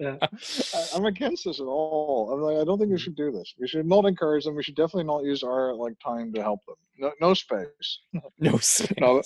yeah. 0.01 0.17
I, 0.21 0.97
am 0.97 1.05
against 1.05 1.45
this 1.45 1.61
at 1.61 1.67
all. 1.67 2.33
I'm 2.33 2.41
like, 2.41 2.57
I 2.57 2.65
don't 2.65 2.79
think 2.79 2.91
we 2.91 2.99
should 2.99 3.17
do 3.17 3.31
this. 3.31 3.55
We 3.59 3.69
should 3.69 3.87
not 3.87 4.07
encourage 4.07 4.45
them. 4.45 4.57
We 4.57 4.63
should 4.63 4.77
definitely 4.77 5.05
not 5.05 5.25
use 5.25 5.43
our 5.43 5.75
like 5.75 5.95
time 6.05 6.33
to 6.33 6.43
help 6.43 6.61
them. 6.67 6.77
No, 6.99 7.13
no 7.21 7.35
space. 7.35 8.01
No 8.39 8.57
space. 8.57 8.99
no, 8.99 9.23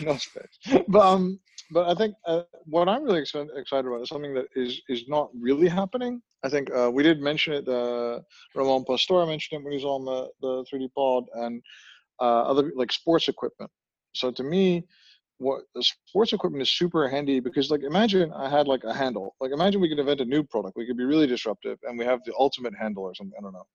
no 0.00 0.16
space. 0.16 0.84
But 0.88 1.00
um, 1.00 1.38
but 1.70 1.88
I 1.88 1.94
think 1.94 2.14
uh, 2.26 2.42
what 2.64 2.88
I'm 2.88 3.04
really 3.04 3.20
excited 3.20 3.50
about 3.86 4.00
is 4.00 4.08
something 4.08 4.34
that 4.34 4.46
is 4.56 4.80
is 4.88 5.04
not 5.08 5.28
really 5.38 5.68
happening. 5.68 6.22
I 6.42 6.48
think 6.48 6.70
uh, 6.74 6.90
we 6.90 7.02
did 7.02 7.20
mention 7.20 7.52
it. 7.52 7.68
Uh, 7.68 8.20
Ramon 8.54 8.84
Pastor 8.86 9.26
mentioned 9.26 9.60
it 9.60 9.64
when 9.64 9.72
he 9.72 9.76
was 9.76 9.84
on 9.84 10.06
the, 10.06 10.28
the 10.40 10.64
3D 10.72 10.88
pod 10.94 11.24
and 11.34 11.62
uh, 12.18 12.42
other 12.42 12.72
like 12.74 12.92
sports 12.92 13.28
equipment. 13.28 13.70
So 14.14 14.30
to 14.30 14.42
me, 14.42 14.86
what 15.40 15.62
the 15.74 15.82
sports 15.82 16.32
equipment 16.34 16.60
is 16.60 16.70
super 16.70 17.08
handy 17.08 17.40
because 17.40 17.70
like 17.70 17.82
imagine 17.82 18.30
I 18.32 18.48
had 18.48 18.68
like 18.68 18.84
a 18.84 18.92
handle. 18.92 19.34
Like 19.40 19.52
imagine 19.52 19.80
we 19.80 19.88
could 19.88 19.98
invent 19.98 20.20
a 20.20 20.24
new 20.26 20.42
product. 20.42 20.76
We 20.76 20.86
could 20.86 20.98
be 20.98 21.04
really 21.04 21.26
disruptive 21.26 21.78
and 21.84 21.98
we 21.98 22.04
have 22.04 22.20
the 22.24 22.34
ultimate 22.38 22.74
handle 22.78 23.04
or 23.04 23.14
something. 23.14 23.36
I 23.38 23.42
don't 23.42 23.54
know. 23.54 23.66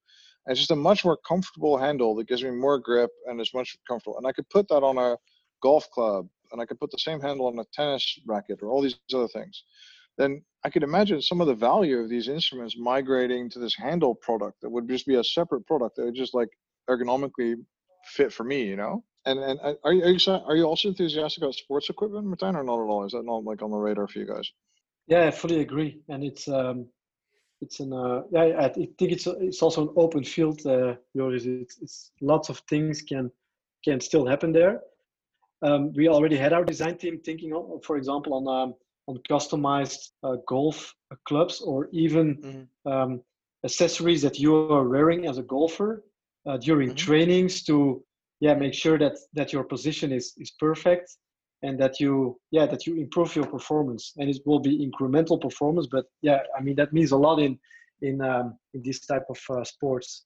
And 0.45 0.51
it's 0.51 0.59
just 0.59 0.71
a 0.71 0.75
much 0.75 1.03
more 1.03 1.17
comfortable 1.27 1.75
handle 1.75 2.15
that 2.15 2.27
gives 2.27 2.43
me 2.43 2.51
more 2.51 2.77
grip 2.77 3.09
and 3.25 3.41
is 3.41 3.51
much 3.53 3.75
comfortable. 3.87 4.17
And 4.17 4.27
I 4.27 4.31
could 4.31 4.47
put 4.49 4.67
that 4.67 4.83
on 4.83 4.99
a 4.99 5.17
golf 5.63 5.89
club 5.89 6.27
and 6.51 6.61
I 6.61 6.65
could 6.65 6.79
put 6.79 6.91
the 6.91 6.99
same 6.99 7.19
handle 7.19 7.47
on 7.47 7.57
a 7.57 7.65
tennis 7.73 8.19
racket 8.27 8.59
or 8.61 8.69
all 8.69 8.81
these 8.81 8.97
other 9.11 9.27
things, 9.27 9.63
then 10.19 10.43
I 10.63 10.69
could 10.69 10.83
imagine 10.83 11.19
some 11.19 11.41
of 11.41 11.47
the 11.47 11.55
value 11.55 11.97
of 11.97 12.09
these 12.09 12.27
instruments 12.27 12.77
migrating 12.77 13.49
to 13.49 13.59
this 13.59 13.75
handle 13.75 14.13
product 14.13 14.61
that 14.61 14.69
would 14.69 14.87
just 14.87 15.07
be 15.07 15.15
a 15.15 15.23
separate 15.23 15.65
product 15.65 15.95
that 15.95 16.05
would 16.05 16.15
just 16.15 16.35
like 16.35 16.49
ergonomically 16.87 17.55
fit 18.05 18.31
for 18.31 18.43
me, 18.43 18.63
you 18.63 18.75
know? 18.75 19.03
And 19.25 19.39
and 19.39 19.59
uh, 19.63 19.73
are 19.83 19.93
you 19.93 20.03
are 20.03 20.09
you, 20.09 20.31
are 20.31 20.55
you 20.55 20.63
also 20.63 20.89
enthusiastic 20.89 21.43
about 21.43 21.55
sports 21.55 21.89
equipment, 21.89 22.27
Martijn, 22.27 22.55
or 22.55 22.63
not 22.63 22.79
at 22.79 22.89
all? 22.89 23.05
Is 23.05 23.13
that 23.13 23.25
not 23.25 23.43
like 23.43 23.61
on 23.61 23.71
the 23.71 23.77
radar 23.77 24.07
for 24.07 24.19
you 24.19 24.25
guys? 24.25 24.51
Yeah, 25.07 25.27
I 25.27 25.31
fully 25.31 25.61
agree, 25.61 25.99
and 26.09 26.23
it's 26.23 26.47
um, 26.47 26.87
it's 27.61 27.79
an 27.79 27.93
uh, 27.93 28.21
yeah, 28.31 28.65
I 28.65 28.69
think 28.69 28.95
it's 28.99 29.27
it's 29.27 29.61
also 29.61 29.89
an 29.89 29.93
open 29.97 30.23
field. 30.23 30.65
Uh, 30.65 30.95
it's, 31.15 31.77
it's 31.81 32.11
lots 32.21 32.49
of 32.49 32.59
things 32.69 33.01
can 33.01 33.31
can 33.83 33.99
still 33.99 34.25
happen 34.25 34.51
there 34.51 34.81
um, 35.61 35.93
we 35.93 36.07
already 36.07 36.37
had 36.37 36.53
our 36.53 36.63
design 36.63 36.97
team 36.97 37.19
thinking, 37.19 37.53
of, 37.53 37.83
for 37.83 37.97
example, 37.97 38.33
on 38.33 38.47
um, 38.47 38.75
on 39.07 39.19
customized 39.29 40.11
uh, 40.23 40.37
golf 40.47 40.95
clubs 41.27 41.61
or 41.61 41.89
even 41.91 42.37
mm-hmm. 42.37 42.91
um, 42.91 43.21
accessories 43.63 44.21
that 44.23 44.39
you 44.39 44.55
are 44.55 44.87
wearing 44.87 45.27
as 45.27 45.37
a 45.37 45.43
golfer 45.43 46.03
uh, 46.47 46.57
during 46.57 46.89
mm-hmm. 46.89 47.05
trainings 47.07 47.63
to 47.63 48.03
yeah 48.39 48.53
make 48.53 48.73
sure 48.73 48.97
that 48.97 49.17
that 49.33 49.53
your 49.53 49.63
position 49.63 50.11
is 50.11 50.33
is 50.37 50.51
perfect 50.59 51.17
and 51.63 51.79
that 51.79 51.99
you 51.99 52.39
yeah 52.51 52.65
that 52.65 52.85
you 52.85 52.95
improve 52.95 53.35
your 53.35 53.47
performance. 53.47 54.13
And 54.17 54.29
it 54.29 54.41
will 54.45 54.59
be 54.59 54.73
incremental 54.87 55.39
performance 55.39 55.87
but 55.87 56.05
yeah 56.21 56.39
i 56.57 56.61
mean 56.61 56.75
that 56.75 56.93
means 56.93 57.11
a 57.11 57.17
lot 57.17 57.39
in 57.39 57.57
in 58.01 58.21
um, 58.21 58.57
in 58.73 58.81
this 58.83 58.99
type 59.05 59.25
of 59.29 59.39
uh, 59.49 59.63
sports. 59.63 60.25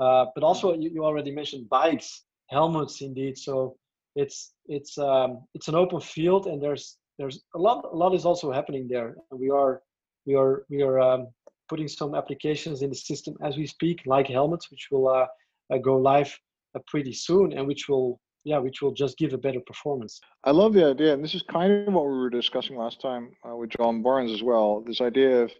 Uh, 0.00 0.26
but 0.34 0.42
also 0.42 0.74
you, 0.74 0.90
you 0.90 1.04
already 1.04 1.30
mentioned 1.30 1.68
bikes 1.68 2.24
helmets 2.50 3.00
indeed. 3.00 3.38
So 3.38 3.76
it's 4.16 4.52
it's 4.66 4.98
um, 4.98 5.44
it's 5.54 5.68
an 5.68 5.74
open 5.74 6.00
field, 6.00 6.46
and 6.46 6.62
there's 6.62 6.98
there's 7.18 7.42
a 7.54 7.58
lot 7.58 7.84
a 7.84 7.96
lot 7.96 8.14
is 8.14 8.24
also 8.24 8.52
happening 8.52 8.88
there. 8.88 9.16
We 9.30 9.50
are 9.50 9.82
we 10.26 10.34
are 10.34 10.64
we 10.68 10.82
are 10.82 11.00
um, 11.00 11.28
putting 11.68 11.88
some 11.88 12.14
applications 12.14 12.82
in 12.82 12.90
the 12.90 12.96
system 12.96 13.34
as 13.42 13.56
we 13.56 13.66
speak, 13.66 14.02
like 14.06 14.26
helmets, 14.26 14.70
which 14.70 14.88
will 14.90 15.08
uh, 15.08 15.26
uh, 15.72 15.78
go 15.78 15.96
live 15.96 16.36
pretty 16.86 17.12
soon, 17.12 17.52
and 17.52 17.66
which 17.66 17.88
will 17.88 18.20
yeah, 18.44 18.58
which 18.58 18.82
will 18.82 18.92
just 18.92 19.16
give 19.16 19.32
a 19.32 19.38
better 19.38 19.60
performance. 19.66 20.20
I 20.44 20.50
love 20.50 20.74
the 20.74 20.84
idea, 20.84 21.14
and 21.14 21.24
this 21.24 21.34
is 21.34 21.42
kind 21.42 21.88
of 21.88 21.94
what 21.94 22.04
we 22.04 22.12
were 22.12 22.28
discussing 22.28 22.76
last 22.76 23.00
time 23.00 23.30
uh, 23.48 23.56
with 23.56 23.70
John 23.70 24.02
Barnes 24.02 24.32
as 24.32 24.42
well. 24.42 24.82
This 24.86 25.00
idea 25.00 25.44
of 25.44 25.52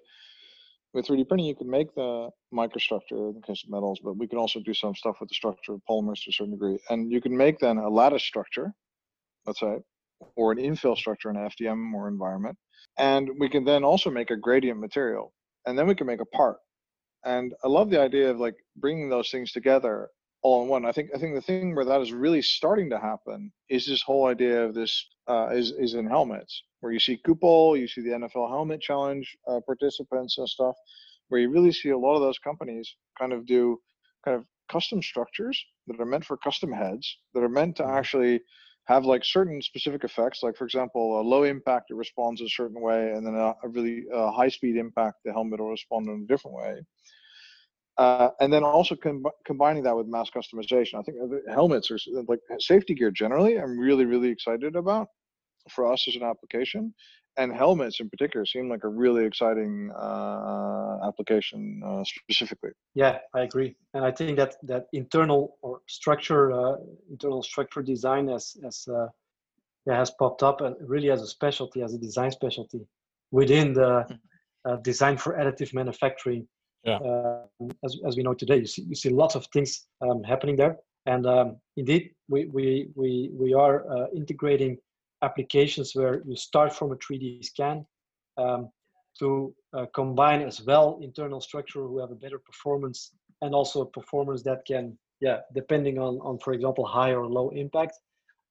with 0.94 1.08
3D 1.08 1.26
printing, 1.26 1.46
you 1.46 1.56
can 1.56 1.68
make 1.68 1.92
the 1.94 2.30
microstructure 2.54 3.30
in 3.30 3.34
the 3.34 3.46
case 3.46 3.64
of 3.64 3.70
metals, 3.70 4.00
but 4.02 4.16
we 4.16 4.28
can 4.28 4.38
also 4.38 4.60
do 4.60 4.72
some 4.72 4.94
stuff 4.94 5.16
with 5.18 5.28
the 5.28 5.34
structure 5.34 5.72
of 5.72 5.80
polymers 5.90 6.22
to 6.22 6.30
a 6.30 6.32
certain 6.32 6.52
degree. 6.52 6.78
And 6.88 7.10
you 7.10 7.20
can 7.20 7.36
make 7.36 7.58
then 7.58 7.78
a 7.78 7.88
lattice 7.88 8.22
structure, 8.22 8.72
let's 9.44 9.58
say, 9.58 9.78
or 10.36 10.52
an 10.52 10.58
infill 10.58 10.96
structure 10.96 11.30
in 11.30 11.36
FDM 11.36 11.92
or 11.94 12.06
environment. 12.06 12.56
And 12.96 13.28
we 13.40 13.48
can 13.48 13.64
then 13.64 13.82
also 13.82 14.08
make 14.08 14.30
a 14.30 14.36
gradient 14.36 14.78
material, 14.78 15.32
and 15.66 15.76
then 15.76 15.88
we 15.88 15.96
can 15.96 16.06
make 16.06 16.20
a 16.20 16.36
part. 16.36 16.58
And 17.24 17.54
I 17.64 17.68
love 17.68 17.90
the 17.90 18.00
idea 18.00 18.30
of 18.30 18.38
like 18.38 18.54
bringing 18.76 19.08
those 19.08 19.30
things 19.30 19.50
together 19.50 20.10
all 20.44 20.62
in 20.62 20.68
one. 20.68 20.84
I 20.84 20.92
think 20.92 21.10
I 21.14 21.18
think 21.18 21.34
the 21.34 21.40
thing 21.40 21.74
where 21.74 21.86
that 21.86 22.00
is 22.02 22.12
really 22.12 22.42
starting 22.42 22.90
to 22.90 22.98
happen 23.00 23.50
is 23.68 23.86
this 23.86 24.02
whole 24.02 24.26
idea 24.26 24.62
of 24.62 24.74
this 24.74 25.08
uh, 25.26 25.48
is 25.48 25.72
is 25.72 25.94
in 25.94 26.06
helmets 26.06 26.62
where 26.80 26.92
you 26.92 27.00
see 27.00 27.18
Kupol, 27.26 27.80
you 27.80 27.88
see 27.88 28.02
the 28.02 28.10
NFL 28.10 28.50
Helmet 28.50 28.80
Challenge 28.80 29.26
uh, 29.48 29.58
participants 29.64 30.36
and 30.36 30.46
stuff, 30.46 30.76
where 31.28 31.40
you 31.40 31.50
really 31.50 31.72
see 31.72 31.88
a 31.88 31.98
lot 31.98 32.14
of 32.14 32.20
those 32.20 32.38
companies 32.38 32.94
kind 33.18 33.32
of 33.32 33.46
do 33.46 33.80
kind 34.22 34.36
of 34.36 34.44
custom 34.70 35.02
structures 35.02 35.64
that 35.86 35.98
are 35.98 36.04
meant 36.04 36.24
for 36.24 36.36
custom 36.36 36.70
heads 36.70 37.18
that 37.32 37.42
are 37.42 37.48
meant 37.48 37.76
to 37.76 37.82
mm-hmm. 37.82 37.96
actually 37.98 38.40
have 38.86 39.06
like 39.06 39.24
certain 39.24 39.62
specific 39.62 40.04
effects 40.04 40.42
like 40.42 40.56
for 40.56 40.64
example 40.64 41.20
a 41.20 41.22
low 41.22 41.44
impact 41.44 41.90
it 41.90 41.96
responds 41.96 42.40
a 42.42 42.48
certain 42.48 42.80
way 42.80 43.12
and 43.12 43.26
then 43.26 43.34
a, 43.34 43.54
a 43.62 43.68
really 43.68 44.04
uh, 44.14 44.30
high 44.30 44.48
speed 44.48 44.76
impact 44.76 45.16
the 45.24 45.32
helmet 45.32 45.60
will 45.60 45.70
respond 45.70 46.06
in 46.08 46.22
a 46.22 46.26
different 46.26 46.56
way 46.56 46.80
uh, 47.96 48.30
and 48.40 48.52
then 48.52 48.64
also 48.64 48.96
com- 48.96 49.24
combining 49.46 49.82
that 49.84 49.96
with 49.96 50.06
mass 50.06 50.28
customization. 50.34 50.98
I 50.98 51.02
think 51.02 51.16
helmets 51.48 51.90
are 51.90 51.98
like 52.28 52.40
safety 52.58 52.94
gear 52.94 53.10
generally. 53.10 53.58
I'm 53.58 53.78
really 53.78 54.04
really 54.04 54.28
excited 54.28 54.76
about 54.76 55.08
for 55.70 55.90
us 55.90 56.06
as 56.08 56.16
an 56.16 56.22
application, 56.22 56.94
and 57.36 57.52
helmets 57.52 58.00
in 58.00 58.10
particular 58.10 58.44
seem 58.44 58.68
like 58.68 58.84
a 58.84 58.88
really 58.88 59.24
exciting 59.24 59.90
uh, 59.96 60.98
application 61.06 61.82
uh, 61.86 62.04
specifically. 62.04 62.70
Yeah, 62.94 63.18
I 63.34 63.42
agree, 63.42 63.76
and 63.94 64.04
I 64.04 64.10
think 64.10 64.36
that 64.38 64.56
that 64.64 64.86
internal 64.92 65.56
or 65.62 65.80
structure, 65.88 66.52
uh, 66.52 66.76
internal 67.10 67.42
structure 67.42 67.82
design 67.82 68.28
has 68.28 68.56
has 68.62 68.86
uh, 68.88 69.06
yeah, 69.86 69.98
has 69.98 70.10
popped 70.18 70.42
up 70.42 70.60
and 70.60 70.76
really 70.80 71.10
as 71.10 71.22
a 71.22 71.26
specialty, 71.26 71.82
as 71.82 71.94
a 71.94 71.98
design 71.98 72.30
specialty 72.30 72.86
within 73.30 73.72
the 73.74 74.04
hmm. 74.08 74.14
uh, 74.70 74.76
design 74.76 75.16
for 75.16 75.34
additive 75.34 75.74
manufacturing 75.74 76.46
Uh, 76.86 77.68
as, 77.84 77.98
as 78.06 78.16
we 78.16 78.22
know 78.22 78.34
today, 78.34 78.58
you 78.58 78.66
see, 78.66 78.82
you 78.82 78.94
see 78.94 79.08
lots 79.08 79.34
of 79.34 79.46
things 79.52 79.86
um, 80.02 80.22
happening 80.22 80.56
there. 80.56 80.76
And 81.06 81.26
um, 81.26 81.56
indeed, 81.76 82.10
we, 82.28 82.46
we, 82.46 82.88
we, 82.94 83.30
we 83.32 83.54
are 83.54 83.90
uh, 83.90 84.06
integrating 84.14 84.78
applications 85.22 85.94
where 85.94 86.22
you 86.26 86.36
start 86.36 86.74
from 86.74 86.92
a 86.92 86.96
3D 86.96 87.44
scan 87.44 87.86
um, 88.36 88.70
to 89.18 89.54
uh, 89.76 89.86
combine 89.94 90.42
as 90.42 90.62
well 90.62 90.98
internal 91.02 91.40
structure 91.40 91.80
who 91.80 91.98
have 92.00 92.10
a 92.10 92.16
better 92.16 92.38
performance 92.38 93.12
and 93.42 93.54
also 93.54 93.82
a 93.82 93.86
performance 93.86 94.42
that 94.42 94.64
can, 94.66 94.96
yeah, 95.20 95.38
depending 95.54 95.98
on, 95.98 96.18
on 96.22 96.38
for 96.38 96.52
example, 96.52 96.86
high 96.86 97.12
or 97.12 97.26
low 97.26 97.50
impact 97.50 97.98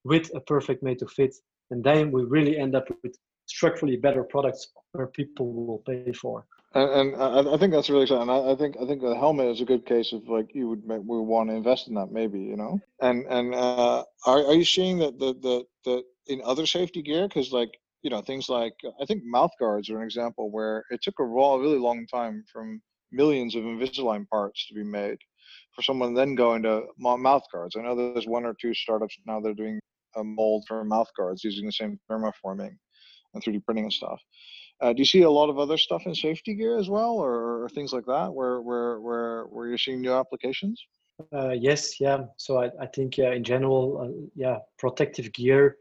with 0.03 0.29
a 0.35 0.39
perfect 0.39 0.83
made 0.83 0.99
to 0.99 1.07
fit. 1.07 1.35
And 1.71 1.83
then 1.83 2.11
we 2.11 2.23
really 2.23 2.57
end 2.57 2.75
up 2.75 2.87
with 3.03 3.15
structurally 3.45 3.97
better 3.97 4.23
products 4.23 4.67
where 4.91 5.07
people 5.07 5.51
will 5.51 5.79
pay 5.79 6.11
for 6.13 6.45
and, 6.73 6.89
and 6.89 7.15
I, 7.15 7.53
I, 7.53 7.57
think 7.57 7.73
that's 7.73 7.89
really 7.89 8.03
exciting. 8.03 8.29
I, 8.29 8.51
I, 8.51 8.55
think 8.55 8.75
I 8.81 8.85
think 8.85 9.01
the 9.01 9.15
helmet 9.15 9.47
is 9.47 9.61
a 9.61 9.65
good 9.65 9.85
case 9.85 10.11
of 10.11 10.27
like 10.27 10.53
you 10.53 10.67
would 10.69 10.85
make, 10.85 11.01
we 11.05 11.19
want 11.19 11.49
to 11.49 11.55
invest 11.55 11.87
in 11.87 11.93
that 11.95 12.11
maybe 12.11 12.39
you 12.39 12.57
know. 12.57 12.79
And 13.01 13.25
and 13.27 13.53
uh, 13.53 14.03
are 14.25 14.45
are 14.45 14.53
you 14.53 14.65
seeing 14.65 14.97
that 14.99 15.19
the 15.19 15.33
the 15.41 15.65
the 15.85 16.03
in 16.27 16.41
other 16.43 16.65
safety 16.65 17.01
gear 17.01 17.27
because 17.27 17.51
like 17.51 17.71
you 18.01 18.09
know 18.09 18.21
things 18.21 18.49
like 18.49 18.73
I 19.01 19.05
think 19.05 19.23
mouth 19.23 19.51
guards 19.59 19.89
are 19.89 19.97
an 19.97 20.03
example 20.03 20.51
where 20.51 20.83
it 20.89 21.01
took 21.01 21.19
a 21.19 21.25
raw 21.25 21.55
really 21.55 21.79
long 21.79 22.07
time 22.07 22.43
from 22.51 22.81
millions 23.11 23.55
of 23.55 23.63
Invisalign 23.63 24.27
parts 24.27 24.67
to 24.67 24.73
be 24.73 24.83
made 24.83 25.17
for 25.75 25.81
someone 25.83 26.13
then 26.13 26.35
going 26.35 26.63
to 26.63 26.83
mouth 26.97 27.43
guards. 27.51 27.75
I 27.75 27.81
know 27.81 27.95
there's 27.95 28.27
one 28.27 28.45
or 28.45 28.55
two 28.59 28.73
startups 28.73 29.17
now 29.25 29.39
that 29.39 29.49
are 29.49 29.53
doing 29.53 29.79
a 30.15 30.23
mold 30.23 30.65
for 30.67 30.83
mouth 30.83 31.09
guards 31.17 31.43
using 31.43 31.65
the 31.65 31.71
same 31.71 31.99
thermoforming 32.09 32.75
and 33.33 33.43
3D 33.43 33.63
printing 33.65 33.85
and 33.85 33.93
stuff. 33.93 34.19
Uh, 34.83 34.91
do 34.91 34.99
you 34.99 35.05
see 35.05 35.21
a 35.21 35.29
lot 35.29 35.49
of 35.49 35.57
other 35.57 35.77
stuff 35.77 36.05
in 36.05 36.13
safety 36.13 36.53
gear 36.53 36.77
as 36.77 36.89
well, 36.89 37.13
or, 37.13 37.63
or 37.63 37.69
things 37.69 37.93
like 37.93 38.05
that, 38.05 38.33
where 38.33 38.59
where 38.59 38.99
where 38.99 39.45
where 39.45 39.67
you're 39.69 39.77
seeing 39.77 40.01
new 40.01 40.11
applications? 40.11 40.85
Uh, 41.31 41.51
yes, 41.51 42.01
yeah. 42.01 42.25
So 42.35 42.61
I, 42.61 42.69
I 42.81 42.87
think 42.87 43.17
uh, 43.17 43.31
in 43.31 43.45
general, 43.45 44.01
uh, 44.01 44.27
yeah, 44.35 44.57
protective 44.77 45.31
gear 45.31 45.77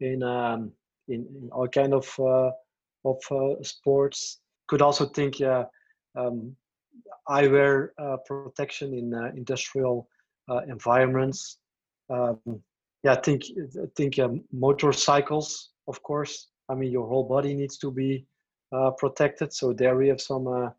in 0.00 0.24
um, 0.24 0.72
in, 1.06 1.26
in 1.36 1.48
all 1.52 1.68
kind 1.68 1.94
of 1.94 2.12
uh, 2.18 2.50
of 3.04 3.20
uh, 3.30 3.62
sports. 3.62 4.40
Could 4.66 4.82
also 4.82 5.06
think 5.06 5.38
yeah, 5.38 5.64
um, 6.16 6.56
eyewear 7.28 7.90
protection 8.26 8.94
in 8.94 9.14
industrial 9.36 10.08
environments. 10.66 11.58
Um, 12.08 12.40
yeah, 13.04 13.12
I 13.12 13.20
think 13.20 13.44
I 13.80 13.86
think 13.94 14.18
um, 14.18 14.42
motorcycles, 14.52 15.70
of 15.86 16.02
course. 16.02 16.48
I 16.68 16.74
mean, 16.74 16.90
your 16.90 17.06
whole 17.06 17.24
body 17.24 17.54
needs 17.54 17.78
to 17.78 17.92
be 17.92 18.10
uh, 18.18 18.29
protected. 18.98 19.52
So 19.52 19.72
there 19.72 19.96
we 19.96 20.08
have 20.08 20.20
some 20.20 20.46
uh, 20.46 20.70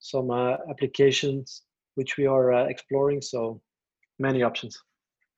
some 0.00 0.30
uh, 0.30 0.56
applications 0.70 1.62
which 1.94 2.16
we 2.16 2.26
are 2.26 2.68
exploring. 2.68 3.22
So 3.22 3.60
many 4.18 4.42
options. 4.42 4.80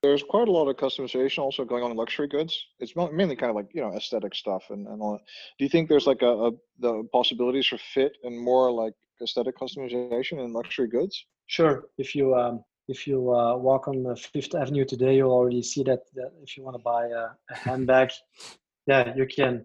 There's 0.02 0.22
quite 0.22 0.48
a 0.48 0.50
lot 0.50 0.68
of 0.68 0.76
customization 0.76 1.40
also 1.40 1.64
going 1.64 1.82
on 1.82 1.90
in 1.90 1.96
luxury 1.96 2.26
goods. 2.26 2.58
It's 2.78 2.96
mainly 2.96 3.36
kind 3.36 3.50
of 3.50 3.56
like 3.56 3.68
you 3.74 3.82
know 3.82 3.94
aesthetic 3.94 4.34
stuff 4.34 4.64
and, 4.70 4.86
and 4.86 5.00
all. 5.02 5.12
That. 5.12 5.24
Do 5.58 5.64
you 5.64 5.68
think 5.68 5.88
there's 5.88 6.06
like 6.06 6.22
a, 6.22 6.46
a 6.46 6.50
the 6.78 7.06
possibilities 7.12 7.66
for 7.66 7.78
fit 7.78 8.12
and 8.24 8.38
more 8.38 8.70
like 8.70 8.94
aesthetic 9.22 9.58
customization 9.58 10.42
in 10.44 10.52
luxury 10.52 10.88
goods? 10.88 11.26
Sure. 11.46 11.84
If 11.98 12.14
you 12.14 12.34
um, 12.34 12.64
if 12.88 13.06
you 13.06 13.32
uh, 13.32 13.56
walk 13.56 13.88
on 13.88 14.16
Fifth 14.16 14.54
Avenue 14.54 14.84
today, 14.84 15.16
you'll 15.16 15.30
already 15.30 15.62
see 15.62 15.84
that, 15.84 16.00
that 16.14 16.32
if 16.42 16.56
you 16.56 16.64
want 16.64 16.76
to 16.76 16.82
buy 16.82 17.06
a, 17.06 17.28
a 17.50 17.54
handbag, 17.54 18.10
yeah, 18.86 19.14
you 19.14 19.26
can 19.26 19.64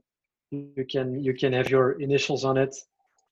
you 0.76 0.86
can 0.86 1.08
you 1.28 1.34
can 1.34 1.53
have 1.53 1.70
your 1.70 2.01
initials 2.01 2.43
on 2.45 2.58
it 2.58 2.76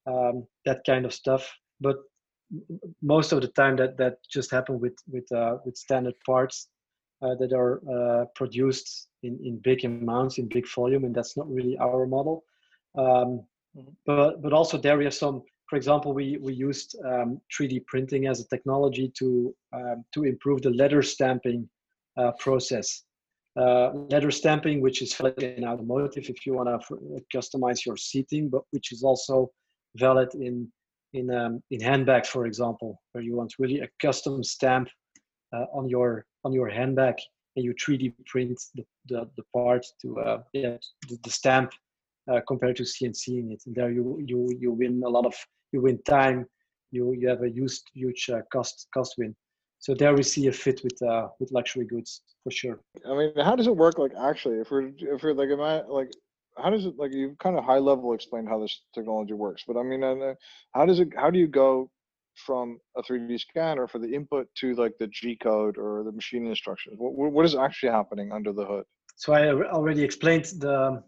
um, 0.08 0.46
that 0.66 0.82
kind 0.86 1.06
of 1.06 1.14
stuff. 1.14 1.44
But 1.80 1.98
most 3.02 3.32
of 3.32 3.42
the 3.42 3.48
time 3.48 3.76
that 3.78 3.98
that 3.98 4.18
just 4.30 4.52
happened 4.52 4.82
with 4.82 4.98
with 5.12 5.32
uh, 5.32 5.58
with 5.66 5.76
standard 5.78 6.16
parts 6.26 6.70
uh, 7.22 7.36
that 7.40 7.54
are 7.54 7.82
uh, 7.96 8.26
produced 8.36 9.08
in 9.24 9.40
in 9.44 9.58
big 9.58 9.86
amounts 9.86 10.38
in 10.38 10.48
big 10.48 10.68
volume 10.68 11.04
and 11.06 11.16
that's 11.16 11.36
not 11.38 11.50
really 11.50 11.78
our 11.78 12.06
model. 12.06 12.44
Um, 12.96 13.46
mm-hmm. 13.76 13.94
but 14.06 14.42
but 14.42 14.54
also 14.54 14.78
there 14.78 14.98
we 14.98 15.06
have 15.06 15.14
some 15.14 15.42
for 15.70 15.78
example 15.78 16.14
we 16.14 16.38
we 16.38 16.54
used 16.54 16.96
um, 17.06 17.42
3d 17.58 17.86
printing 17.88 18.28
as 18.28 18.40
a 18.40 18.48
technology 18.48 19.12
to 19.20 19.56
um, 19.74 20.06
to 20.14 20.24
improve 20.24 20.62
the 20.62 20.70
letter 20.70 21.02
stamping 21.02 21.68
uh, 22.18 22.32
process 22.34 23.04
uh, 23.56 23.92
letter 24.10 24.32
stamping, 24.32 24.82
which 24.82 25.02
is 25.02 25.14
valid 25.14 25.42
in 25.44 25.64
automotive 25.64 26.26
if 26.30 26.46
you 26.46 26.54
want 26.54 26.70
to 26.70 27.24
customize 27.36 27.86
your 27.86 27.98
seating, 27.98 28.50
but 28.50 28.64
which 28.72 28.92
is 28.92 29.04
also 29.04 29.52
valid 29.96 30.34
in 30.36 30.68
in 31.14 31.30
um, 31.32 31.62
in 31.70 31.80
handbags, 31.80 32.28
for 32.28 32.46
example, 32.48 33.00
where 33.12 33.24
you 33.24 33.36
want 33.36 33.54
really 33.60 33.82
a 33.82 33.88
custom 34.02 34.44
stamp 34.44 34.90
uh, 35.56 35.66
on 35.72 35.88
your 35.88 36.26
on 36.44 36.52
your 36.52 36.68
handbag, 36.68 37.16
and 37.56 37.64
you 37.64 37.74
3D 37.76 38.14
print 38.26 38.60
the 38.76 38.84
the, 39.06 39.30
the 39.38 39.44
part 39.56 39.86
to 40.02 40.20
uh, 40.20 40.42
yeah 40.54 40.78
the, 41.08 41.18
the 41.24 41.30
stamp 41.30 41.72
uh, 42.32 42.42
compared 42.48 42.76
to 42.78 42.84
CNC 42.84 43.28
in 43.28 43.52
it. 43.52 43.62
And 43.68 43.76
there 43.76 43.92
you 43.92 44.20
you 44.26 44.50
you 44.60 44.72
win 44.72 45.04
a 45.06 45.10
lot 45.10 45.26
of 45.26 45.36
you 45.72 45.82
win 45.82 46.02
time. 46.04 46.48
You 46.92 47.14
you 47.14 47.28
have 47.28 47.44
a 47.44 47.50
huge 47.50 47.82
huge 47.94 48.30
uh, 48.32 48.42
cost 48.52 48.88
cost 48.94 49.14
win 49.20 49.36
so 49.84 49.94
there 49.94 50.16
we 50.16 50.24
see 50.24 50.48
a 50.48 50.52
fit 50.54 50.80
with 50.82 51.00
uh, 51.02 51.28
with 51.40 51.52
luxury 51.52 51.86
goods 51.86 52.22
for 52.42 52.52
sure. 52.52 52.80
I 53.06 53.14
mean, 53.18 53.34
how 53.36 53.54
does 53.58 53.68
it 53.68 53.76
work? 53.76 53.98
Like 53.98 54.14
actually, 54.18 54.60
if 54.62 54.72
we're 54.72 54.92
if 54.98 55.22
we're 55.22 55.34
like, 55.34 55.50
am 55.50 55.60
I 55.60 55.82
like, 55.82 56.10
how 56.58 56.70
does 56.70 56.86
it 56.86 56.96
like? 56.98 57.12
You 57.12 57.36
kind 57.44 57.58
of 57.58 57.66
high 57.66 57.80
level 57.80 58.14
explained 58.14 58.48
how 58.48 58.62
this 58.62 58.84
technology 58.96 59.34
works, 59.34 59.66
but 59.68 59.76
I 59.76 59.84
mean, 59.84 60.02
uh, 60.02 60.36
how 60.74 60.86
does 60.86 61.02
it? 61.02 61.10
How 61.18 61.30
do 61.30 61.38
you 61.38 61.48
go 61.48 61.90
from 62.46 62.80
a 62.98 63.04
3D 63.04 63.38
scanner 63.42 63.90
for 63.90 64.00
the 64.00 64.08
input 64.08 64.48
to 64.60 64.74
like 64.76 64.94
the 65.00 65.08
G 65.08 65.36
code 65.36 65.78
or 65.78 66.04
the 66.06 66.14
machine 66.14 66.48
instructions? 66.48 66.96
What 66.98 67.34
what 67.34 67.46
is 67.46 67.54
actually 67.54 67.92
happening 67.92 68.32
under 68.32 68.54
the 68.54 68.66
hood? 68.66 68.86
So 69.18 69.34
I 69.34 69.52
already 69.52 70.02
explained 70.02 70.46
the 70.60 71.04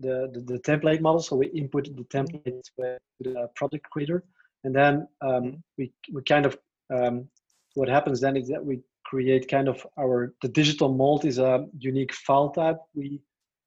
the, 0.00 0.30
the, 0.34 0.40
the 0.40 0.58
template 0.58 1.00
model. 1.00 1.22
So 1.22 1.36
we 1.36 1.46
input 1.46 1.84
the 1.96 2.04
template 2.04 2.60
to 2.76 2.98
the 3.22 3.48
project 3.56 3.88
creator, 3.90 4.24
and 4.64 4.76
then 4.76 5.08
um, 5.22 5.62
we 5.78 5.90
we 6.12 6.22
kind 6.22 6.44
of 6.44 6.58
um, 6.94 7.30
what 7.74 7.88
happens 7.88 8.20
then 8.20 8.36
is 8.36 8.48
that 8.48 8.64
we 8.64 8.80
create 9.04 9.48
kind 9.48 9.68
of 9.68 9.86
our 9.98 10.34
the 10.42 10.48
digital 10.48 10.92
mold 10.92 11.24
is 11.24 11.38
a 11.38 11.66
unique 11.78 12.12
file 12.12 12.50
type 12.50 12.78
we 12.94 13.20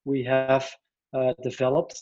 we 0.05 0.24
have 0.24 0.70
uh, 1.14 1.34
developed 1.43 2.01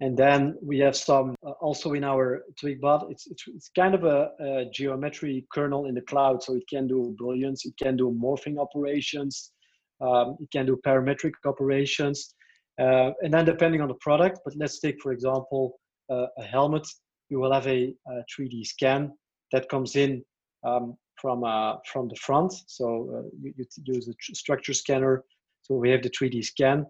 and 0.00 0.16
then 0.16 0.56
we 0.60 0.78
have 0.78 0.96
some 0.96 1.34
uh, 1.46 1.50
also 1.60 1.92
in 1.92 2.04
our 2.04 2.42
Twikbot. 2.60 3.10
It's, 3.10 3.26
it's, 3.28 3.44
it's 3.46 3.70
kind 3.76 3.94
of 3.94 4.04
a, 4.04 4.30
a, 4.40 4.64
geometry 4.72 5.46
kernel 5.52 5.86
in 5.86 5.94
the 5.94 6.00
cloud, 6.02 6.42
so 6.42 6.56
it 6.56 6.64
can 6.68 6.88
do 6.88 7.16
booleans, 7.20 7.64
it 7.64 7.74
can 7.80 7.96
do 7.96 8.10
morphing 8.10 8.58
operations, 8.58 9.52
um, 10.00 10.36
it 10.40 10.50
can 10.50 10.66
do 10.66 10.78
parametric 10.84 11.32
operations, 11.46 12.34
uh, 12.80 13.12
and 13.22 13.32
then 13.32 13.44
depending 13.44 13.80
on 13.80 13.88
the 13.88 13.94
product. 14.00 14.40
But 14.44 14.54
let's 14.56 14.80
take 14.80 15.00
for 15.00 15.12
example 15.12 15.78
uh, 16.10 16.26
a 16.38 16.42
helmet. 16.42 16.86
You 17.30 17.38
will 17.38 17.52
have 17.52 17.66
a, 17.66 17.94
a 18.08 18.24
3D 18.36 18.66
scan 18.66 19.12
that 19.52 19.68
comes 19.68 19.94
in 19.94 20.24
um, 20.66 20.96
from 21.16 21.44
uh, 21.44 21.76
from 21.90 22.08
the 22.08 22.16
front. 22.16 22.52
So 22.66 23.10
uh, 23.14 23.28
you, 23.40 23.52
you, 23.56 23.94
use 23.94 24.08
a 24.08 24.14
structure 24.34 24.72
scanner. 24.72 25.24
So 25.62 25.76
we 25.76 25.90
have 25.90 26.02
the 26.02 26.10
3D 26.10 26.44
scan 26.44 26.86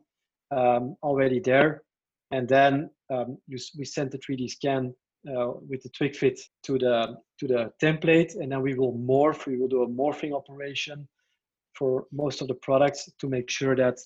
um, 0.50 0.96
already 1.02 1.40
there 1.40 1.82
and 2.34 2.48
then 2.48 2.90
um, 3.10 3.38
you, 3.46 3.58
we 3.78 3.84
send 3.84 4.10
the 4.10 4.18
3D 4.18 4.50
scan 4.50 4.94
uh, 5.28 5.52
with 5.68 5.82
the 5.82 5.90
TwikFit 5.90 6.38
to 6.64 6.78
the 6.78 7.16
to 7.38 7.46
the 7.46 7.72
template, 7.82 8.34
and 8.36 8.50
then 8.52 8.60
we 8.60 8.74
will 8.74 8.92
morph. 8.92 9.46
We 9.46 9.56
will 9.56 9.68
do 9.68 9.82
a 9.82 9.88
morphing 9.88 10.32
operation 10.32 11.08
for 11.74 12.06
most 12.12 12.42
of 12.42 12.48
the 12.48 12.54
products 12.54 13.08
to 13.18 13.28
make 13.28 13.50
sure 13.50 13.74
that, 13.74 13.98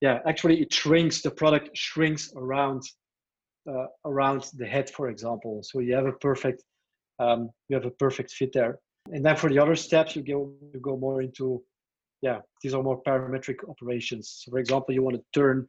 yeah, 0.00 0.20
actually 0.26 0.60
it 0.62 0.72
shrinks. 0.72 1.22
The 1.22 1.30
product 1.30 1.70
shrinks 1.74 2.32
around 2.36 2.82
uh, 3.70 3.86
around 4.04 4.50
the 4.56 4.66
head, 4.66 4.90
for 4.90 5.08
example. 5.08 5.60
So 5.62 5.80
you 5.80 5.94
have 5.94 6.06
a 6.06 6.12
perfect 6.12 6.62
um, 7.18 7.50
you 7.68 7.76
have 7.76 7.86
a 7.86 7.96
perfect 8.04 8.30
fit 8.32 8.52
there. 8.52 8.78
And 9.12 9.24
then 9.24 9.36
for 9.36 9.48
the 9.50 9.58
other 9.58 9.76
steps, 9.76 10.14
you 10.14 10.22
go 10.22 10.52
you 10.72 10.80
go 10.80 10.96
more 10.96 11.22
into 11.22 11.62
yeah, 12.22 12.40
these 12.62 12.74
are 12.74 12.82
more 12.82 13.02
parametric 13.02 13.68
operations. 13.68 14.42
So 14.42 14.50
for 14.50 14.58
example, 14.58 14.94
you 14.94 15.02
want 15.02 15.16
to 15.16 15.24
turn 15.34 15.66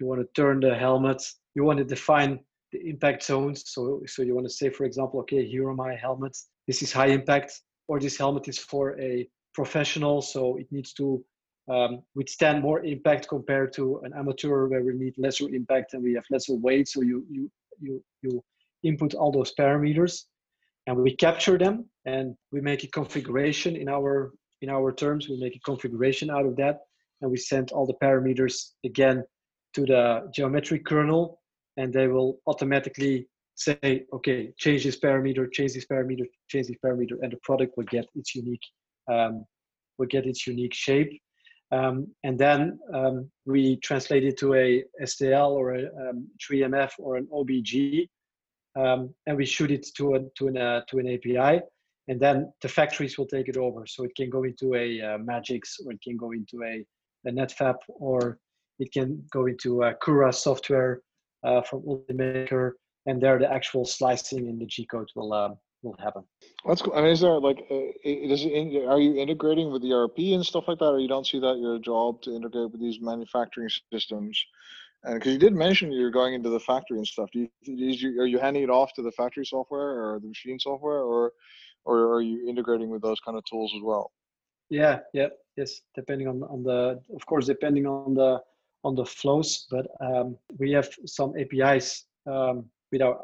you 0.00 0.06
want 0.06 0.20
to 0.20 0.28
turn 0.42 0.60
the 0.60 0.74
helmet 0.74 1.22
you 1.54 1.64
want 1.64 1.78
to 1.78 1.84
define 1.84 2.40
the 2.72 2.80
impact 2.88 3.22
zones. 3.22 3.62
So 3.66 4.02
so 4.06 4.22
you 4.22 4.34
want 4.34 4.46
to 4.46 4.52
say 4.52 4.68
for 4.70 4.84
example 4.84 5.20
okay 5.20 5.46
here 5.46 5.68
are 5.68 5.74
my 5.74 5.94
helmets. 5.94 6.48
This 6.66 6.82
is 6.82 6.92
high 6.92 7.08
impact 7.08 7.60
or 7.88 8.00
this 8.00 8.18
helmet 8.18 8.48
is 8.48 8.58
for 8.58 8.98
a 9.00 9.28
professional 9.54 10.20
so 10.20 10.56
it 10.56 10.66
needs 10.72 10.92
to 10.94 11.24
um, 11.68 12.02
withstand 12.14 12.60
more 12.60 12.84
impact 12.84 13.28
compared 13.28 13.72
to 13.74 14.00
an 14.04 14.12
amateur 14.14 14.66
where 14.66 14.82
we 14.82 14.94
need 14.94 15.14
lesser 15.16 15.48
impact 15.48 15.94
and 15.94 16.02
we 16.02 16.14
have 16.14 16.24
lesser 16.30 16.54
weight. 16.54 16.88
So 16.88 17.02
you 17.02 17.24
you 17.30 17.50
you 17.80 18.04
you 18.22 18.44
input 18.82 19.14
all 19.14 19.32
those 19.32 19.54
parameters 19.54 20.24
and 20.86 20.96
we 20.96 21.14
capture 21.16 21.58
them 21.58 21.86
and 22.04 22.34
we 22.52 22.60
make 22.60 22.84
a 22.84 22.88
configuration 22.88 23.76
in 23.76 23.88
our 23.88 24.32
in 24.62 24.70
our 24.70 24.92
terms 24.92 25.28
we 25.28 25.38
make 25.38 25.56
a 25.56 25.60
configuration 25.60 26.30
out 26.30 26.46
of 26.46 26.56
that 26.56 26.80
and 27.20 27.30
we 27.30 27.36
send 27.36 27.72
all 27.72 27.86
the 27.86 27.98
parameters 28.02 28.70
again 28.84 29.22
to 29.74 29.86
the 29.86 30.30
geometric 30.34 30.84
kernel 30.84 31.40
and 31.76 31.92
they 31.92 32.06
will 32.06 32.38
automatically 32.46 33.26
say, 33.56 34.04
okay, 34.12 34.52
change 34.58 34.84
this 34.84 34.98
parameter, 34.98 35.50
change 35.52 35.74
this 35.74 35.86
parameter, 35.86 36.24
change 36.48 36.68
this 36.68 36.76
parameter, 36.84 37.16
and 37.22 37.32
the 37.32 37.38
product 37.42 37.76
will 37.76 37.84
get 37.84 38.06
its 38.14 38.34
unique 38.34 38.62
um, 39.10 39.44
will 39.98 40.06
get 40.06 40.26
its 40.26 40.46
unique 40.46 40.74
shape. 40.74 41.20
Um, 41.70 42.08
and 42.24 42.38
then 42.38 42.78
um, 42.92 43.30
we 43.46 43.76
translate 43.76 44.24
it 44.24 44.36
to 44.38 44.54
a 44.54 44.84
STL 45.02 45.50
or 45.50 45.74
a 45.74 45.90
3MF 46.50 46.82
um, 46.84 46.90
or 46.98 47.16
an 47.16 47.28
OBJ, 47.32 48.08
um, 48.76 49.14
and 49.26 49.36
we 49.36 49.46
shoot 49.46 49.70
it 49.70 49.86
to 49.96 50.14
a, 50.14 50.20
to 50.36 50.48
an 50.48 50.56
uh, 50.56 50.80
to 50.88 50.98
an 50.98 51.08
API. 51.08 51.60
And 52.06 52.20
then 52.20 52.52
the 52.60 52.68
factories 52.68 53.16
will 53.16 53.26
take 53.26 53.48
it 53.48 53.56
over, 53.56 53.86
so 53.86 54.04
it 54.04 54.14
can 54.14 54.28
go 54.28 54.44
into 54.44 54.74
a 54.74 55.00
uh, 55.00 55.18
Magics 55.18 55.78
or 55.84 55.92
it 55.92 56.02
can 56.02 56.18
go 56.18 56.32
into 56.32 56.62
a, 56.62 56.84
a 57.26 57.32
Netfabb 57.32 57.76
or 57.88 58.38
it 58.78 58.92
can 58.92 59.24
go 59.32 59.46
into 59.46 59.84
a 59.84 59.94
Cura 59.94 60.32
software 60.32 61.00
uh, 61.44 61.62
from 61.62 61.82
Ultimaker, 61.82 62.72
and 63.06 63.22
there 63.22 63.38
the 63.38 63.50
actual 63.50 63.84
slicing 63.84 64.48
in 64.48 64.58
the 64.58 64.66
G 64.66 64.86
code 64.86 65.08
will 65.14 65.32
um, 65.32 65.56
will 65.84 65.96
happen. 65.98 66.24
That's 66.66 66.82
cool. 66.82 66.94
I 66.94 67.02
mean, 67.02 67.10
is 67.10 67.20
there 67.20 67.38
like, 67.38 67.58
uh, 67.70 67.74
is 68.04 68.44
it, 68.44 68.86
are 68.86 68.98
you 68.98 69.16
integrating 69.16 69.70
with 69.70 69.82
the 69.82 69.92
ERP 69.92 70.18
and 70.18 70.44
stuff 70.44 70.64
like 70.66 70.78
that, 70.78 70.86
or 70.86 70.98
you 70.98 71.08
don't 71.08 71.26
see 71.26 71.38
that 71.40 71.58
your 71.58 71.78
job 71.78 72.22
to 72.22 72.34
integrate 72.34 72.72
with 72.72 72.80
these 72.80 73.00
manufacturing 73.00 73.68
systems? 73.92 74.42
Because 75.12 75.32
you 75.32 75.38
did 75.38 75.54
mention 75.54 75.92
you're 75.92 76.10
going 76.10 76.34
into 76.34 76.48
the 76.48 76.60
factory 76.60 76.96
and 76.98 77.06
stuff, 77.06 77.28
do 77.32 77.40
you, 77.40 77.48
you, 77.62 78.22
are 78.22 78.26
you 78.26 78.38
handing 78.38 78.62
it 78.62 78.70
off 78.70 78.92
to 78.94 79.02
the 79.02 79.12
factory 79.12 79.44
software 79.44 79.80
or 79.80 80.20
the 80.20 80.28
machine 80.28 80.58
software, 80.58 81.02
or 81.02 81.32
or 81.84 82.14
are 82.14 82.22
you 82.22 82.48
integrating 82.48 82.88
with 82.88 83.02
those 83.02 83.20
kind 83.20 83.36
of 83.36 83.44
tools 83.44 83.72
as 83.76 83.82
well? 83.82 84.10
Yeah, 84.70 85.00
yeah, 85.12 85.28
yes. 85.56 85.82
Depending 85.94 86.28
on 86.28 86.42
on 86.44 86.62
the, 86.62 87.00
of 87.14 87.26
course, 87.26 87.46
depending 87.46 87.86
on 87.86 88.14
the 88.14 88.40
on 88.84 88.94
the 88.94 89.04
flows, 89.04 89.66
but 89.70 89.86
um, 90.00 90.36
we 90.58 90.70
have 90.72 90.88
some 91.06 91.32
APIs 91.38 92.04
um, 92.26 92.64
with 92.92 93.02
our, 93.02 93.16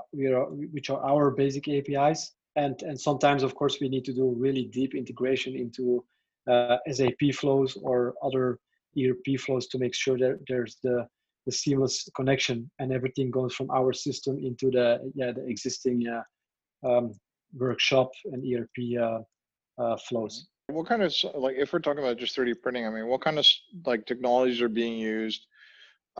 which 0.72 0.90
are 0.90 1.02
our 1.04 1.30
basic 1.30 1.68
APIs. 1.68 2.32
And, 2.56 2.82
and 2.82 3.00
sometimes, 3.00 3.42
of 3.42 3.54
course, 3.54 3.78
we 3.80 3.88
need 3.88 4.04
to 4.06 4.12
do 4.12 4.34
really 4.36 4.64
deep 4.64 4.94
integration 4.94 5.54
into 5.54 6.04
uh, 6.50 6.78
SAP 6.90 7.34
flows 7.34 7.78
or 7.82 8.14
other 8.22 8.58
ERP 8.98 9.38
flows 9.38 9.68
to 9.68 9.78
make 9.78 9.94
sure 9.94 10.18
that 10.18 10.40
there's 10.48 10.78
the, 10.82 11.06
the 11.46 11.52
seamless 11.52 12.08
connection 12.14 12.70
and 12.78 12.92
everything 12.92 13.30
goes 13.30 13.54
from 13.54 13.70
our 13.70 13.92
system 13.92 14.38
into 14.38 14.70
the 14.70 15.10
yeah 15.14 15.32
the 15.32 15.46
existing 15.46 16.06
uh, 16.06 16.88
um, 16.88 17.12
workshop 17.54 18.10
and 18.32 18.44
ERP 18.44 19.00
uh, 19.00 19.82
uh, 19.82 19.96
flows. 19.96 20.48
What 20.68 20.86
kind 20.86 21.02
of 21.02 21.12
like 21.34 21.56
if 21.56 21.72
we're 21.72 21.80
talking 21.80 22.02
about 22.02 22.18
just 22.18 22.36
3D 22.36 22.62
printing, 22.62 22.86
I 22.86 22.90
mean, 22.90 23.06
what 23.08 23.22
kind 23.22 23.38
of 23.38 23.46
like 23.86 24.06
technologies 24.06 24.60
are 24.60 24.68
being 24.68 24.98
used 24.98 25.46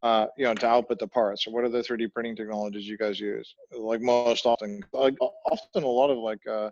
uh, 0.03 0.27
you 0.37 0.45
know, 0.45 0.55
to 0.55 0.67
output 0.67 0.99
the 0.99 1.07
parts? 1.07 1.47
Or 1.47 1.53
what 1.53 1.65
are 1.65 1.69
the 1.69 1.83
3D 1.83 2.13
printing 2.13 2.37
technologies 2.37 2.87
you 2.87 2.97
guys 2.97 3.21
use? 3.21 3.55
Like 3.77 4.01
most 4.01 4.47
often, 4.47 4.83
like 4.93 5.17
often 5.21 5.83
a 5.83 5.89
lot 5.89 6.11
of 6.11 6.19
like 6.19 6.47
uh, 6.47 6.71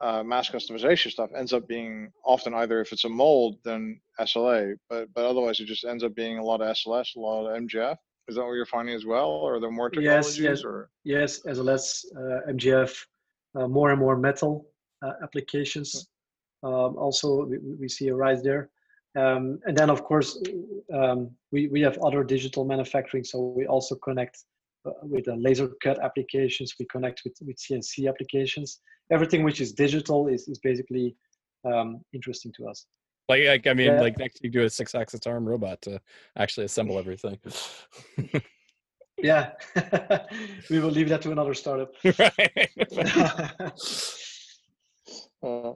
uh, 0.00 0.22
mass 0.22 0.50
customization 0.50 1.10
stuff 1.10 1.30
ends 1.36 1.52
up 1.52 1.68
being 1.68 2.10
often 2.24 2.54
either 2.54 2.80
if 2.80 2.92
it's 2.92 3.04
a 3.04 3.08
mold 3.08 3.56
then 3.64 4.00
SLA, 4.20 4.74
but 4.88 5.08
but 5.14 5.24
otherwise 5.24 5.60
it 5.60 5.66
just 5.66 5.84
ends 5.84 6.04
up 6.04 6.14
being 6.14 6.38
a 6.38 6.44
lot 6.44 6.60
of 6.60 6.74
SLS, 6.76 7.16
a 7.16 7.20
lot 7.20 7.46
of 7.46 7.62
MJF. 7.62 7.96
Is 8.28 8.36
that 8.36 8.44
what 8.44 8.52
you're 8.52 8.66
finding 8.66 8.94
as 8.94 9.04
well, 9.04 9.28
or 9.28 9.56
are 9.56 9.60
there 9.60 9.70
more 9.70 9.90
technologies? 9.90 10.38
Yes, 10.38 10.58
yes, 10.58 10.64
or? 10.64 10.90
yes, 11.04 11.40
SLS, 11.46 12.04
uh, 12.16 12.52
MJF, 12.52 13.04
uh, 13.56 13.66
more 13.66 13.90
and 13.90 13.98
more 13.98 14.16
metal 14.16 14.66
uh, 15.04 15.12
applications. 15.22 16.08
Um, 16.62 16.96
also, 16.96 17.44
we, 17.44 17.58
we 17.58 17.88
see 17.88 18.08
a 18.08 18.14
rise 18.14 18.42
there. 18.42 18.70
Um, 19.16 19.58
and 19.64 19.76
then, 19.76 19.90
of 19.90 20.04
course, 20.04 20.40
um, 20.94 21.30
we, 21.50 21.66
we 21.68 21.80
have 21.80 21.98
other 21.98 22.22
digital 22.22 22.64
manufacturing. 22.64 23.24
So 23.24 23.52
we 23.56 23.66
also 23.66 23.96
connect 23.96 24.44
with 25.02 25.24
the 25.26 25.36
laser 25.36 25.70
cut 25.82 26.02
applications. 26.02 26.74
We 26.78 26.86
connect 26.90 27.22
with, 27.24 27.36
with 27.46 27.56
CNC 27.56 28.08
applications. 28.08 28.80
Everything 29.12 29.42
which 29.42 29.60
is 29.60 29.72
digital 29.72 30.28
is, 30.28 30.48
is 30.48 30.58
basically 30.58 31.16
um, 31.64 32.00
interesting 32.12 32.52
to 32.56 32.68
us. 32.68 32.86
Like, 33.28 33.44
like 33.46 33.66
I 33.66 33.74
mean, 33.74 33.92
yeah. 33.92 34.00
like 34.00 34.18
next 34.18 34.42
you 34.42 34.50
do 34.50 34.64
a 34.64 34.70
six-axis 34.70 35.26
arm 35.26 35.48
robot 35.48 35.80
to 35.82 36.00
actually 36.36 36.64
assemble 36.66 36.98
everything. 36.98 37.38
yeah, 39.18 39.52
we 40.70 40.80
will 40.80 40.90
leave 40.90 41.08
that 41.10 41.22
to 41.22 41.30
another 41.30 41.54
startup. 41.54 41.92
right. 42.04 42.70
uh, 45.42 45.72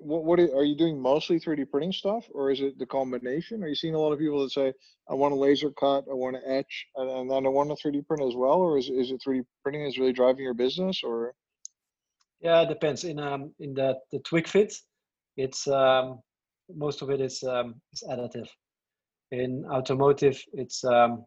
what, 0.00 0.24
what 0.24 0.38
are 0.38 0.64
you 0.64 0.76
doing 0.76 1.00
mostly 1.00 1.38
3D 1.38 1.70
printing 1.70 1.92
stuff 1.92 2.26
or 2.32 2.50
is 2.50 2.60
it 2.60 2.78
the 2.78 2.86
combination? 2.86 3.62
Are 3.62 3.68
you 3.68 3.74
seeing 3.74 3.94
a 3.94 3.98
lot 3.98 4.12
of 4.12 4.18
people 4.18 4.42
that 4.42 4.50
say, 4.50 4.72
I 5.08 5.14
want 5.14 5.32
a 5.32 5.36
laser 5.36 5.70
cut, 5.70 6.04
I 6.10 6.14
want 6.14 6.36
to 6.36 6.50
etch, 6.50 6.86
and, 6.96 7.08
and 7.08 7.30
then 7.30 7.46
I 7.46 7.48
want 7.48 7.70
a 7.70 7.74
3D 7.74 8.06
print 8.06 8.22
as 8.22 8.34
well? 8.34 8.56
Or 8.56 8.78
is, 8.78 8.88
is 8.88 9.10
it 9.10 9.22
3D 9.26 9.44
printing 9.62 9.86
is 9.86 9.98
really 9.98 10.12
driving 10.12 10.44
your 10.44 10.54
business 10.54 11.02
or? 11.02 11.34
Yeah, 12.40 12.62
it 12.62 12.68
depends. 12.68 13.04
In 13.04 13.18
um 13.18 13.54
in 13.60 13.72
the 13.74 13.96
the 14.12 14.18
TwikFit, 14.18 14.74
it's 15.36 15.66
um 15.66 16.20
most 16.74 17.00
of 17.02 17.10
it 17.10 17.20
is 17.20 17.42
um 17.42 17.80
is 17.92 18.04
additive. 18.08 18.48
In 19.32 19.64
automotive, 19.70 20.40
it's 20.52 20.84
um 20.84 21.24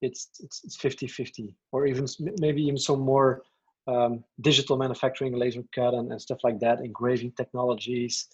it's 0.00 0.30
it's 0.40 0.62
it's 0.64 0.76
50-50 0.78 1.54
or 1.72 1.86
even 1.86 2.06
maybe 2.40 2.62
even 2.62 2.78
some 2.78 3.00
more 3.00 3.42
um, 3.88 4.22
digital 4.40 4.76
manufacturing, 4.76 5.32
laser 5.34 5.62
cut, 5.74 5.94
and, 5.94 6.12
and, 6.12 6.20
stuff 6.20 6.38
like 6.44 6.60
that, 6.60 6.80
engraving 6.80 7.32
technologies, 7.32 8.28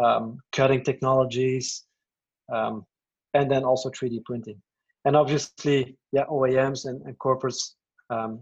um, 0.00 0.38
cutting 0.52 0.84
technologies, 0.84 1.84
um, 2.52 2.84
and 3.34 3.50
then 3.50 3.64
also 3.64 3.88
3D 3.90 4.24
printing. 4.24 4.60
And 5.06 5.16
obviously, 5.16 5.96
yeah, 6.12 6.26
OEMs 6.26 6.84
and, 6.84 7.00
and 7.06 7.18
corporates, 7.18 7.72
um, 8.10 8.40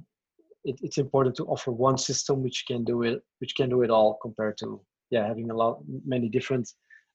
it, 0.64 0.80
it's 0.82 0.98
important 0.98 1.36
to 1.36 1.44
offer 1.44 1.70
one 1.70 1.96
system 1.96 2.42
which 2.42 2.64
can 2.66 2.84
do 2.84 3.02
it, 3.02 3.22
which 3.38 3.54
can 3.54 3.70
do 3.70 3.82
it 3.82 3.90
all, 3.90 4.18
compared 4.20 4.59
to 4.59 4.80
yeah 5.11 5.26
having 5.26 5.50
a 5.50 5.54
lot 5.54 5.78
many 6.04 6.28
different 6.28 6.68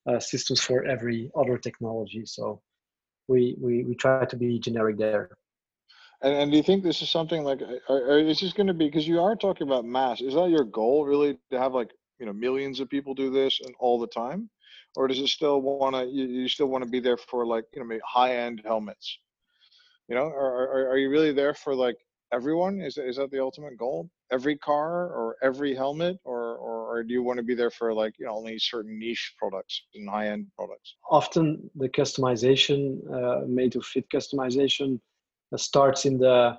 uh, 0.09 0.19
systems 0.19 0.61
for 0.61 0.85
every 0.85 1.29
other 1.37 1.57
technology. 1.57 2.23
So 2.25 2.61
we 3.27 3.57
we 3.59 3.83
we 3.83 3.95
try 3.95 4.25
to 4.25 4.37
be 4.37 4.59
generic 4.59 4.97
there. 4.97 5.29
And, 6.23 6.33
and 6.33 6.51
do 6.51 6.57
you 6.57 6.63
think 6.63 6.83
this 6.83 7.01
is 7.01 7.09
something 7.09 7.43
like, 7.43 7.61
are, 7.89 8.11
are, 8.11 8.19
is 8.19 8.39
this 8.39 8.53
going 8.53 8.67
to 8.67 8.73
be, 8.73 8.85
because 8.85 9.07
you 9.07 9.21
are 9.21 9.35
talking 9.35 9.67
about 9.67 9.85
mass, 9.85 10.21
is 10.21 10.33
that 10.33 10.49
your 10.49 10.63
goal 10.63 11.05
really 11.05 11.37
to 11.51 11.59
have 11.59 11.73
like, 11.73 11.91
you 12.19 12.25
know, 12.25 12.33
millions 12.33 12.79
of 12.79 12.89
people 12.89 13.13
do 13.13 13.29
this 13.29 13.59
and 13.63 13.75
all 13.79 13.99
the 13.99 14.07
time? 14.07 14.49
or 14.95 15.07
does 15.07 15.19
it 15.19 15.27
still 15.27 15.61
want 15.61 15.95
to? 15.95 16.05
You, 16.05 16.25
you 16.25 16.47
still 16.47 16.67
want 16.67 16.83
to 16.83 16.89
be 16.89 16.99
there 16.99 17.17
for 17.17 17.45
like 17.45 17.65
you 17.73 17.83
know 17.83 17.99
high 18.05 18.35
end 18.35 18.61
helmets? 18.65 19.19
You 20.07 20.15
know, 20.15 20.25
or 20.25 20.67
are, 20.67 20.89
are 20.91 20.97
you 20.97 21.09
really 21.09 21.31
there 21.31 21.53
for 21.53 21.75
like 21.75 21.97
everyone? 22.31 22.81
Is 22.81 22.97
is 22.97 23.17
that 23.17 23.31
the 23.31 23.41
ultimate 23.41 23.77
goal? 23.77 24.09
Every 24.31 24.57
car 24.57 25.07
or 25.07 25.35
every 25.41 25.75
helmet, 25.75 26.17
or 26.23 26.55
or, 26.57 26.97
or 26.97 27.03
do 27.03 27.13
you 27.13 27.23
want 27.23 27.37
to 27.37 27.43
be 27.43 27.55
there 27.55 27.71
for 27.71 27.93
like 27.93 28.13
you 28.19 28.25
know 28.25 28.33
only 28.33 28.59
certain 28.59 28.99
niche 28.99 29.33
products 29.37 29.83
and 29.95 30.09
high 30.09 30.27
end 30.27 30.47
products? 30.55 30.95
Often 31.09 31.69
the 31.75 31.89
customization, 31.89 32.99
uh, 33.11 33.45
made 33.47 33.71
to 33.71 33.81
fit 33.81 34.05
customization, 34.09 34.99
starts 35.59 36.05
in 36.05 36.17
the 36.17 36.57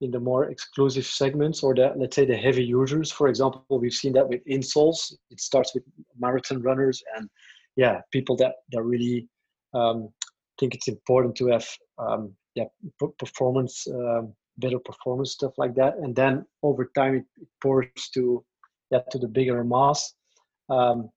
in 0.00 0.12
the 0.12 0.20
more 0.20 0.44
exclusive 0.44 1.04
segments 1.04 1.62
or 1.62 1.74
the 1.74 1.92
let's 1.96 2.16
say 2.16 2.24
the 2.24 2.36
heavy 2.36 2.64
users. 2.64 3.10
For 3.10 3.28
example, 3.28 3.64
we've 3.68 3.92
seen 3.92 4.12
that 4.12 4.28
with 4.28 4.44
insoles. 4.46 5.12
It 5.30 5.40
starts 5.40 5.74
with 5.74 5.84
marathon 6.18 6.62
runners 6.62 7.02
and 7.16 7.28
yeah, 7.76 8.00
people 8.12 8.36
that 8.36 8.54
that 8.72 8.82
really 8.82 9.28
um, 9.74 10.08
think 10.58 10.74
it's 10.74 10.88
important 10.88 11.36
to 11.36 11.46
have 11.46 11.66
um, 11.98 12.34
yeah 12.54 12.64
performance 13.18 13.86
um, 13.88 14.34
better 14.58 14.78
performance 14.78 15.32
stuff 15.32 15.52
like 15.56 15.74
that 15.74 15.96
and 15.98 16.14
then 16.14 16.44
over 16.62 16.90
time 16.96 17.14
it, 17.16 17.24
pours 17.62 17.86
to 18.12 18.44
yeah 18.90 19.00
to 19.10 19.18
the 19.18 19.28
bigger 19.28 19.62
mass 19.64 20.14
um, 20.68 21.08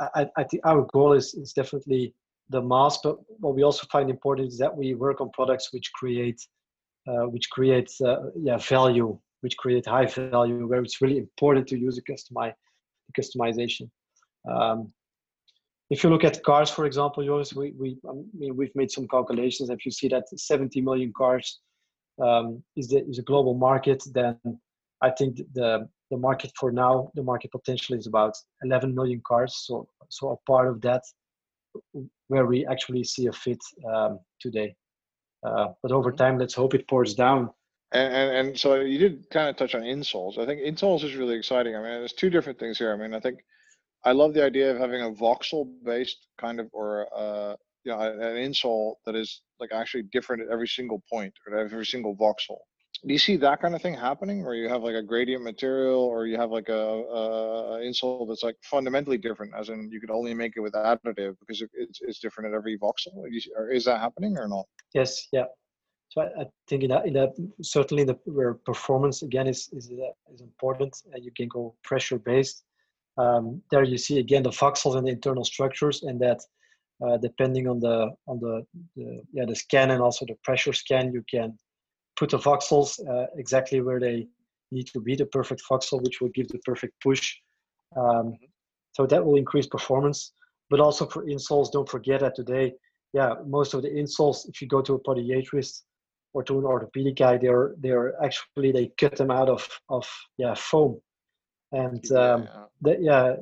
I, 0.00 0.28
I 0.36 0.44
think 0.44 0.66
our 0.66 0.86
goal 0.92 1.12
is 1.12 1.34
is 1.34 1.52
definitely 1.52 2.14
the 2.52 2.62
mass 2.62 2.98
but 3.02 3.16
what 3.40 3.54
we 3.54 3.62
also 3.62 3.86
find 3.90 4.08
important 4.10 4.48
is 4.48 4.58
that 4.58 4.74
we 4.74 4.94
work 4.94 5.20
on 5.20 5.30
products 5.30 5.72
which 5.72 5.90
create 5.92 6.40
uh, 7.08 7.26
which 7.34 7.50
create 7.50 7.90
uh, 8.04 8.16
yeah 8.36 8.58
value 8.58 9.18
which 9.40 9.56
create 9.56 9.86
high 9.86 10.06
value 10.06 10.66
where 10.68 10.82
it's 10.82 11.00
really 11.02 11.18
important 11.18 11.66
to 11.66 11.78
use 11.78 11.98
a 11.98 12.02
customize 12.10 12.54
customization 13.18 13.90
um, 14.50 14.92
if 15.92 16.02
you 16.02 16.08
look 16.08 16.24
at 16.24 16.42
cars, 16.42 16.70
for 16.70 16.86
example, 16.86 17.22
yours, 17.22 17.54
we, 17.54 17.72
we 17.72 17.98
I 18.08 18.12
mean, 18.32 18.56
we've 18.56 18.74
made 18.74 18.90
some 18.90 19.06
calculations. 19.06 19.68
If 19.68 19.84
you 19.84 19.92
see 19.92 20.08
that 20.08 20.24
70 20.34 20.80
million 20.80 21.12
cars 21.14 21.60
um, 22.18 22.62
is 22.76 22.88
the 22.88 23.06
is 23.06 23.18
a 23.18 23.22
global 23.22 23.52
market, 23.52 24.02
then 24.14 24.38
I 25.02 25.10
think 25.10 25.36
the 25.52 25.86
the 26.10 26.16
market 26.16 26.50
for 26.58 26.72
now, 26.72 27.10
the 27.14 27.22
market 27.22 27.50
potential 27.52 27.94
is 27.94 28.06
about 28.06 28.34
11 28.62 28.94
million 28.94 29.20
cars. 29.26 29.64
So 29.66 29.86
so 30.08 30.30
a 30.30 30.50
part 30.50 30.68
of 30.68 30.80
that 30.80 31.02
where 32.32 32.46
we 32.46 32.66
actually 32.66 33.04
see 33.04 33.26
a 33.26 33.32
fit 33.32 33.62
um, 33.92 34.18
today. 34.40 34.74
Uh, 35.46 35.68
but 35.82 35.92
over 35.92 36.10
mm-hmm. 36.10 36.24
time, 36.24 36.38
let's 36.38 36.54
hope 36.54 36.72
it 36.74 36.88
pours 36.88 37.14
down. 37.14 37.50
And, 37.92 38.14
and, 38.14 38.28
and 38.38 38.58
so 38.58 38.80
you 38.80 38.98
did 38.98 39.28
kind 39.30 39.50
of 39.50 39.56
touch 39.56 39.74
on 39.74 39.82
insoles. 39.82 40.38
I 40.38 40.46
think 40.46 40.62
insoles 40.62 41.04
is 41.04 41.14
really 41.14 41.36
exciting. 41.36 41.76
I 41.76 41.80
mean, 41.80 41.90
there's 42.00 42.14
two 42.14 42.30
different 42.30 42.58
things 42.58 42.78
here. 42.78 42.90
I 42.90 42.96
mean, 42.96 43.12
I 43.12 43.20
think 43.20 43.40
I 44.04 44.12
love 44.12 44.32
the 44.32 44.42
idea 44.42 44.70
of 44.72 44.78
having 44.78 45.02
a 45.02 45.10
voxel 45.10 45.70
based 45.84 46.26
kind 46.40 46.58
of 46.58 46.68
or 46.72 47.06
uh, 47.14 47.54
you 47.84 47.92
know 47.92 48.00
an 48.00 48.36
insole 48.46 48.94
that 49.04 49.14
is 49.14 49.42
like 49.60 49.70
actually 49.72 50.04
different 50.04 50.42
at 50.42 50.48
every 50.48 50.68
single 50.68 51.02
point 51.12 51.34
or 51.46 51.58
every 51.58 51.84
single 51.84 52.16
voxel. 52.16 52.56
Do 53.06 53.12
you 53.12 53.18
see 53.18 53.36
that 53.38 53.60
kind 53.60 53.74
of 53.74 53.82
thing 53.82 53.94
happening, 53.94 54.44
where 54.44 54.54
you 54.54 54.68
have 54.68 54.82
like 54.82 54.94
a 54.94 55.02
gradient 55.02 55.42
material, 55.42 56.00
or 56.00 56.26
you 56.26 56.36
have 56.36 56.50
like 56.50 56.68
a, 56.68 56.72
a 56.72 57.80
insole 57.80 58.28
that's 58.28 58.44
like 58.44 58.56
fundamentally 58.62 59.18
different, 59.18 59.52
as 59.58 59.70
in 59.70 59.90
you 59.90 60.00
could 60.00 60.10
only 60.10 60.34
make 60.34 60.52
it 60.56 60.60
with 60.60 60.74
additive 60.74 61.36
because 61.40 61.62
it's 61.74 62.00
it's 62.00 62.20
different 62.20 62.52
at 62.52 62.56
every 62.56 62.78
voxel? 62.78 63.24
Is 63.72 63.84
that 63.86 64.00
happening 64.00 64.38
or 64.38 64.46
not? 64.46 64.66
Yes, 64.94 65.28
yeah. 65.32 65.46
So 66.10 66.22
I, 66.22 66.42
I 66.42 66.44
think 66.68 66.84
in 66.84 66.90
that, 66.90 67.06
in 67.06 67.14
that 67.14 67.32
certainly 67.62 68.04
the 68.04 68.16
where 68.24 68.54
performance 68.54 69.22
again 69.22 69.48
is 69.48 69.68
is 69.72 69.90
is 70.32 70.40
important, 70.40 70.94
and 71.12 71.24
you 71.24 71.32
can 71.36 71.48
go 71.48 71.74
pressure 71.82 72.18
based 72.18 72.62
um, 73.18 73.62
there 73.70 73.84
you 73.84 73.98
see 73.98 74.18
again 74.18 74.42
the 74.42 74.50
voxels 74.50 74.96
and 74.96 75.06
the 75.06 75.10
internal 75.12 75.44
structures, 75.44 76.02
and 76.02 76.20
that 76.20 76.40
uh, 77.04 77.16
depending 77.18 77.68
on 77.68 77.80
the 77.80 78.10
on 78.26 78.38
the, 78.40 78.64
the, 78.96 79.22
yeah 79.32 79.44
the 79.46 79.54
scan 79.54 79.90
and 79.90 80.00
also 80.00 80.24
the 80.26 80.36
pressure 80.44 80.72
scan, 80.72 81.12
you 81.12 81.22
can 81.30 81.58
put 82.16 82.30
the 82.30 82.38
voxels 82.38 82.98
uh, 83.08 83.26
exactly 83.36 83.80
where 83.80 84.00
they 84.00 84.26
need 84.70 84.86
to 84.88 85.00
be, 85.00 85.16
the 85.16 85.26
perfect 85.26 85.62
voxel, 85.70 86.02
which 86.02 86.20
will 86.20 86.30
give 86.30 86.48
the 86.48 86.58
perfect 86.58 86.94
push. 87.02 87.34
Um, 87.96 88.38
so 88.92 89.06
that 89.06 89.24
will 89.24 89.36
increase 89.36 89.66
performance. 89.66 90.32
But 90.70 90.80
also 90.80 91.06
for 91.06 91.24
insoles, 91.24 91.70
don't 91.70 91.88
forget 91.88 92.20
that 92.20 92.34
today, 92.34 92.74
yeah, 93.12 93.34
most 93.46 93.74
of 93.74 93.82
the 93.82 93.90
insoles, 93.90 94.48
if 94.48 94.62
you 94.62 94.68
go 94.68 94.80
to 94.80 94.94
a 94.94 95.00
podiatrist 95.00 95.82
or 96.32 96.42
to 96.44 96.58
an 96.58 96.64
orthopedic 96.64 97.16
guy, 97.16 97.36
they're 97.36 97.74
they're 97.78 98.14
actually 98.24 98.72
they 98.72 98.90
cut 98.98 99.16
them 99.16 99.30
out 99.30 99.50
of 99.50 99.68
of 99.90 100.08
yeah 100.38 100.54
foam 100.54 100.98
and 101.72 102.12
um, 102.12 102.42
yeah. 102.42 102.64
They, 102.82 102.96
yeah, 103.00 103.34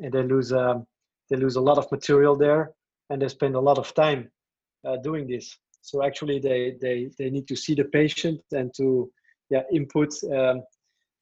and 0.00 0.12
they 0.12 0.22
lose 0.22 0.52
um, 0.52 0.86
they 1.30 1.36
lose 1.36 1.56
a 1.56 1.60
lot 1.60 1.78
of 1.78 1.90
material 1.90 2.36
there, 2.36 2.72
and 3.10 3.20
they 3.20 3.28
spend 3.28 3.54
a 3.54 3.60
lot 3.60 3.78
of 3.78 3.92
time 3.94 4.30
uh, 4.86 4.96
doing 4.98 5.26
this. 5.26 5.56
So 5.86 6.02
actually, 6.02 6.40
they 6.40 6.74
they 6.80 7.10
they 7.16 7.30
need 7.30 7.46
to 7.46 7.56
see 7.56 7.74
the 7.76 7.84
patient 7.84 8.40
and 8.52 8.74
to 8.76 9.08
yeah 9.50 9.62
input 9.72 10.12
um, 10.36 10.62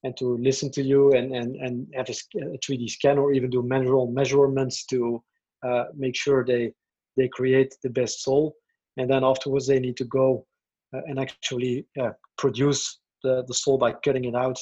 and 0.03 0.17
to 0.17 0.37
listen 0.37 0.71
to 0.71 0.81
you 0.81 1.13
and 1.13 1.35
and 1.35 1.55
and 1.57 1.87
have 1.93 2.09
a, 2.09 2.15
a 2.55 2.57
3D 2.57 2.89
scan 2.89 3.19
or 3.19 3.31
even 3.31 3.51
do 3.51 3.61
manual 3.61 4.07
measurements 4.11 4.85
to 4.87 5.23
uh, 5.63 5.85
make 5.95 6.15
sure 6.15 6.43
they 6.43 6.73
they 7.15 7.27
create 7.27 7.77
the 7.83 7.91
best 7.91 8.23
sole, 8.23 8.55
and 8.97 9.07
then 9.07 9.23
afterwards 9.23 9.67
they 9.67 9.79
need 9.79 9.97
to 9.97 10.05
go 10.05 10.47
uh, 10.95 11.01
and 11.05 11.19
actually 11.19 11.85
uh, 12.01 12.13
produce 12.39 12.99
the 13.21 13.43
the 13.47 13.53
sole 13.53 13.77
by 13.77 13.91
cutting 14.03 14.25
it 14.25 14.35
out 14.35 14.59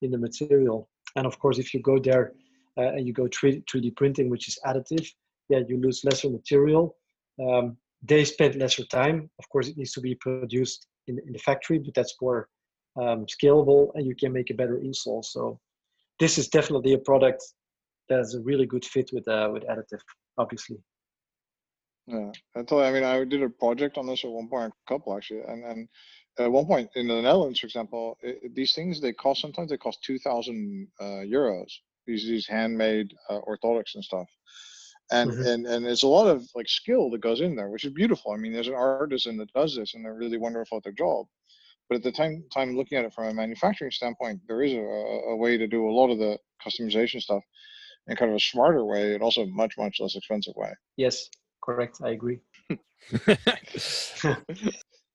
in 0.00 0.10
the 0.10 0.18
material. 0.18 0.88
And 1.16 1.26
of 1.26 1.38
course, 1.38 1.58
if 1.58 1.74
you 1.74 1.80
go 1.80 1.98
there 1.98 2.32
uh, 2.78 2.94
and 2.94 3.06
you 3.06 3.12
go 3.12 3.24
3D, 3.24 3.64
3D 3.66 3.96
printing, 3.96 4.30
which 4.30 4.48
is 4.48 4.58
additive, 4.64 5.06
yeah, 5.50 5.60
you 5.68 5.78
lose 5.78 6.02
lesser 6.04 6.30
material. 6.30 6.96
Um, 7.38 7.76
they 8.02 8.24
spend 8.24 8.56
lesser 8.56 8.84
time. 8.86 9.30
Of 9.38 9.48
course, 9.48 9.68
it 9.68 9.76
needs 9.76 9.92
to 9.92 10.00
be 10.00 10.14
produced 10.16 10.86
in, 11.06 11.18
in 11.26 11.32
the 11.32 11.38
factory, 11.38 11.78
but 11.78 11.94
that's 11.94 12.16
more 12.20 12.48
um, 13.00 13.26
scalable 13.26 13.90
and 13.94 14.06
you 14.06 14.14
can 14.14 14.32
make 14.32 14.50
a 14.50 14.54
better 14.54 14.78
insole. 14.78 15.24
So 15.24 15.58
this 16.18 16.38
is 16.38 16.48
definitely 16.48 16.94
a 16.94 16.98
product 16.98 17.42
that 18.08 18.20
is 18.20 18.34
a 18.34 18.40
really 18.40 18.66
good 18.66 18.84
fit 18.84 19.10
with 19.12 19.26
uh, 19.28 19.48
with 19.52 19.64
additive, 19.64 20.00
obviously. 20.38 20.78
Yeah, 22.06 22.32
I 22.56 22.62
you, 22.62 22.82
I 22.82 22.90
mean, 22.92 23.04
I 23.04 23.24
did 23.24 23.42
a 23.42 23.48
project 23.48 23.96
on 23.96 24.06
this 24.06 24.24
at 24.24 24.30
one 24.30 24.48
point, 24.48 24.72
a 24.72 24.92
couple 24.92 25.16
actually, 25.16 25.42
and 25.42 25.64
and 25.64 25.88
at 26.38 26.50
one 26.50 26.66
point 26.66 26.90
in 26.96 27.08
the 27.08 27.22
Netherlands, 27.22 27.60
for 27.60 27.66
example, 27.66 28.18
it, 28.22 28.54
these 28.54 28.74
things 28.74 29.00
they 29.00 29.12
cost 29.12 29.40
sometimes 29.40 29.70
they 29.70 29.76
cost 29.76 30.02
two 30.02 30.18
thousand 30.18 30.88
uh, 31.00 31.22
euros. 31.24 31.70
These 32.06 32.24
these 32.26 32.46
handmade 32.46 33.14
uh, 33.30 33.40
orthotics 33.46 33.94
and 33.94 34.04
stuff, 34.04 34.28
and 35.10 35.30
mm-hmm. 35.30 35.46
and 35.46 35.66
and 35.66 35.84
there's 35.84 36.02
a 36.02 36.08
lot 36.08 36.26
of 36.26 36.44
like 36.54 36.68
skill 36.68 37.10
that 37.10 37.20
goes 37.20 37.40
in 37.40 37.54
there, 37.56 37.70
which 37.70 37.84
is 37.84 37.92
beautiful. 37.92 38.32
I 38.32 38.36
mean, 38.36 38.52
there's 38.52 38.68
an 38.68 38.74
artisan 38.74 39.36
that 39.38 39.52
does 39.52 39.76
this, 39.76 39.94
and 39.94 40.04
they're 40.04 40.14
really 40.14 40.38
wonderful 40.38 40.78
at 40.78 40.84
their 40.84 40.92
job. 40.92 41.26
But 41.88 41.96
at 41.96 42.02
the 42.02 42.12
time 42.12 42.44
time 42.52 42.76
looking 42.76 42.98
at 42.98 43.04
it 43.04 43.12
from 43.12 43.28
a 43.28 43.34
manufacturing 43.34 43.90
standpoint, 43.90 44.40
there 44.46 44.62
is 44.62 44.72
a, 44.72 44.78
a 44.78 45.36
way 45.36 45.58
to 45.58 45.66
do 45.66 45.88
a 45.88 45.92
lot 45.92 46.10
of 46.10 46.18
the 46.18 46.38
customization 46.64 47.20
stuff 47.20 47.42
in 48.08 48.16
kind 48.16 48.30
of 48.30 48.36
a 48.36 48.40
smarter 48.40 48.84
way, 48.84 49.14
and 49.14 49.22
also 49.22 49.46
much 49.46 49.74
much 49.76 49.98
less 50.00 50.16
expensive 50.16 50.54
way. 50.56 50.72
Yes, 50.96 51.28
correct. 51.62 51.98
I 52.02 52.10
agree. 52.10 52.40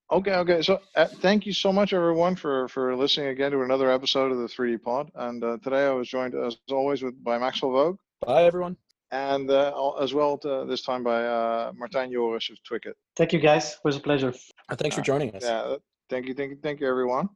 Okay, 0.09 0.31
okay. 0.35 0.61
So 0.61 0.79
uh, 0.95 1.05
thank 1.05 1.45
you 1.45 1.51
so 1.51 1.73
much, 1.73 1.91
everyone, 1.91 2.35
for 2.35 2.69
for 2.69 2.95
listening 2.95 3.27
again 3.27 3.51
to 3.51 3.61
another 3.61 3.91
episode 3.91 4.31
of 4.31 4.38
the 4.38 4.47
3D 4.47 4.81
Pod. 4.81 5.11
And 5.15 5.43
uh, 5.43 5.57
today 5.61 5.85
I 5.85 5.91
was 5.91 6.07
joined, 6.07 6.33
as 6.33 6.55
always, 6.71 7.03
with 7.03 7.21
by 7.23 7.38
Maxwell 7.38 7.71
Bogue. 7.71 7.97
Bye, 8.25 8.45
everyone. 8.45 8.77
And 9.12 9.49
uh, 9.49 9.91
as 10.01 10.14
well, 10.14 10.38
to, 10.39 10.66
this 10.68 10.82
time 10.82 11.03
by 11.03 11.26
uh, 11.26 11.72
Martijn 11.74 12.12
Joris 12.12 12.49
of 12.49 12.58
Twikit. 12.70 12.93
Thank 13.16 13.32
you, 13.34 13.39
guys. 13.39 13.74
It 13.74 13.80
was 13.84 13.95
a 13.95 14.01
pleasure. 14.01 14.34
Uh, 14.70 14.76
thanks 14.76 14.95
for 14.95 15.01
joining 15.01 15.34
us. 15.34 15.43
Yeah, 15.43 15.78
thank 16.10 16.28
you, 16.28 16.34
thank 16.34 16.51
you, 16.51 16.58
thank 16.62 16.82
you, 16.82 16.88
everyone. 16.88 17.30